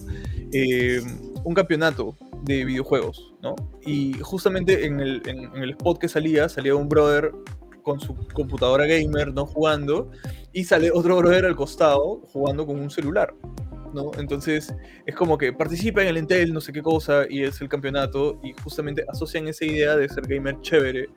em, 0.53 1.05
un 1.45 1.55
campeonato 1.55 2.17
de 2.45 2.65
videojuegos, 2.65 3.35
¿no? 3.43 3.55
Y 3.85 4.15
justamente 4.21 4.87
en 4.87 5.01
el, 5.01 5.23
en, 5.27 5.45
en 5.55 5.63
el 5.63 5.71
spot 5.71 5.99
que 5.99 6.09
salía, 6.09 6.49
salía 6.49 6.75
un 6.75 6.89
brother 6.89 7.33
con 7.83 8.01
su 8.01 8.17
computadora 8.33 8.85
gamer, 8.87 9.33
¿no? 9.33 9.47
Jugando, 9.47 10.11
y 10.53 10.65
sale 10.65 10.91
otro 10.91 11.19
brother 11.19 11.45
al 11.45 11.55
costado 11.55 12.23
jugando 12.33 12.67
con 12.67 12.81
un 12.81 12.91
celular. 12.91 13.33
Entonces 14.19 14.75
es 15.05 15.15
como 15.15 15.39
que 15.39 15.53
participa 15.53 16.03
en 16.03 16.09
el 16.09 16.17
Entel, 16.17 16.53
no 16.53 16.61
sé 16.61 16.73
qué 16.73 16.83
cosa, 16.83 17.25
y 17.29 17.43
es 17.43 17.61
el 17.61 17.69
campeonato, 17.69 18.41
y 18.43 18.53
justamente 18.63 19.05
asocian 19.09 19.49
esa 19.49 19.65
idea 19.65 19.97
de 19.97 20.09
ser 20.09 20.27
gamer 20.27 20.61
chévere 20.61 21.09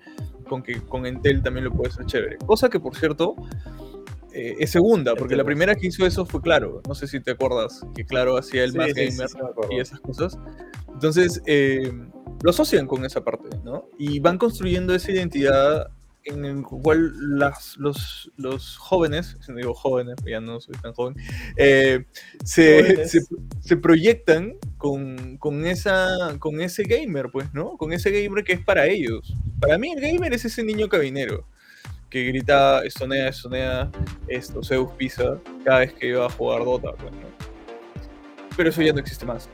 con 0.48 0.64
que 0.64 0.82
con 0.82 1.06
Entel 1.06 1.42
también 1.44 1.66
lo 1.66 1.72
puede 1.72 1.92
ser 1.92 2.06
chévere. 2.06 2.38
Cosa 2.46 2.70
que, 2.70 2.80
por 2.80 2.96
cierto, 2.96 3.36
eh, 4.34 4.56
es 4.60 4.72
segunda, 4.72 5.16
porque 5.16 5.36
la 5.36 5.44
primera 5.44 5.76
que 5.76 5.88
hizo 5.88 6.06
eso 6.06 6.26
fue 6.26 6.42
Claro. 6.42 6.82
No 6.88 6.96
sé 6.96 7.08
si 7.08 7.20
te 7.20 7.32
acuerdas 7.32 7.82
que 7.96 8.06
Claro 8.06 8.38
hacía 8.38 8.64
el 8.64 8.74
más 8.74 8.94
gamer 8.94 9.30
y 9.72 9.80
esas 9.80 10.00
cosas. 10.00 10.38
Entonces, 10.92 11.42
eh, 11.46 11.92
lo 12.42 12.50
asocian 12.50 12.88
con 12.88 13.06
esa 13.06 13.24
parte, 13.24 13.50
¿no? 13.64 13.88
Y 13.98 14.20
van 14.20 14.38
construyendo 14.38 14.94
esa 14.94 15.12
identidad 15.12 15.92
en 16.30 16.46
el 16.46 16.64
cual 16.64 17.12
las, 17.38 17.78
los, 17.78 18.32
los 18.38 18.78
jóvenes, 18.78 19.38
si 19.42 19.52
no 19.52 19.58
digo 19.58 19.74
jóvenes, 19.74 20.16
ya 20.26 20.40
no 20.40 20.60
soy 20.60 20.76
tan 20.82 20.94
joven, 20.94 21.16
eh, 21.58 22.06
se, 22.44 23.08
se, 23.08 23.78
proyectan 23.78 24.56
con, 24.78 25.38
con, 25.38 25.66
esa, 25.66 26.36
con 26.40 26.62
ese 26.62 26.84
gamer, 26.84 27.30
pues, 27.32 27.54
¿no? 27.54 27.78
Con 27.78 27.94
ese 27.94 28.12
gamer 28.12 28.44
que 28.44 28.54
es 28.54 28.64
para 28.64 28.86
ellos. 28.86 29.36
Para 29.60 29.78
mí 29.78 29.92
el 29.92 30.00
gamer 30.00 30.34
es 30.34 30.46
ese 30.46 30.64
niño 30.64 30.88
cabinero 30.88 31.46
que 32.10 32.26
grita, 32.26 32.84
estonea, 32.84 33.30
estonea, 33.30 33.92
esto, 34.28 34.64
Zeus 34.64 34.92
pisa, 34.94 35.38
cada 35.64 35.80
vez 35.80 35.94
que 35.94 36.08
iba 36.08 36.26
a 36.26 36.30
jugar 36.30 36.66
Dota, 36.66 36.94
pues, 36.94 37.12
¿no? 37.12 37.30
Pero 38.58 38.70
eso 38.70 38.82
ya 38.82 38.94
no 38.94 39.00
existe 39.00 39.26
más. 39.26 39.48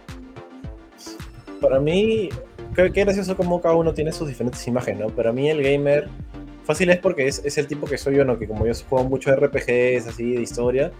Para 1.61 1.79
mí, 1.79 2.29
qué 2.75 2.89
gracioso 2.89 3.35
como 3.35 3.61
cada 3.61 3.75
uno 3.75 3.93
tiene 3.93 4.11
sus 4.11 4.27
diferentes 4.27 4.65
imágenes, 4.67 5.01
¿no? 5.01 5.09
Para 5.09 5.31
mí 5.31 5.49
el 5.49 5.61
gamer 5.61 6.07
Fácil 6.65 6.89
es 6.89 6.97
porque 6.97 7.27
es, 7.27 7.41
es, 7.45 7.57
el 7.57 7.67
tipo 7.67 7.85
que 7.85 7.97
soy 7.97 8.15
yo, 8.17 8.25
¿no? 8.25 8.39
Que 8.39 8.47
como 8.47 8.65
yo 8.65 8.73
juego 8.89 9.07
mucho 9.07 9.33
RPGs 9.35 10.07
así 10.07 10.33
de 10.33 10.41
historia, 10.41 10.91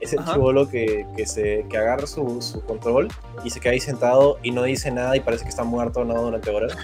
es 0.00 0.12
el 0.12 0.24
chivolo 0.24 0.68
que, 0.68 1.06
que, 1.16 1.26
se, 1.26 1.64
que 1.70 1.78
agarra 1.78 2.08
su, 2.08 2.42
su, 2.42 2.60
control 2.64 3.08
y 3.44 3.50
se 3.50 3.60
queda 3.60 3.72
ahí 3.72 3.80
sentado 3.80 4.38
y 4.42 4.50
no 4.50 4.64
dice 4.64 4.90
nada 4.90 5.16
y 5.16 5.20
parece 5.20 5.44
que 5.44 5.50
está 5.50 5.62
muerto 5.62 6.04
¿no? 6.04 6.20
durante 6.20 6.50
horas. 6.50 6.76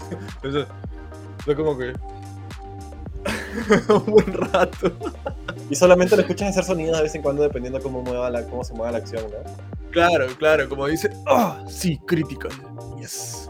Eso, 0.42 0.66
es 1.46 1.56
como 1.56 1.78
que. 1.78 1.94
un 3.88 4.04
buen 4.04 4.32
rato. 4.32 4.92
y 5.70 5.74
solamente 5.74 6.16
lo 6.16 6.22
escuchas 6.22 6.50
hacer 6.50 6.64
sonidos 6.64 6.98
de 6.98 7.04
vez 7.04 7.14
en 7.14 7.22
cuando 7.22 7.42
dependiendo 7.42 7.80
cómo, 7.80 8.02
mueva 8.02 8.28
la, 8.28 8.44
cómo 8.44 8.62
se 8.62 8.74
mueva 8.74 8.92
la 8.92 8.98
acción, 8.98 9.24
¿no? 9.24 9.90
Claro, 9.90 10.26
claro, 10.38 10.68
como 10.68 10.86
dice, 10.86 11.10
¡ah! 11.26 11.64
sí, 11.66 11.98
critical. 12.06 12.52
Yes. 12.98 13.48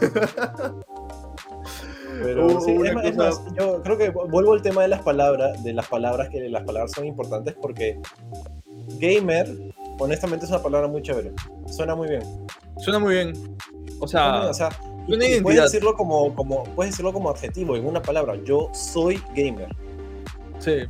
Pero 2.22 2.60
sí, 2.60 2.76
es, 3.04 3.16
más, 3.16 3.40
yo 3.58 3.82
creo 3.82 3.98
que 3.98 4.10
vuelvo 4.10 4.52
al 4.52 4.62
tema 4.62 4.82
de 4.82 4.88
las 4.88 5.02
palabras, 5.02 5.62
de 5.62 5.72
las 5.72 5.86
palabras 5.88 6.28
que 6.28 6.48
las 6.48 6.64
palabras 6.64 6.92
son 6.92 7.06
importantes 7.06 7.54
porque 7.60 7.98
gamer, 8.98 9.48
honestamente 9.98 10.44
es 10.44 10.50
una 10.50 10.62
palabra 10.62 10.88
muy 10.88 11.02
chévere. 11.02 11.32
Suena 11.66 11.94
muy 11.94 12.08
bien. 12.08 12.22
Suena 12.78 12.98
muy 12.98 13.14
bien. 13.14 13.56
O 14.00 14.08
sea, 14.08 14.48
o 14.48 14.54
sea 14.54 14.70
puedes 15.42 15.62
decirlo 15.62 15.94
como, 15.94 16.34
como, 16.34 16.64
puedes 16.74 16.92
decirlo 16.92 17.12
como 17.12 17.30
adjetivo 17.30 17.76
en 17.76 17.86
una 17.86 18.02
palabra. 18.02 18.36
Yo 18.44 18.70
soy 18.72 19.22
gamer. 19.34 19.68
Sí. 20.58 20.80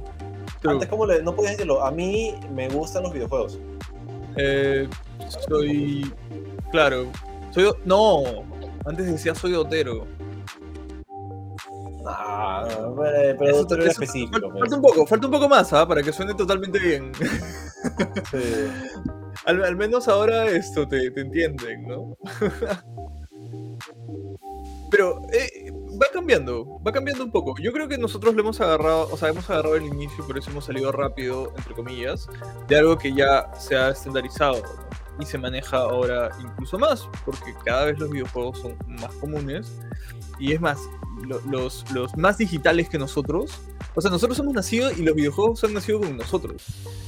Antes 0.65 0.89
como 0.89 1.07
le, 1.07 1.23
no 1.23 1.35
puedes 1.35 1.53
decirlo. 1.53 1.85
A 1.85 1.91
mí 1.91 2.35
me 2.53 2.69
gustan 2.69 3.03
los 3.03 3.13
videojuegos. 3.13 3.59
Eh, 4.37 4.89
soy, 5.49 6.13
claro. 6.71 7.07
Soy, 7.51 7.73
no. 7.85 8.23
Antes 8.85 9.07
decía 9.07 9.35
soy 9.35 9.53
dotero. 9.53 10.07
Ah, 12.07 12.67
pero 13.39 13.51
eso, 13.51 13.67
eso, 13.67 13.91
específico. 13.91 14.51
Falta, 14.59 14.77
un 14.77 14.83
poco, 14.83 15.07
falta 15.07 15.27
un 15.27 15.33
poco 15.33 15.49
más, 15.49 15.73
¿ah? 15.73 15.87
Para 15.87 16.03
que 16.03 16.13
suene 16.13 16.35
totalmente 16.35 16.79
bien. 16.79 17.13
al, 19.45 19.77
menos 19.77 20.09
ahora 20.09 20.47
esto 20.47 20.87
te, 20.89 21.11
te 21.11 21.21
entienden, 21.21 21.87
¿no? 21.87 22.17
pero 24.91 25.23
eh, 25.33 25.73
va 26.01 26.07
cambiando, 26.13 26.81
va 26.87 26.93
cambiando 26.93 27.25
un 27.25 27.31
poco. 27.31 27.55
Yo 27.61 27.73
creo 27.73 27.89
que 27.89 27.97
nosotros 27.97 28.35
le 28.35 28.41
hemos 28.41 28.61
agarrado, 28.61 29.09
o 29.11 29.17
sea, 29.17 29.29
hemos 29.29 29.49
agarrado 29.49 29.77
el 29.77 29.85
inicio, 29.85 30.27
por 30.27 30.37
eso 30.37 30.51
hemos 30.51 30.65
salido 30.65 30.93
rápido, 30.93 31.53
entre 31.57 31.75
comillas, 31.75 32.29
de 32.69 32.77
algo 32.77 32.99
que 32.99 33.15
ya 33.15 33.51
se 33.59 33.77
ha 33.77 33.91
estandarizado 33.91 34.63
y 35.19 35.27
se 35.27 35.39
maneja 35.39 35.79
ahora 35.79 36.31
incluso 36.41 36.79
más, 36.79 37.09
porque 37.25 37.55
cada 37.65 37.87
vez 37.87 37.99
los 37.99 38.11
videojuegos 38.11 38.59
son 38.59 38.77
más 38.87 39.15
comunes. 39.15 39.81
Y 40.41 40.53
es 40.53 40.61
más, 40.61 40.81
los, 41.47 41.85
los 41.93 42.17
más 42.17 42.39
digitales 42.39 42.89
que 42.89 42.99
nosotros. 42.99 43.61
O 43.95 44.01
sea, 44.01 44.11
nosotros 44.11 44.39
hemos 44.39 44.55
nacido 44.55 44.91
y 44.91 45.03
los 45.03 45.15
videojuegos 45.15 45.63
han 45.65 45.75
nacido 45.75 46.01
con 46.01 46.17
nosotros. 46.17 46.65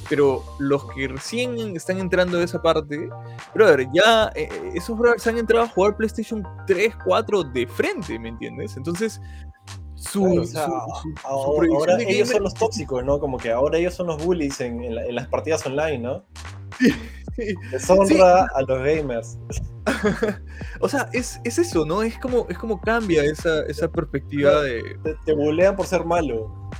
Pero 0.08 0.44
los 0.58 0.84
que 0.92 1.08
recién 1.08 1.76
están 1.76 1.98
entrando 1.98 2.38
a 2.38 2.44
esa 2.44 2.60
parte, 2.60 3.08
brother, 3.54 3.88
ya 3.94 4.30
eh, 4.34 4.48
esos 4.74 4.98
brothers 4.98 5.26
han 5.26 5.38
entrado 5.38 5.64
a 5.64 5.68
jugar 5.68 5.96
PlayStation 5.96 6.46
3, 6.66 6.94
4 7.04 7.44
de 7.44 7.66
frente, 7.66 8.18
¿me 8.18 8.28
entiendes? 8.28 8.76
Entonces, 8.76 9.20
su, 9.94 10.44
ahora, 11.22 11.98
ellos 12.00 12.28
son 12.28 12.42
los 12.42 12.54
tóxicos, 12.54 13.04
¿no? 13.04 13.20
Como 13.20 13.38
que 13.38 13.52
ahora 13.52 13.78
ellos 13.78 13.94
son 13.94 14.08
los 14.08 14.22
bullies 14.22 14.60
en, 14.60 14.82
en, 14.82 15.14
las 15.14 15.28
partidas 15.28 15.64
online, 15.64 15.98
¿no? 15.98 16.24
Sí, 16.78 16.92
Deshonra 17.70 18.46
a 18.54 18.62
los 18.62 18.78
gamers. 18.78 19.38
o 20.80 20.88
sea, 20.88 21.08
es, 21.12 21.40
es, 21.44 21.58
eso, 21.58 21.84
¿no? 21.84 22.02
Es 22.02 22.18
como, 22.18 22.46
es 22.48 22.58
como 22.58 22.80
cambia 22.80 23.24
esa, 23.24 23.62
esa 23.66 23.90
perspectiva 23.90 24.62
de. 24.62 24.82
Te, 25.02 25.14
te 25.24 25.32
bulean 25.34 25.76
por 25.76 25.86
ser 25.86 26.04
malo. 26.04 26.70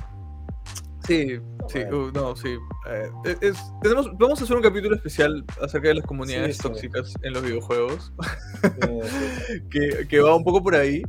Sí, 1.05 1.37
sí, 1.67 1.79
uh, 1.79 2.11
no, 2.13 2.35
sí. 2.35 2.55
Eh, 2.89 3.51
tenemos, 3.81 4.09
vamos 4.17 4.39
a 4.39 4.45
hacer 4.45 4.55
un 4.55 4.63
capítulo 4.63 4.95
especial 4.95 5.43
acerca 5.61 5.89
de 5.89 5.95
las 5.95 6.05
comunidades 6.05 6.57
tóxicas 6.57 7.13
en 7.23 7.33
los 7.33 7.43
videojuegos. 7.43 8.13
que, 9.69 10.07
que, 10.07 10.19
va 10.21 10.35
un 10.35 10.45
poco 10.45 10.63
por 10.63 10.75
ahí. 10.75 11.03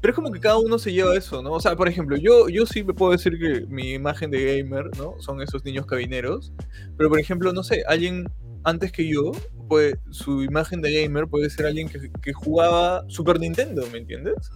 Pero 0.00 0.12
es 0.12 0.14
como 0.14 0.32
que 0.32 0.40
cada 0.40 0.58
uno 0.58 0.78
se 0.78 0.92
lleva 0.92 1.16
eso, 1.16 1.42
¿no? 1.42 1.52
O 1.52 1.60
sea, 1.60 1.76
por 1.76 1.88
ejemplo, 1.88 2.16
yo, 2.16 2.48
yo 2.48 2.66
sí 2.66 2.82
me 2.82 2.94
puedo 2.94 3.12
decir 3.12 3.38
que 3.38 3.66
mi 3.68 3.92
imagen 3.92 4.30
de 4.30 4.58
gamer, 4.62 4.90
¿no? 4.96 5.14
Son 5.20 5.40
esos 5.42 5.64
niños 5.64 5.86
cabineros. 5.86 6.52
Pero, 6.96 7.10
por 7.10 7.20
ejemplo, 7.20 7.52
no 7.52 7.62
sé, 7.62 7.84
alguien 7.86 8.28
antes 8.66 8.90
que 8.90 9.08
yo, 9.08 9.32
pues 9.68 9.94
su 10.10 10.42
imagen 10.42 10.82
de 10.82 11.02
gamer 11.02 11.28
puede 11.28 11.48
ser 11.50 11.66
alguien 11.66 11.88
que, 11.88 12.10
que 12.20 12.32
jugaba 12.32 13.04
Super 13.08 13.38
Nintendo, 13.38 13.86
¿me 13.92 13.98
entiendes? 13.98 14.50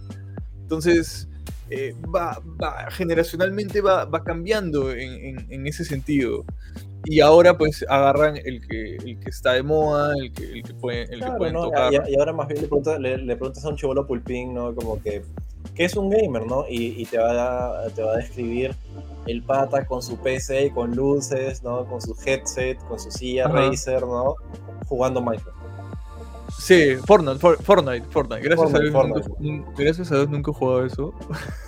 Entonces, 0.61 1.29
eh, 1.69 1.95
va, 2.13 2.37
va, 2.61 2.91
generacionalmente 2.91 3.79
va, 3.79 4.03
va 4.03 4.21
cambiando 4.25 4.91
en, 4.91 5.49
en, 5.49 5.67
ese 5.67 5.85
sentido. 5.85 6.43
Y 7.05 7.21
ahora 7.21 7.57
pues 7.57 7.85
agarran 7.87 8.35
el 8.35 8.67
que, 8.67 8.97
el 8.97 9.17
que 9.17 9.29
está 9.29 9.53
de 9.53 9.63
moda, 9.63 10.13
el 10.17 10.33
que, 10.33 10.51
el 10.51 10.63
que, 10.63 10.73
puede, 10.73 11.03
el 11.03 11.21
que 11.21 11.31
pueden 11.37 11.53
tocar. 11.53 11.93
Y, 11.93 12.15
ahora 12.19 12.33
más 12.33 12.49
bien 12.49 12.61
le 12.61 12.67
preguntas, 12.67 12.99
le, 12.99 13.17
le 13.17 13.35
preguntas 13.37 13.63
a 13.63 13.69
un 13.69 13.77
chivolo 13.77 14.05
pulpín, 14.05 14.53
¿no? 14.53 14.75
Como 14.75 15.01
que, 15.01 15.23
¿qué 15.75 15.85
es 15.85 15.95
un 15.95 16.09
gamer, 16.09 16.45
no? 16.45 16.65
Y, 16.67 17.01
y, 17.01 17.05
te, 17.05 17.17
va 17.17 17.85
a, 17.85 17.89
te 17.89 18.03
va 18.03 18.13
a 18.13 18.17
describir 18.17 18.75
el 19.27 19.43
pata 19.43 19.85
con 19.85 20.01
su 20.01 20.17
PC, 20.17 20.71
con 20.73 20.95
luces, 20.95 21.63
¿no? 21.63 21.85
Con 21.85 22.01
su 22.01 22.15
headset, 22.25 22.77
con 22.87 22.99
su 22.99 23.11
silla 23.11 23.47
Razer, 23.47 24.01
¿no? 24.01 24.35
Jugando 24.87 25.21
Minecraft. 25.21 25.61
Sí, 26.57 26.95
Fortnite, 27.07 27.39
Fortnite, 27.39 28.05
Fortnite. 28.09 28.41
Gracias, 28.41 28.73
a 28.73 28.79
Dios, 28.79 28.93
Nunca, 29.39 29.71
gracias 29.77 30.11
a 30.11 30.15
Dios 30.15 30.29
nunca 30.29 30.51
he 30.51 30.53
jugado 30.53 30.85
eso. 30.85 31.13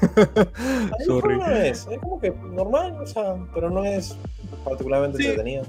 Sorry. 1.06 1.38
No 1.38 1.48
es, 1.48 1.88
es 1.89 2.00
como 2.00 2.20
que 2.20 2.32
normal, 2.32 2.98
o 3.02 3.06
sea, 3.08 3.36
pero 3.54 3.70
no 3.70 3.84
es 3.86 4.16
particularmente 4.64 5.18
entretenido. 5.18 5.64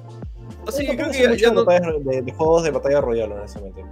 Sí, 0.70 0.86
creo 0.86 1.10
que 1.10 1.38
ya, 1.38 1.52
no... 1.52 1.64
de, 1.64 2.22
de, 2.22 2.32
juegos 2.32 2.64
de 2.64 2.70
batalla 2.70 3.00
royal, 3.00 3.32
honestamente. 3.32 3.84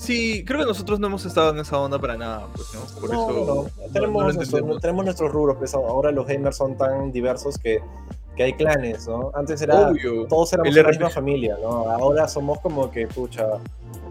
Sí, 0.00 0.44
creo 0.46 0.60
que 0.60 0.66
nosotros 0.66 0.98
no 0.98 1.08
hemos 1.08 1.26
estado 1.26 1.50
en 1.50 1.58
esa 1.58 1.78
onda 1.78 1.98
para 1.98 2.16
nada, 2.16 2.46
pues, 2.54 2.72
¿no? 2.74 3.00
Por 3.00 3.10
eso. 3.10 3.70
No. 3.84 3.92
Tenemos, 3.92 4.80
tenemos 4.80 5.04
nuestros 5.04 5.30
rubros, 5.30 5.56
pues 5.58 5.74
ahora 5.74 6.10
los 6.10 6.26
gamers 6.26 6.56
son 6.56 6.76
tan 6.76 7.12
diversos 7.12 7.58
que 7.58 7.82
que 8.36 8.44
hay 8.44 8.52
clanes, 8.54 9.06
¿no? 9.06 9.30
Antes 9.34 9.60
era 9.60 9.92
todos 10.28 10.52
éramos 10.52 10.74
la 10.74 10.84
misma 10.84 11.10
familia, 11.10 11.58
¿no? 11.60 11.68
Ahora 11.90 12.28
somos 12.28 12.58
como 12.60 12.90
que, 12.90 13.06
pucha, 13.06 13.46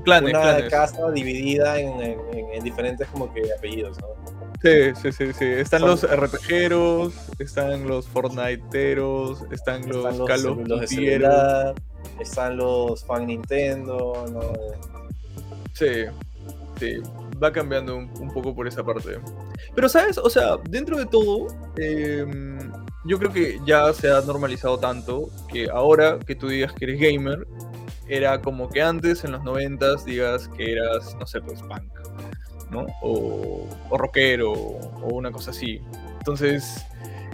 clanes, 0.03 0.33
una 0.33 0.67
casa 0.67 1.09
dividida 1.11 1.79
en, 1.79 2.19
en, 2.53 2.63
diferentes 2.63 3.07
como 3.07 3.33
que 3.33 3.51
apellidos, 3.51 3.97
¿no? 3.99 4.07
Sí, 4.61 4.93
sí, 5.01 5.11
sí, 5.11 5.33
sí. 5.33 5.45
Están 5.45 5.81
los 5.81 6.05
RPGeros, 6.05 7.13
están 7.39 7.87
los 7.87 8.07
Fortniteeros, 8.07 9.45
están, 9.51 9.87
los, 9.87 10.15
los 10.15 10.27
Call 10.27 10.45
of 10.45 10.59
están 12.19 12.57
los 12.57 13.03
fan 13.05 13.25
Nintendo, 13.25 14.25
¿no? 14.31 14.41
Sí, 15.74 16.05
sí, 16.80 16.97
va 17.41 17.51
cambiando 17.51 17.95
un, 17.97 18.11
un, 18.20 18.32
poco 18.32 18.53
por 18.55 18.67
esa 18.67 18.84
parte. 18.84 19.20
Pero, 19.76 19.89
¿sabes? 19.89 20.17
O 20.17 20.30
sea, 20.30 20.57
dentro 20.70 20.97
de 20.97 21.05
todo, 21.05 21.47
eh, 21.78 22.26
yo 23.05 23.17
creo 23.17 23.32
que 23.32 23.59
ya 23.65 23.93
se 23.93 24.11
ha 24.11 24.22
normalizado 24.22 24.78
tanto 24.78 25.30
que 25.47 25.70
ahora 25.70 26.20
que 26.20 26.36
tú 26.36 26.47
digas 26.47 26.74
que 26.74 26.86
eres 26.86 26.99
gamer, 26.99 27.47
era 28.07 28.41
como 28.41 28.70
que 28.70 28.82
antes, 28.82 29.24
en 29.24 29.32
los 29.32 29.43
noventas, 29.43 30.03
digas 30.03 30.49
que 30.49 30.74
eras, 30.74 31.15
no 31.20 31.28
sé, 31.28 31.41
pues 31.41 31.61
punk, 31.61 31.91
¿no? 32.72 32.88
O, 33.01 33.67
o 33.89 33.97
rockero, 33.97 34.51
o 34.51 35.07
una 35.13 35.32
cosa 35.32 35.51
así. 35.51 35.82
Entonces... 36.17 36.86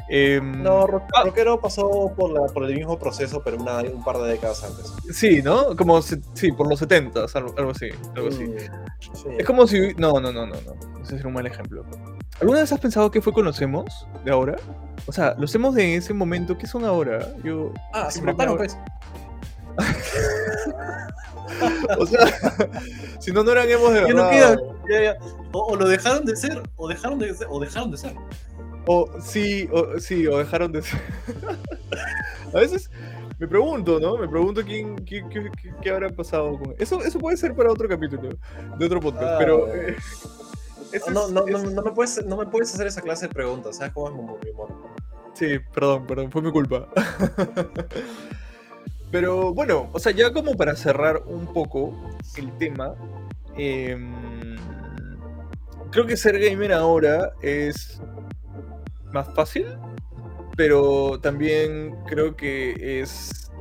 Eh, 0.10 0.40
no, 0.42 0.88
ah. 1.14 1.24
rockero 1.24 1.60
pasó 1.60 2.14
por, 2.16 2.32
la, 2.32 2.46
por 2.54 2.66
el 2.66 2.76
mismo 2.76 3.00
proceso, 3.00 3.42
pero 3.44 3.58
una, 3.58 3.80
un 3.80 4.04
par 4.04 4.18
de 4.20 4.30
décadas 4.30 4.64
antes. 4.64 4.94
Sí, 5.12 5.42
¿no? 5.42 5.76
Como, 5.76 6.02
sí, 6.02 6.52
por 6.56 6.68
los 6.68 6.80
setentas, 6.80 7.36
algo, 7.36 7.54
algo 7.58 7.72
así. 7.72 7.90
Algo 8.16 8.30
así. 8.30 8.44
Mm, 8.44 8.58
sí. 9.00 9.28
Es 9.40 9.46
como 9.46 9.66
si... 9.68 9.94
No, 9.96 10.20
no, 10.20 10.32
no, 10.32 10.46
no, 10.46 10.56
no. 10.56 11.02
Ese 11.02 11.16
es 11.16 11.26
un 11.26 11.34
mal 11.34 11.48
ejemplo. 11.48 11.84
¿Alguna 12.40 12.60
vez 12.60 12.72
has 12.72 12.80
pensado 12.80 13.10
qué 13.10 13.22
fue 13.22 13.34
con 13.34 13.46
los 13.46 13.60
emos 13.62 14.08
de 14.24 14.32
ahora? 14.32 14.58
O 15.08 15.12
sea, 15.12 15.36
los 15.38 15.54
emos 15.56 15.76
de 15.76 15.96
ese 15.96 16.14
momento, 16.14 16.58
¿qué 16.58 16.68
son 16.68 16.84
ahora? 16.84 17.34
Yo 17.44 17.72
ah, 17.94 18.12
se 18.12 18.22
mataron, 18.22 18.58
pues. 18.58 18.78
o 22.00 22.06
sea, 22.06 22.28
si 23.20 23.32
no, 23.32 23.44
no 23.44 23.52
eran 23.52 23.70
emos 23.70 23.94
de 23.94 24.02
verdad. 24.02 24.32
Ya 24.32 24.56
no 24.56 24.76
ya, 24.90 25.04
ya. 25.04 25.18
O, 25.52 25.76
lo 25.76 25.88
dejaron 25.88 26.26
de 26.26 26.36
ser, 26.36 26.62
o 26.76 26.88
dejaron 26.88 27.20
de 27.20 27.34
ser, 27.34 27.48
o 27.50 27.60
dejaron 27.60 27.92
de 27.92 27.98
ser. 27.98 28.14
O 28.88 29.10
sí, 29.20 29.68
o, 29.72 30.00
sí, 30.00 30.28
o 30.28 30.38
dejaron 30.38 30.72
de 30.72 30.82
ser. 30.82 31.02
A 32.54 32.60
veces 32.60 32.90
me 33.40 33.48
pregunto, 33.48 34.00
¿no? 34.00 34.18
Me 34.18 34.28
pregunto 34.28 34.64
quién, 34.64 34.96
qué, 34.98 35.24
qué, 35.30 35.50
qué, 35.82 35.90
habrá 35.90 36.10
pasado 36.10 36.58
con 36.58 36.76
eso. 36.78 37.04
Eso 37.04 37.20
puede 37.20 37.38
ser 37.38 37.56
para 37.56 37.72
otro 37.72 37.90
capítulo 37.90 38.30
de 38.78 38.86
otro 38.86 39.00
podcast, 39.00 39.34
ah, 39.34 39.36
pero. 39.40 39.74
Eh, 39.74 39.96
no, 41.12 41.28
no, 41.28 41.46
no, 41.46 41.64
no, 41.64 41.82
me 41.82 41.92
puedes, 41.92 42.26
no 42.26 42.38
me 42.38 42.46
puedes 42.46 42.74
hacer 42.74 42.88
esa 42.88 43.02
clase 43.02 43.28
de 43.28 43.34
preguntas, 43.34 43.78
¿sabes 43.78 43.94
cómo 43.94 44.08
es 44.08 44.46
mi 44.46 44.52
humor? 44.52 44.70
Sí, 45.34 45.60
perdón, 45.74 46.08
perdón, 46.08 46.32
fue 46.32 46.42
mi 46.42 46.52
culpa. 46.52 46.88
Pero 49.12 49.54
bueno, 49.54 49.90
o 49.92 50.00
sea, 50.00 50.14
ya 50.14 50.32
como 50.32 50.56
para 50.56 50.76
cerrar 50.76 51.24
un 51.26 51.52
poco 51.52 51.94
el 52.38 52.58
tema, 52.58 52.96
em, 53.58 54.56
creo 55.92 56.06
que 56.06 56.16
ser 56.16 56.40
gamer 56.40 56.74
ahora 56.74 57.34
es 57.42 58.00
más 59.16 59.34
fácil, 59.34 59.66
pero 60.56 61.20
también 61.20 61.96
creo 62.06 62.36
que 62.36 63.02
es 63.02 63.52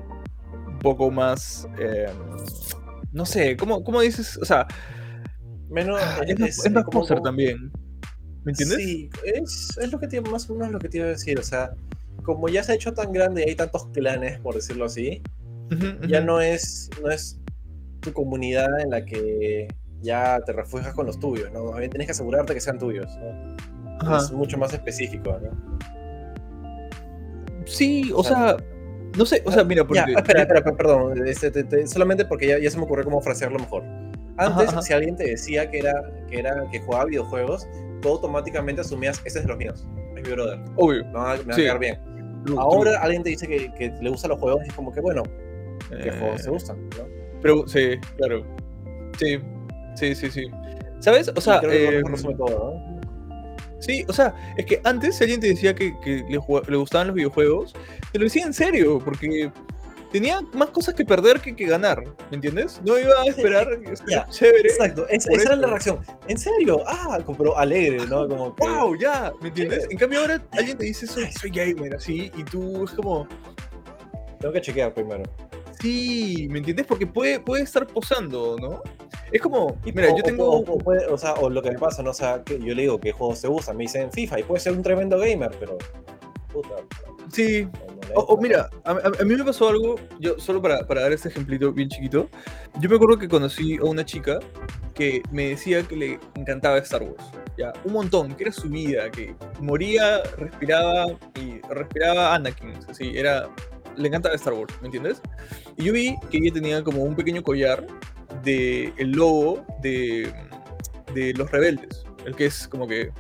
un 0.67 0.79
poco 0.81 1.11
más, 1.11 1.67
em, 1.79 2.17
no 3.13 3.25
sé, 3.25 3.57
¿cómo, 3.57 3.83
¿cómo 3.83 4.01
dices? 4.03 4.37
O 4.37 4.45
sea, 4.45 4.67
Menos, 5.71 6.01
ah, 6.01 6.21
es, 6.27 6.71
más 6.71 6.85
poser 6.85 7.21
también. 7.21 7.73
¿Me 8.45 8.53
entiendes? 8.53 8.79
Sí, 8.79 9.11
es, 9.25 9.77
es 9.81 9.91
lo 9.91 9.99
que 9.99 10.07
tiene, 10.07 10.31
más 10.31 10.49
o 10.49 10.55
menos 10.55 10.73
lo 10.73 10.79
que 10.79 10.89
te 10.89 10.99
iba 10.99 11.07
a 11.07 11.11
decir. 11.11 11.39
O 11.39 11.43
sea, 11.43 11.75
como 12.23 12.49
ya 12.49 12.63
se 12.63 12.73
ha 12.73 12.75
hecho 12.75 12.93
tan 12.93 13.13
grande 13.13 13.43
y 13.45 13.51
hay 13.51 13.57
tantos 13.57 13.87
clanes, 13.87 14.39
por 14.41 14.55
decirlo 14.55 14.85
así, 14.85 15.23
ya 16.07 16.21
no 16.21 16.41
es, 16.41 16.91
no 17.03 17.11
es 17.11 17.41
tu 18.01 18.13
comunidad 18.13 18.81
en 18.81 18.91
la 18.91 19.05
que 19.05 19.67
ya 20.01 20.41
te 20.45 20.53
refugias 20.53 20.95
con 20.95 21.07
los 21.07 21.19
tuyos, 21.19 21.51
¿no? 21.53 21.73
Tienes 21.73 22.07
que 22.07 22.13
asegurarte 22.13 22.55
que 22.55 22.61
sean 22.61 22.79
tuyos, 22.79 23.11
¿no? 23.17 23.57
Es 24.17 24.33
mucho 24.33 24.59
más 24.59 24.73
específico, 24.73 25.39
¿no? 25.41 25.79
Sí, 27.67 28.11
o, 28.15 28.23
sea, 28.23 28.57
no 29.17 29.25
sé, 29.25 29.43
o 29.45 29.51
sea, 29.51 29.65
mira, 29.65 29.85
porque... 29.85 30.05
espera, 30.15 30.43
espera, 30.43 30.77
perdón, 30.77 31.27
este, 31.27 31.87
solamente 31.87 32.25
porque 32.25 32.49
ya, 32.49 32.59
ya 32.59 32.71
se 32.71 32.77
me 32.77 32.85
ocurrió 32.85 33.05
cómo 33.05 33.21
frasearlo 33.21 33.59
mejor. 33.59 33.83
Antes, 34.37 34.71
si 34.85 34.93
alguien 34.93 35.17
te 35.17 35.25
decía 35.25 35.71
que 35.71 35.79
era, 35.79 36.03
que 36.29 36.41
era 36.41 36.67
que 36.71 36.81
jugaba 36.81 37.07
videojuegos, 37.07 37.67
tú 38.03 38.09
automáticamente 38.09 38.81
asumías, 38.81 39.21
ese 39.25 39.39
es 39.39 39.45
de 39.45 39.49
los 39.49 39.57
míos, 39.57 39.87
es 40.17 40.23
mi 40.23 40.35
brother. 40.35 40.59
Obvio. 40.77 41.05
Me 41.07 41.13
va, 41.13 41.33
a 41.33 41.39
quedar 41.39 41.79
bien. 41.79 41.99
Ahora 42.59 42.99
alguien 43.01 43.23
te 43.23 43.31
dice 43.31 43.47
que, 43.47 43.73
que, 43.75 43.91
le 44.03 44.11
gustan 44.11 44.31
los 44.31 44.41
juegos 44.41 44.63
y 44.65 44.69
es 44.69 44.75
como 44.75 44.93
que, 44.93 45.01
bueno, 45.01 45.23
¿qué 45.89 46.09
eh... 46.09 46.19
juegos 46.19 46.43
te 46.43 46.51
gustan? 46.51 46.89
¿no? 46.91 47.07
Pero, 47.41 47.67
sí, 47.69 47.99
claro. 48.17 48.45
Sí, 49.19 49.39
sí, 49.95 50.15
sí, 50.15 50.31
sí. 50.31 50.47
¿Sabes? 50.99 51.31
O 51.35 51.41
sea, 51.41 51.61
eh, 51.65 52.03
todo, 52.37 52.75
¿no? 52.75 52.94
Sí, 53.85 54.05
o 54.09 54.13
sea, 54.13 54.35
es 54.57 54.65
que 54.65 54.81
antes 54.85 55.17
si 55.17 55.25
alguien 55.25 55.41
te 55.41 55.49
decía 55.49 55.75
que, 55.75 55.99
que 56.01 56.25
le, 56.29 56.39
le, 56.69 56.77
gustaban 56.77 57.09
los 57.09 57.17
videojuegos, 57.17 57.75
te 58.13 58.19
lo 58.19 58.25
decía 58.25 58.47
en 58.47 58.55
serio, 58.55 58.99
porque 59.05 59.51
tenía 60.11 60.41
más 60.55 60.71
cosas 60.71 60.95
que 60.95 61.05
perder 61.05 61.41
que, 61.41 61.55
que 61.55 61.67
ganar, 61.67 62.03
¿me 62.31 62.37
entiendes? 62.37 62.81
No 62.85 62.99
iba 62.99 63.21
a 63.21 63.25
esperar 63.27 63.69
ya, 64.09 64.27
chévere. 64.29 64.71
Exacto, 64.71 65.07
esa, 65.09 65.31
era 65.33 65.57
la 65.57 65.67
reacción. 65.67 65.99
¿En 66.29 66.39
serio? 66.39 66.83
Ah, 66.87 67.19
pero 67.37 67.59
alegre, 67.59 68.07
¿no? 68.07 68.27
Como 68.27 68.55
wow, 68.55 68.97
ya, 68.97 69.33
¿me 69.43 69.49
entiendes? 69.49 69.87
En 69.91 69.99
cambio 69.99 70.21
ahora 70.21 70.43
alguien 70.53 70.79
te 70.79 70.85
dice, 70.85 71.07
soy, 71.07 71.31
soy 71.33 71.51
gamer, 71.51 71.97
así, 71.97 72.31
y 72.37 72.45
tú 72.45 72.85
es 72.85 72.93
como... 72.93 73.29
Tengo 74.41 74.55
que 74.55 74.61
chequear 74.61 74.95
primero. 74.95 75.25
Sí, 75.81 76.47
¿me 76.51 76.59
entiendes? 76.59 76.87
Porque 76.87 77.07
puede, 77.07 77.41
puede 77.41 77.65
estar 77.65 77.87
posando, 77.87 78.57
¿no? 78.59 78.83
Es 79.35 79.41
como, 79.41 79.77
mira, 79.85 80.15
yo 80.17 80.23
tengo... 80.23 80.61
O, 80.61 80.79
puede, 80.79 81.07
o, 81.09 81.19
sea, 81.19 81.35
o 81.35 81.51
lo 81.51 81.61
que 81.61 81.73
me 81.73 81.79
pasa, 81.79 82.05
¿no? 82.05 82.11
O 82.11 82.15
sea, 82.15 82.45
que 82.45 82.57
yo 82.57 82.73
le 82.73 82.83
digo 82.83 83.01
qué 83.01 83.11
juegos 83.11 83.41
se 83.41 83.49
usan, 83.49 83.77
me 83.77 83.83
dicen 83.83 84.13
FIFA, 84.13 84.39
y 84.39 84.43
puede 84.45 84.61
ser 84.61 84.75
un 84.75 84.83
tremendo 84.83 85.19
gamer, 85.19 85.51
pero... 85.59 85.77
Puta, 86.53 86.77
Sí. 87.33 87.67
O, 88.15 88.37
mira, 88.37 88.71
a, 88.85 89.25
mí 89.25 89.35
me 89.35 89.43
pasó 89.43 89.71
algo, 89.71 89.97
yo 90.21 90.39
solo 90.39 90.63
para, 90.63 90.87
para, 90.87 91.01
dar 91.01 91.13
este 91.13 91.31
ejemplito 91.31 91.73
bien 91.73 91.89
chiquito, 91.89 92.29
yo 92.79 92.89
me 92.89 92.95
acuerdo 92.95 93.19
que 93.19 93.29
conocí 93.29 93.77
a 93.79 93.85
una 93.85 94.05
chica 94.05 94.39
que 94.95 95.21
me 95.33 95.49
decía 95.49 95.83
que 95.83 95.97
le 95.97 96.21
encantaba 96.37 96.79
Star 96.79 97.03
Wars, 97.03 97.25
ya, 97.59 97.73
un 97.83 97.95
montón, 97.95 98.35
que 98.37 98.45
era 98.45 98.53
su 98.53 98.69
vida, 98.69 99.11
que 99.11 99.35
moría, 99.59 100.23
respiraba 100.37 101.07
y 101.35 101.61
respiraba 101.71 102.35
Anakin, 102.37 102.75
así, 102.89 103.17
era, 103.17 103.49
le 103.97 104.07
encantaba 104.07 104.37
Star 104.37 104.53
Wars, 104.53 104.75
¿me 104.81 104.89
entiendes? 104.89 105.21
Y 105.77 105.85
yo 105.85 105.93
vi 105.93 106.15
que 106.31 106.39
ella 106.39 106.53
tenía 106.53 106.85
como 106.85 107.03
un 107.03 107.17
pequeño 107.17 107.43
collar 107.43 107.85
de 108.43 108.93
el 108.97 109.13
logo 109.13 109.65
de, 109.81 110.33
de 111.15 111.33
los 111.35 111.51
rebeldes, 111.51 112.05
el 112.25 112.35
que 112.35 112.47
es 112.47 112.69
como 112.69 112.87
que 112.87 113.11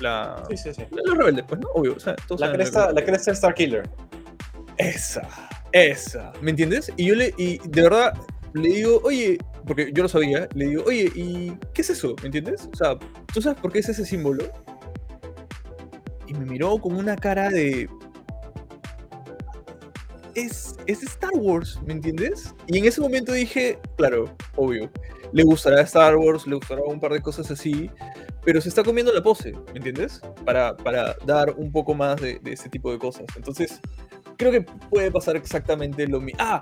la. 0.00 0.42
Sí, 0.50 0.56
sí, 0.56 0.74
sí. 0.74 0.82
Los 0.90 1.16
rebeldes, 1.16 1.44
pues, 1.48 1.60
¿no? 1.60 1.68
Obvio. 1.74 1.94
O 1.96 2.00
sea, 2.00 2.16
la, 2.38 2.52
cresta, 2.52 2.92
la 2.92 3.04
cresta 3.04 3.32
Star 3.32 3.54
Killer. 3.54 3.88
Esa, 4.78 5.28
esa, 5.72 6.32
¿me 6.40 6.50
entiendes? 6.50 6.92
Y 6.96 7.06
yo 7.06 7.14
le, 7.14 7.34
y 7.36 7.58
de 7.58 7.82
verdad, 7.82 8.14
le 8.54 8.68
digo, 8.68 9.00
oye, 9.04 9.38
porque 9.66 9.92
yo 9.92 10.02
lo 10.02 10.08
sabía, 10.08 10.48
le 10.54 10.66
digo, 10.66 10.84
oye, 10.86 11.10
¿y 11.14 11.52
qué 11.72 11.82
es 11.82 11.90
eso? 11.90 12.14
¿Me 12.20 12.26
entiendes? 12.26 12.68
O 12.72 12.76
sea, 12.76 12.98
¿tú 13.32 13.40
sabes 13.40 13.60
por 13.60 13.72
qué 13.72 13.78
es 13.78 13.88
ese 13.88 14.04
símbolo? 14.04 14.50
Y 16.26 16.34
me 16.34 16.44
miró 16.46 16.78
con 16.78 16.96
una 16.96 17.16
cara 17.16 17.50
de... 17.50 17.88
Es, 20.34 20.76
es 20.86 21.02
Star 21.02 21.32
Wars, 21.34 21.78
¿me 21.86 21.92
entiendes? 21.92 22.54
Y 22.66 22.78
en 22.78 22.86
ese 22.86 23.00
momento 23.00 23.32
dije, 23.32 23.78
claro, 23.96 24.34
obvio, 24.56 24.90
le 25.32 25.42
gustará 25.42 25.82
Star 25.82 26.16
Wars, 26.16 26.46
le 26.46 26.56
gustará 26.56 26.82
un 26.82 27.00
par 27.00 27.12
de 27.12 27.20
cosas 27.20 27.50
así, 27.50 27.90
pero 28.44 28.60
se 28.60 28.68
está 28.68 28.82
comiendo 28.82 29.12
la 29.12 29.22
pose, 29.22 29.52
¿me 29.72 29.76
entiendes? 29.76 30.20
Para, 30.44 30.76
para 30.76 31.16
dar 31.26 31.54
un 31.56 31.70
poco 31.70 31.94
más 31.94 32.20
de, 32.20 32.38
de 32.40 32.52
ese 32.52 32.68
tipo 32.68 32.90
de 32.90 32.98
cosas. 32.98 33.26
Entonces, 33.36 33.80
creo 34.36 34.52
que 34.52 34.62
puede 34.90 35.10
pasar 35.10 35.36
exactamente 35.36 36.06
lo 36.06 36.20
mismo. 36.20 36.40
Ah, 36.42 36.60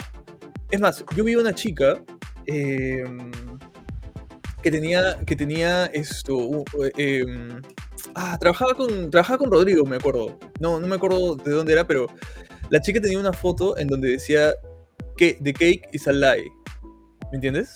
es 0.70 0.80
más, 0.80 1.04
yo 1.16 1.24
vi 1.24 1.34
una 1.34 1.54
chica 1.54 2.00
em, 2.46 3.30
que 4.62 4.70
tenía, 4.70 5.18
que 5.26 5.34
tenía 5.36 5.86
esto. 5.86 6.64
Em, 6.96 7.60
ah, 8.14 8.36
trabajaba 8.38 8.74
con, 8.74 9.10
trabajaba 9.10 9.38
con 9.38 9.50
Rodrigo, 9.50 9.84
me 9.84 9.96
acuerdo. 9.96 10.38
No, 10.60 10.78
no 10.78 10.86
me 10.86 10.96
acuerdo 10.96 11.36
de 11.36 11.52
dónde 11.52 11.72
era, 11.72 11.86
pero 11.86 12.06
la 12.70 12.80
chica 12.80 13.00
tenía 13.00 13.18
una 13.18 13.32
foto 13.32 13.76
en 13.76 13.88
donde 13.88 14.10
decía 14.10 14.54
que 15.16 15.38
The 15.42 15.52
Cake 15.52 15.88
is 15.92 16.08
a 16.08 16.12
lie. 16.12 16.50
¿Me 17.30 17.36
entiendes? 17.36 17.74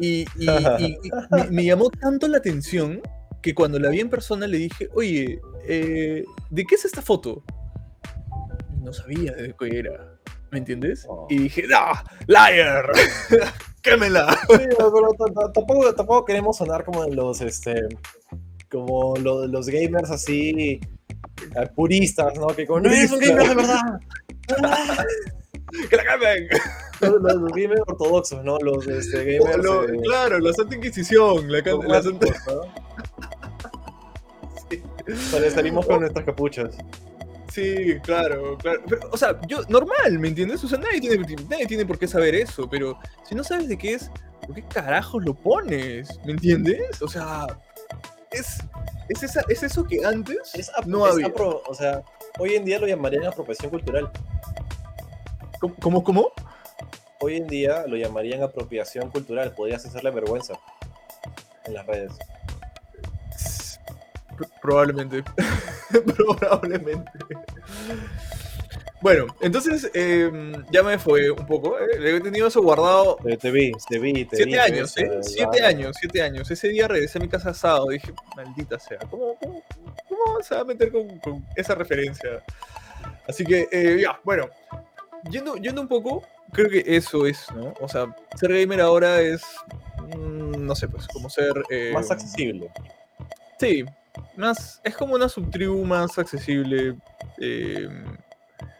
Y, 0.00 0.24
me, 1.50 1.64
llamó 1.64 1.90
tanto 1.90 2.26
la 2.26 2.38
atención 2.38 3.00
que 3.42 3.54
cuando 3.54 3.78
la 3.78 3.90
vi 3.90 4.00
en 4.00 4.10
persona 4.10 4.46
le 4.46 4.58
dije, 4.58 4.88
oye, 4.94 5.40
eh, 5.66 6.24
¿de 6.50 6.64
qué 6.64 6.74
es 6.74 6.84
esta 6.84 7.02
foto? 7.02 7.44
No 8.80 8.92
sabía 8.92 9.32
de 9.32 9.54
qué 9.58 9.78
era. 9.78 10.18
¿Me 10.50 10.58
entiendes? 10.58 11.04
Oh. 11.08 11.26
Y 11.28 11.38
dije, 11.40 11.64
¡ah! 11.74 12.02
¡Liar! 12.26 12.90
¡Quémela! 13.82 14.32
Sí, 14.48 14.64
pero 14.76 15.50
tampoco, 15.52 15.94
tampoco, 15.94 16.24
queremos 16.24 16.56
sonar 16.56 16.84
como 16.84 17.04
los, 17.04 17.42
este, 17.42 17.86
como 18.70 19.16
los, 19.16 19.48
los 19.50 19.68
gamers 19.68 20.10
así 20.10 20.80
puristas, 21.74 22.34
¿no? 22.34 22.48
Que 22.48 22.66
como, 22.66 22.80
no 22.80 22.90
es 22.90 23.10
un 23.10 23.20
gamer 23.20 23.48
de 23.48 23.54
verdad. 23.54 24.00
¡Que 25.90 25.96
la 25.96 26.04
cambien! 26.04 26.48
Los, 27.00 27.22
los, 27.22 27.52
gamers 27.52 27.82
ortodoxos, 27.86 28.42
¿no? 28.44 28.58
Los 28.58 28.86
este, 28.86 29.38
gamers. 29.38 29.64
Eh, 29.64 29.98
claro, 30.02 30.38
la 30.38 30.52
Santa 30.52 30.74
Inquisición. 30.74 31.50
La, 31.50 31.60
la 31.60 32.02
Santa... 32.02 32.26
sí. 34.70 34.82
salimos 35.50 35.86
con 35.86 36.00
nuestras 36.00 36.24
capuchas. 36.24 36.76
Sí, 37.52 37.96
claro, 38.02 38.58
claro. 38.58 38.82
o 39.10 39.16
sea, 39.16 39.40
yo, 39.48 39.62
normal, 39.68 40.18
¿me 40.18 40.28
entiendes? 40.28 40.62
O 40.64 40.68
sea, 40.68 40.78
nadie 40.78 41.00
tiene, 41.00 41.24
nadie 41.48 41.66
tiene 41.66 41.86
por 41.86 41.98
qué 41.98 42.06
saber 42.06 42.34
eso, 42.34 42.68
pero 42.68 42.98
si 43.26 43.34
no 43.34 43.42
sabes 43.42 43.68
de 43.68 43.78
qué 43.78 43.94
es, 43.94 44.10
¿por 44.46 44.54
qué 44.54 44.62
carajos 44.62 45.24
lo 45.24 45.34
pones? 45.34 46.20
¿Me 46.26 46.32
entiendes? 46.32 47.00
O 47.00 47.08
sea, 47.08 47.46
es, 48.30 48.58
es, 49.08 49.22
esa, 49.22 49.42
es 49.48 49.62
eso 49.62 49.84
que 49.84 50.04
antes 50.04 50.52
no 50.86 51.04
había. 51.04 51.32
o 51.36 51.74
sea, 51.74 52.02
hoy 52.38 52.54
en 52.54 52.64
día 52.64 52.78
lo 52.78 52.86
llamarían 52.86 53.26
apropiación 53.26 53.70
cultural. 53.70 54.10
¿Cómo, 55.80 56.04
cómo, 56.04 56.32
Hoy 57.20 57.36
en 57.36 57.48
día 57.48 57.84
lo 57.88 57.96
llamarían 57.96 58.42
apropiación 58.42 59.10
cultural. 59.10 59.52
Podrías 59.52 59.84
hacerle 59.84 60.10
vergüenza 60.12 60.54
en 61.64 61.74
las 61.74 61.84
redes. 61.86 62.12
Probablemente. 64.62 65.24
Probablemente. 66.38 67.10
Bueno, 69.00 69.26
entonces 69.40 69.90
em, 69.94 70.52
ya 70.70 70.82
me 70.82 70.98
fue 70.98 71.30
un 71.30 71.46
poco. 71.46 71.78
¿eh? 71.78 72.16
he 72.16 72.20
tenido 72.20 72.48
eso 72.48 72.60
guardado. 72.60 73.16
Te, 73.40 73.50
vi, 73.50 73.72
te 73.88 73.98
vi, 73.98 74.24
te 74.24 74.36
Siete 74.36 74.58
años, 74.58 74.96
¿eh? 74.96 75.18
Siete 75.22 75.64
años, 75.64 75.96
siete 75.98 76.22
años. 76.22 76.50
Ese 76.50 76.68
día 76.68 76.88
regresé 76.88 77.18
a 77.18 77.20
mi 77.22 77.28
casa 77.28 77.50
asado. 77.50 77.88
Dije, 77.88 78.12
maldita 78.34 78.78
sea, 78.78 78.98
¿cómo, 79.10 79.36
cómo, 79.36 79.62
cómo 80.08 80.42
se 80.42 80.54
va 80.54 80.62
a 80.62 80.64
meter 80.64 80.90
con, 80.90 81.46
esa 81.54 81.76
referencia? 81.76 82.42
Así 83.26 83.44
que, 83.44 83.68
eh, 83.70 83.98
ya, 84.02 84.18
bueno. 84.24 84.48
Yendo, 85.30 85.56
yendo 85.56 85.80
un 85.80 85.88
poco, 85.88 86.22
creo 86.52 86.70
que 86.70 86.82
eso 86.86 87.26
es, 87.26 87.46
¿no? 87.54 87.74
O 87.80 87.88
sea, 87.88 88.06
ser 88.36 88.52
gamer 88.52 88.80
ahora 88.80 89.20
es. 89.20 89.42
Mm, 90.16 90.64
no 90.66 90.74
sé, 90.74 90.88
pues, 90.88 91.06
como 91.08 91.30
ser. 91.30 91.54
Más 91.92 92.10
accesible. 92.10 92.70
Sí, 93.60 93.84
más, 94.36 94.80
es 94.84 94.96
como 94.96 95.14
una 95.14 95.28
subtribu 95.28 95.84
más 95.84 96.18
accesible. 96.18 96.96
Em, 97.38 98.16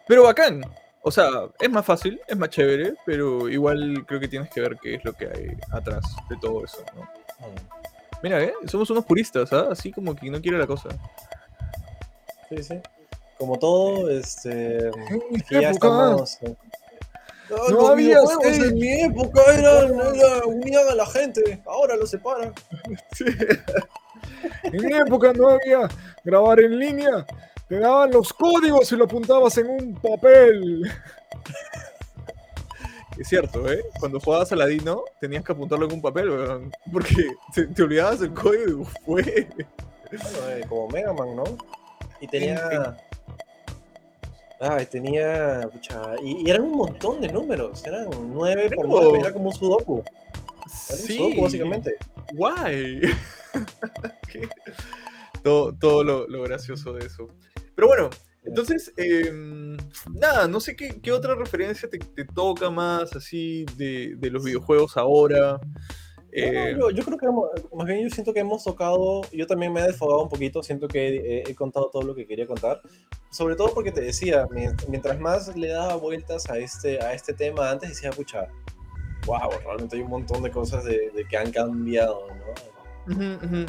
pero 0.06 0.24
bacán. 0.24 0.62
O 1.02 1.10
sea, 1.10 1.28
es 1.60 1.70
más 1.70 1.86
fácil, 1.86 2.20
es 2.26 2.36
más 2.36 2.50
chévere, 2.50 2.94
pero 3.06 3.48
igual 3.48 4.04
creo 4.06 4.20
que 4.20 4.28
tienes 4.28 4.50
que 4.50 4.60
ver 4.60 4.76
qué 4.82 4.96
es 4.96 5.04
lo 5.04 5.12
que 5.12 5.26
hay 5.26 5.56
atrás 5.70 6.04
de 6.28 6.36
todo 6.36 6.64
eso, 6.64 6.84
¿no? 6.94 7.02
Mm. 7.02 7.88
Mira, 8.22 8.42
¿eh? 8.42 8.52
Somos 8.66 8.90
unos 8.90 9.04
puristas, 9.04 9.52
¿ah? 9.52 9.68
Así 9.70 9.92
como 9.92 10.14
que 10.14 10.28
no 10.28 10.40
quiere 10.40 10.58
la 10.58 10.66
cosa. 10.66 10.88
Sí, 12.48 12.62
sí. 12.62 12.80
Como 13.38 13.58
todo, 13.58 14.10
este. 14.10 14.90
ya 15.50 15.70
estamos. 15.70 16.38
No, 17.70 17.88
había 17.88 18.18
en 18.42 18.74
mi 18.74 19.02
época 19.02 19.40
eran, 19.54 19.94
era, 20.14 20.44
unían 20.44 20.88
a 20.88 20.94
la 20.94 21.06
gente, 21.06 21.62
ahora 21.66 21.96
lo 21.96 22.06
separan. 22.06 22.52
Sí. 23.12 23.24
En 24.62 24.86
mi 24.86 24.94
época 24.94 25.32
no 25.32 25.48
había 25.48 25.88
grabar 26.24 26.60
en 26.60 26.78
línea. 26.78 27.26
Te 27.68 27.78
daban 27.78 28.10
los 28.10 28.32
códigos 28.32 28.90
y 28.92 28.96
lo 28.96 29.04
apuntabas 29.04 29.58
en 29.58 29.68
un 29.68 29.94
papel. 29.94 30.90
Es 33.18 33.28
cierto, 33.28 33.70
¿eh? 33.70 33.84
Cuando 33.98 34.20
jugabas 34.20 34.52
a 34.52 34.56
Ladino, 34.56 35.04
tenías 35.20 35.44
que 35.44 35.52
apuntarlo 35.52 35.86
en 35.86 35.92
un 35.92 36.00
papel, 36.00 36.70
porque 36.92 37.14
te, 37.74 37.82
olvidabas 37.82 38.22
el 38.22 38.32
código 38.32 38.82
y 38.82 38.84
fue. 39.04 39.48
Eh, 40.10 40.64
como 40.68 40.88
Mega 40.88 41.12
Man, 41.12 41.36
¿no? 41.36 41.44
Y 42.20 42.28
tenía. 42.28 42.96
Ay, 44.60 44.86
tenía. 44.86 45.68
y, 46.22 46.48
eran 46.48 46.62
un 46.62 46.72
montón 46.72 47.20
de 47.20 47.28
números. 47.28 47.84
Eran 47.84 48.08
nueve 48.32 48.70
por 48.74 48.88
nueve. 48.88 49.18
Era 49.20 49.32
como 49.32 49.50
un 49.50 49.54
sudoku. 49.54 50.02
Era 50.88 50.96
sí. 50.96 51.18
un 51.18 51.18
sudoku, 51.18 51.42
básicamente. 51.42 51.96
Guay. 52.32 53.00
todo, 55.42 55.74
todo 55.74 56.04
lo, 56.04 56.42
gracioso 56.42 56.92
de 56.92 57.06
eso. 57.06 57.28
Pero 57.74 57.88
bueno, 57.88 58.10
entonces, 58.44 58.92
em, 58.96 59.76
nada, 60.12 60.48
no 60.48 60.60
sé 60.60 60.76
qué, 60.76 61.12
otra 61.12 61.34
referencia 61.34 61.88
te, 61.88 61.98
toca 62.24 62.70
más 62.70 63.14
así 63.14 63.66
de, 63.76 64.16
los 64.30 64.44
videojuegos 64.44 64.96
ahora. 64.96 65.60
Eh, 66.30 66.76
yo, 66.94 67.04
creo 67.04 67.18
que 67.18 67.26
más 67.74 67.86
bien 67.86 68.02
yo 68.02 68.10
siento 68.10 68.34
que 68.34 68.40
hemos 68.40 68.62
tocado, 68.62 69.22
yo 69.32 69.46
también 69.46 69.72
me 69.72 69.80
he 69.80 69.84
desfogado 69.84 70.22
un 70.22 70.28
poquito, 70.28 70.62
siento 70.62 70.86
que 70.86 71.42
he, 71.46 71.54
contado 71.54 71.88
todo 71.90 72.02
lo 72.02 72.14
que 72.14 72.26
quería 72.26 72.46
contar, 72.46 72.80
sobre 73.30 73.56
todo 73.56 73.72
porque 73.74 73.92
te 73.92 74.02
decía, 74.02 74.46
mientras 74.88 75.18
más 75.18 75.56
le 75.56 75.68
daba 75.68 75.96
vueltas 75.96 76.48
a 76.50 76.58
este, 76.58 77.02
a 77.02 77.14
este 77.14 77.32
tema, 77.32 77.70
antes 77.70 77.88
decía, 77.90 78.10
pucha, 78.10 78.46
wow, 79.26 79.50
realmente 79.64 79.96
hay 79.96 80.02
un 80.02 80.10
montón 80.10 80.42
de 80.42 80.50
cosas 80.50 80.84
de, 80.84 81.10
de 81.10 81.24
que 81.26 81.36
han 81.36 81.50
cambiado, 81.50 82.28
¿no? 82.28 83.66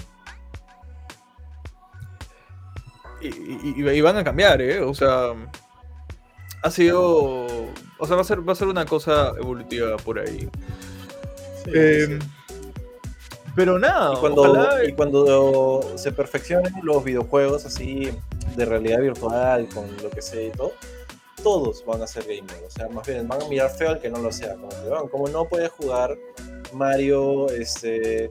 Y, 3.21 4.01
van 4.01 4.17
a 4.17 4.23
cambiar, 4.23 4.61
¿eh? 4.61 4.79
O 4.81 4.93
sea, 4.93 5.33
ha 6.63 6.71
sido. 6.71 7.45
O 7.97 8.07
sea, 8.07 8.15
va 8.15 8.21
a 8.21 8.25
ser, 8.25 8.47
va 8.47 8.53
a 8.53 8.55
ser 8.55 8.67
una 8.67 8.85
cosa 8.85 9.33
evolutiva 9.37 9.97
por 9.97 10.19
ahí. 10.19 10.49
Em, 11.67 12.19
pero 13.55 13.77
nada, 13.77 14.13
y 14.13 14.17
cuando, 14.17 14.83
y 14.87 14.93
cuando 14.93 15.93
se 15.95 16.11
perfeccionen 16.11 16.73
los 16.81 17.03
videojuegos 17.03 17.65
así 17.65 18.09
de 18.55 18.65
realidad 18.65 18.99
virtual, 18.99 19.67
con 19.73 19.85
lo 20.01 20.09
que 20.09 20.21
sea 20.21 20.41
y 20.41 20.51
todo, 20.51 20.73
todos 21.43 21.83
van 21.85 22.01
a 22.01 22.07
ser 22.07 22.23
gamers. 22.23 22.63
O 22.67 22.69
sea, 22.69 22.87
más 22.89 23.05
bien 23.07 23.27
van 23.27 23.41
a 23.41 23.47
mirar 23.47 23.69
feo 23.69 23.89
al 23.89 23.99
que 23.99 24.09
no 24.09 24.19
lo 24.19 24.31
sea. 24.31 24.55
Como, 24.55 25.09
como 25.09 25.27
no 25.27 25.45
puedes 25.45 25.71
jugar 25.71 26.17
Mario, 26.73 27.49
este 27.49 28.29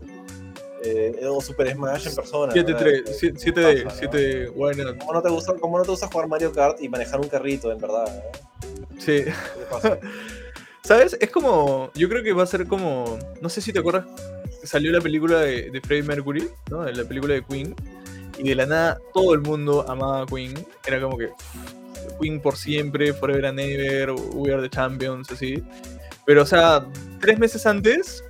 eh, 0.82 1.20
o 1.26 1.40
Super 1.40 1.72
Smash 1.72 2.08
en 2.08 2.14
persona. 2.14 2.52
7-3, 2.52 3.04
7D, 3.04 3.90
7 3.90 4.48
bueno. 4.50 4.96
¿Cómo 4.98 5.12
no, 5.14 5.22
te 5.22 5.28
gusta, 5.28 5.54
¿Cómo 5.54 5.78
no 5.78 5.84
te 5.84 5.90
gusta 5.90 6.08
jugar 6.08 6.28
Mario 6.28 6.52
Kart 6.52 6.80
y 6.80 6.88
manejar 6.88 7.20
un 7.20 7.28
carrito, 7.28 7.72
en 7.72 7.78
verdad? 7.78 8.22
Sí. 8.98 9.24
¿Sabes? 10.84 11.16
Es 11.20 11.30
como. 11.30 11.90
Yo 11.94 12.08
creo 12.08 12.22
que 12.22 12.32
va 12.32 12.44
a 12.44 12.46
ser 12.46 12.66
como. 12.66 13.18
No 13.40 13.48
sé 13.48 13.60
si 13.60 13.72
te 13.72 13.80
acuerdas. 13.80 14.06
Salió 14.64 14.90
la 14.92 15.00
película 15.00 15.40
de, 15.40 15.70
de 15.70 15.80
Freddie 15.80 16.02
Mercury, 16.02 16.48
¿no? 16.70 16.84
La 16.84 17.04
película 17.04 17.34
de 17.34 17.44
Queen. 17.44 17.74
Y 18.38 18.48
de 18.48 18.54
la 18.54 18.66
nada 18.66 18.98
todo 19.12 19.34
el 19.34 19.40
mundo 19.40 19.84
amaba 19.88 20.22
a 20.22 20.26
Queen. 20.26 20.54
Era 20.86 21.00
como 21.00 21.18
que. 21.18 21.30
Queen 22.20 22.40
por 22.40 22.56
siempre, 22.56 23.12
Forever 23.12 23.46
and 23.46 23.60
Ever, 23.60 24.12
We 24.32 24.52
Are 24.52 24.62
the 24.62 24.70
Champions, 24.70 25.30
así. 25.30 25.62
Pero, 26.24 26.42
o 26.42 26.46
sea, 26.46 26.86
tres 27.20 27.38
meses 27.38 27.64
antes, 27.66 28.24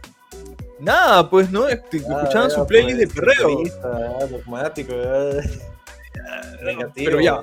Nada, 0.80 1.28
pues, 1.28 1.50
¿no? 1.50 1.68
Este, 1.68 1.98
escuchaban 1.98 2.50
su 2.50 2.66
playlist 2.66 2.98
de 2.98 3.06
pues, 3.06 3.38
perreo. 3.38 4.28
Dogmático, 4.28 4.94
Pero 6.94 7.20
ya. 7.20 7.42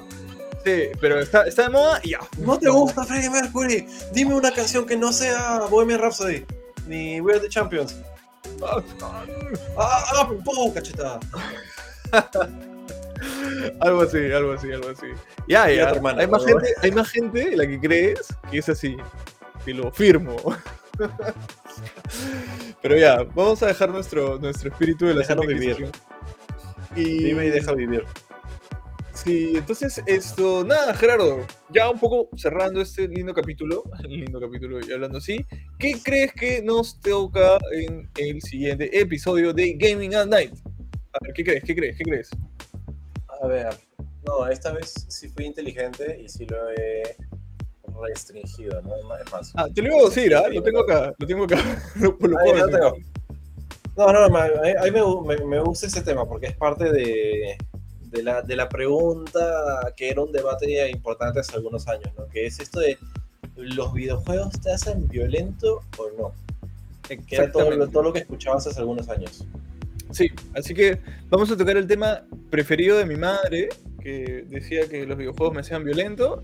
Sí, 0.64 0.90
pero 1.00 1.20
está, 1.20 1.44
está 1.44 1.64
de 1.64 1.70
moda 1.70 2.00
y 2.02 2.12
ya. 2.12 2.20
¿No 2.40 2.58
te 2.58 2.70
gusta 2.70 3.04
Freddie 3.04 3.30
Mercury? 3.30 3.88
Dime 4.12 4.34
una 4.34 4.52
canción 4.52 4.86
que 4.86 4.98
no 4.98 5.14
sea 5.14 5.60
Bohemian 5.70 6.00
Rhapsody 6.00 6.44
ni 6.88 7.22
We're 7.22 7.40
the 7.40 7.50
Champions. 7.50 7.96
¡Ah, 8.64 8.82
ah, 9.78 10.30
pum! 10.44 10.74
Cachetada. 10.74 11.20
algo 13.82 14.02
así, 14.02 14.32
algo 14.32 14.54
así, 14.54 14.72
algo 14.72 14.90
así. 14.90 15.08
Ya, 15.48 15.70
ya. 15.70 15.90
otra 15.90 16.02
mano, 16.02 16.20
hay, 16.20 16.28
más 16.28 16.46
gente, 16.46 16.74
hay 16.82 16.92
más 16.92 17.10
gente 17.10 17.56
la 17.56 17.68
que 17.68 17.80
crees 17.80 18.28
que 18.50 18.58
es 18.58 18.70
así. 18.70 18.98
Que 19.64 19.74
lo 19.74 19.92
firmo. 19.92 20.36
Pero 22.88 23.00
ya, 23.00 23.24
vamos 23.34 23.64
a 23.64 23.66
dejar 23.66 23.90
nuestro, 23.90 24.38
nuestro 24.38 24.70
espíritu 24.70 25.08
de 25.08 25.16
la 25.16 25.22
Déjalo 25.22 25.42
vivir. 25.48 25.90
Y, 26.96 27.24
Dime 27.24 27.48
y 27.48 27.50
deja 27.50 27.74
vivir. 27.74 28.04
Sí, 29.12 29.54
entonces 29.56 30.04
esto, 30.06 30.64
nada, 30.64 30.94
Gerardo, 30.94 31.48
ya 31.72 31.90
un 31.90 31.98
poco 32.00 32.30
cerrando 32.38 32.80
este 32.80 33.08
lindo 33.08 33.34
capítulo, 33.34 33.86
lindo 34.08 34.40
capítulo 34.40 34.86
y 34.86 34.92
hablando 34.92 35.18
así, 35.18 35.44
¿qué 35.80 35.96
crees 36.04 36.34
que 36.34 36.62
nos 36.62 37.02
toca 37.02 37.58
en 37.72 38.08
el 38.20 38.40
siguiente 38.44 38.96
episodio 38.96 39.52
de 39.52 39.74
Gaming 39.74 40.14
at 40.14 40.28
Night? 40.28 40.54
A 41.14 41.18
ver, 41.24 41.34
¿qué 41.34 41.44
crees? 41.44 41.64
¿Qué 41.64 41.76
crees? 41.76 41.98
¿Qué 41.98 42.04
crees? 42.04 42.30
A 43.42 43.48
ver. 43.48 43.74
No, 44.28 44.48
esta 44.48 44.72
vez 44.72 44.94
sí 45.10 45.28
fui 45.30 45.46
inteligente 45.46 46.22
y 46.24 46.30
sí 46.30 46.46
lo 46.46 46.70
he 46.70 47.16
restringido, 48.02 48.82
¿no? 48.82 48.96
Es 48.96 49.06
más- 49.06 49.22
es 49.26 49.32
más. 49.32 49.52
Ah, 49.56 49.68
te 49.74 49.82
lo 49.82 49.88
iba 49.90 49.98
a 50.06 50.10
decir, 50.10 50.36
¿ah? 50.36 50.44
Lo 50.52 50.62
tengo 50.64 50.82
acá, 50.82 51.14
lo 51.18 51.28
tengo 51.28 51.44
acá. 51.46 51.58
lo, 51.96 52.18
lo 52.20 52.40
Ahí, 52.40 52.52
puedo 52.52 52.68
tengo. 52.70 52.98
No, 53.98 54.12
no, 54.12 54.30
ma- 54.30 54.44
a 54.46 54.84
mí 54.84 54.92
me, 54.92 55.38
me- 55.38 55.46
me 55.46 55.60
gusta 55.62 55.88
ese 55.88 56.02
tema 56.02 56.26
porque 56.28 56.48
es 56.48 56.58
parte 56.58 56.92
de, 56.92 57.58
de, 58.12 58.24
la, 58.24 58.42
de 58.42 58.56
la 58.56 58.68
pregunta 58.68 59.94
que 59.96 60.10
era 60.10 60.22
un 60.22 60.32
debate 60.32 60.90
importante 60.92 61.40
hace 61.40 61.56
algunos 61.56 61.88
años, 61.88 62.12
¿no? 62.18 62.28
Que 62.28 62.46
es 62.46 62.60
esto 62.60 62.80
de, 62.82 62.98
¿los 63.56 63.94
videojuegos 63.94 64.60
te 64.62 64.72
hacen 64.74 65.08
violento 65.08 65.82
o 65.98 66.10
no? 66.18 66.34
Que 67.08 67.36
era 67.36 67.52
todo, 67.52 67.72
lo- 67.72 67.88
todo 67.88 68.04
lo 68.04 68.14
que 68.14 68.20
escuchabas 68.20 68.68
hace 68.68 68.80
algunos 68.80 69.08
años. 69.10 69.46
Sí, 70.12 70.30
así 70.56 70.74
que 70.74 71.00
vamos 71.30 71.50
a 71.52 71.58
tocar 71.58 71.78
el 71.78 71.88
tema 71.88 72.24
preferido 72.50 72.98
de 72.98 73.06
mi 73.06 73.16
madre, 73.16 73.70
que 74.02 74.46
decía 74.50 74.88
que 74.90 75.06
los 75.06 75.18
videojuegos 75.18 75.54
me 75.56 75.62
hacían 75.62 75.84
violento, 75.84 76.44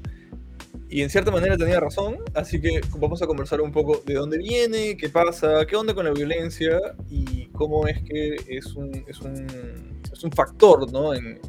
y 0.92 1.02
en 1.02 1.10
cierta 1.10 1.32
manera 1.32 1.58
tenía 1.58 1.80
razón, 1.80 2.18
así 2.34 2.60
que 2.62 2.82
vamos 2.98 3.22
a 3.22 3.28
conversar 3.28 3.62
un 3.62 3.72
poco 3.72 4.02
de 4.06 4.14
dónde 4.14 4.38
viene, 4.38 4.98
qué 4.98 5.10
pasa, 5.10 5.66
qué 5.66 5.76
onda 5.76 5.94
con 5.94 6.06
la 6.06 6.12
violencia, 6.12 6.80
y 7.10 7.46
cómo 7.48 7.88
es 7.88 8.02
que 8.04 8.36
es 8.48 8.68
un, 8.76 9.04
es 9.08 9.20
un, 9.22 10.02
es 10.12 10.24
un 10.24 10.32
factor 10.32 10.92
¿no? 10.92 11.14
en, 11.14 11.40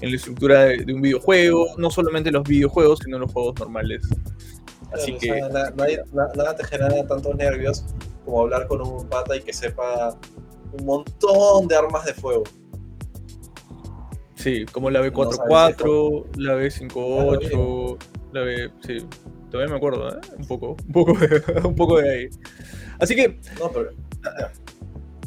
en 0.00 0.10
la 0.10 0.16
estructura 0.16 0.64
de, 0.64 0.78
de 0.78 0.94
un 0.94 1.02
videojuego, 1.02 1.76
no 1.76 1.90
solamente 1.90 2.32
los 2.32 2.42
videojuegos, 2.42 3.00
sino 3.04 3.18
los 3.18 3.30
juegos 3.30 3.58
normales. 3.60 4.02
Así 4.92 5.12
que... 5.12 5.26
sea, 5.28 5.48
na- 5.48 5.70
nadie- 5.70 6.02
na- 6.12 6.28
nada 6.34 6.56
te 6.56 6.64
genera 6.64 7.06
tantos 7.06 7.34
nervios 7.36 7.84
como 8.24 8.40
hablar 8.42 8.66
con 8.66 8.80
un 8.80 9.06
pata 9.08 9.36
y 9.36 9.42
que 9.42 9.52
sepa 9.52 10.18
un 10.78 10.84
montón 10.86 11.68
de 11.68 11.76
armas 11.76 12.04
de 12.06 12.14
fuego. 12.14 12.44
Sí, 14.34 14.64
como 14.72 14.90
la 14.90 15.00
No 15.00 15.06
B44, 15.06 16.24
la 16.36 16.56
B58, 16.56 17.96
la. 18.32 18.70
Sí, 18.86 18.98
todavía 19.50 19.70
me 19.72 19.76
acuerdo, 19.76 20.08
¿eh? 20.08 20.20
Un 20.38 20.46
poco, 20.46 20.76
un 20.86 20.92
poco, 20.92 21.12
de, 21.18 21.42
un 21.64 21.74
poco 21.76 21.98
de 21.98 22.10
ahí. 22.10 22.28
Así 22.98 23.14
que, 23.16 23.38
No, 23.58 23.70
pero 23.70 23.90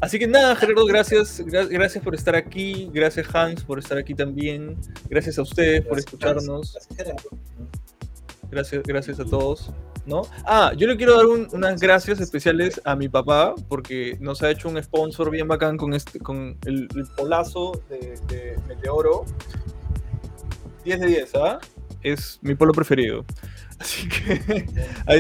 así 0.01 0.19
que 0.19 0.27
nada, 0.27 0.55
Gerardo, 0.55 0.85
gracias, 0.85 1.43
gra- 1.45 1.67
gracias 1.69 2.03
por 2.03 2.15
estar 2.15 2.35
aquí, 2.35 2.89
gracias 2.93 3.27
Hans 3.33 3.63
por 3.63 3.79
estar 3.79 3.97
aquí 3.97 4.13
también, 4.13 4.77
gracias 5.09 5.37
a 5.39 5.41
ustedes 5.41 5.81
por 5.85 5.97
escucharnos, 5.99 6.73
gracias, 6.73 6.97
Gerardo. 6.97 8.83
gracias, 8.87 9.19
a 9.19 9.25
todos, 9.25 9.71
¿no? 10.05 10.21
Ah, 10.45 10.71
yo 10.77 10.87
le 10.87 10.95
quiero 10.97 11.15
dar 11.17 11.25
un- 11.25 11.47
unas 11.51 11.79
gracias 11.81 12.19
especiales 12.21 12.79
a 12.85 12.95
mi 12.95 13.09
papá, 13.09 13.55
porque 13.67 14.17
nos 14.21 14.41
ha 14.43 14.51
hecho 14.51 14.69
un 14.69 14.81
sponsor 14.81 15.29
bien 15.31 15.47
bacán 15.47 15.75
con, 15.77 15.93
este, 15.93 16.19
con 16.19 16.57
el, 16.65 16.87
el 16.95 17.05
polazo 17.17 17.81
de, 17.89 18.17
de 18.27 18.57
Meteoro. 18.67 19.25
10 20.83 20.99
de 20.99 21.07
10, 21.07 21.35
¿ah? 21.35 21.59
Es 22.05 22.37
mi 22.43 22.53
polo 22.53 22.71
preferido. 22.71 23.25
Así 23.79 24.07
que, 24.07 24.65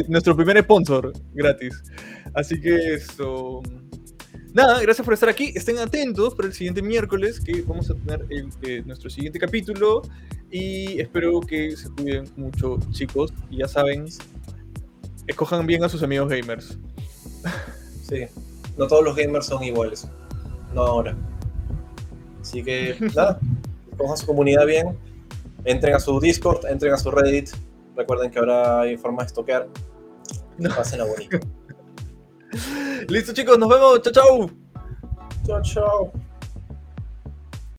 nuestro 0.07 0.35
primer 0.35 0.61
sponsor, 0.61 1.11
gratis. 1.33 1.81
Así 2.35 2.61
que 2.61 2.93
eso... 2.93 3.63
Nada, 4.53 4.79
gracias 4.81 5.03
por 5.03 5.13
estar 5.15 5.27
aquí. 5.27 5.51
Estén 5.55 5.79
atentos 5.79 6.35
para 6.35 6.47
el 6.47 6.53
siguiente 6.53 6.81
miércoles 6.83 7.39
que 7.39 7.63
vamos 7.63 7.89
a 7.89 7.95
tener 7.95 8.25
el- 8.29 8.49
eh, 8.61 8.83
nuestro 8.85 9.09
siguiente 9.09 9.39
capítulo. 9.39 10.03
Y 10.51 11.01
espero 11.01 11.41
que 11.41 11.75
se 11.75 11.89
cuiden 11.89 12.25
mucho, 12.37 12.77
chicos. 12.91 13.33
Y 13.49 13.57
ya 13.57 13.67
saben, 13.67 14.05
escojan 15.27 15.65
bien 15.65 15.83
a 15.83 15.89
sus 15.89 16.03
amigos 16.03 16.29
gamers. 16.29 16.77
Sí, 18.07 18.25
no 18.77 18.85
todos 18.85 19.03
los 19.03 19.15
gamers 19.15 19.47
son 19.47 19.63
iguales. 19.63 20.07
No 20.75 20.83
ahora. 20.83 21.17
Así 22.39 22.61
que, 22.63 22.95
nada, 23.15 23.39
cojan 23.97 24.15
su 24.17 24.27
comunidad 24.27 24.67
bien. 24.67 24.95
Entren 25.65 25.95
a 25.95 25.99
su 25.99 26.19
Discord, 26.19 26.65
entren 26.67 26.93
a 26.93 26.97
su 26.97 27.11
Reddit. 27.11 27.49
Recuerden 27.95 28.29
que 28.31 28.39
ahora 28.39 28.81
hay 28.81 28.97
forma 28.97 29.23
de 29.23 29.27
estoquear. 29.27 29.67
No. 30.57 30.69
Pasen 30.73 31.01
a 31.01 31.05
bonito. 31.05 31.39
Listo, 33.09 33.33
chicos, 33.33 33.57
nos 33.57 33.69
vemos. 33.69 34.01
Chao, 34.01 34.13
chao. 34.13 34.49
chao, 35.45 35.61
chao. 35.61 36.24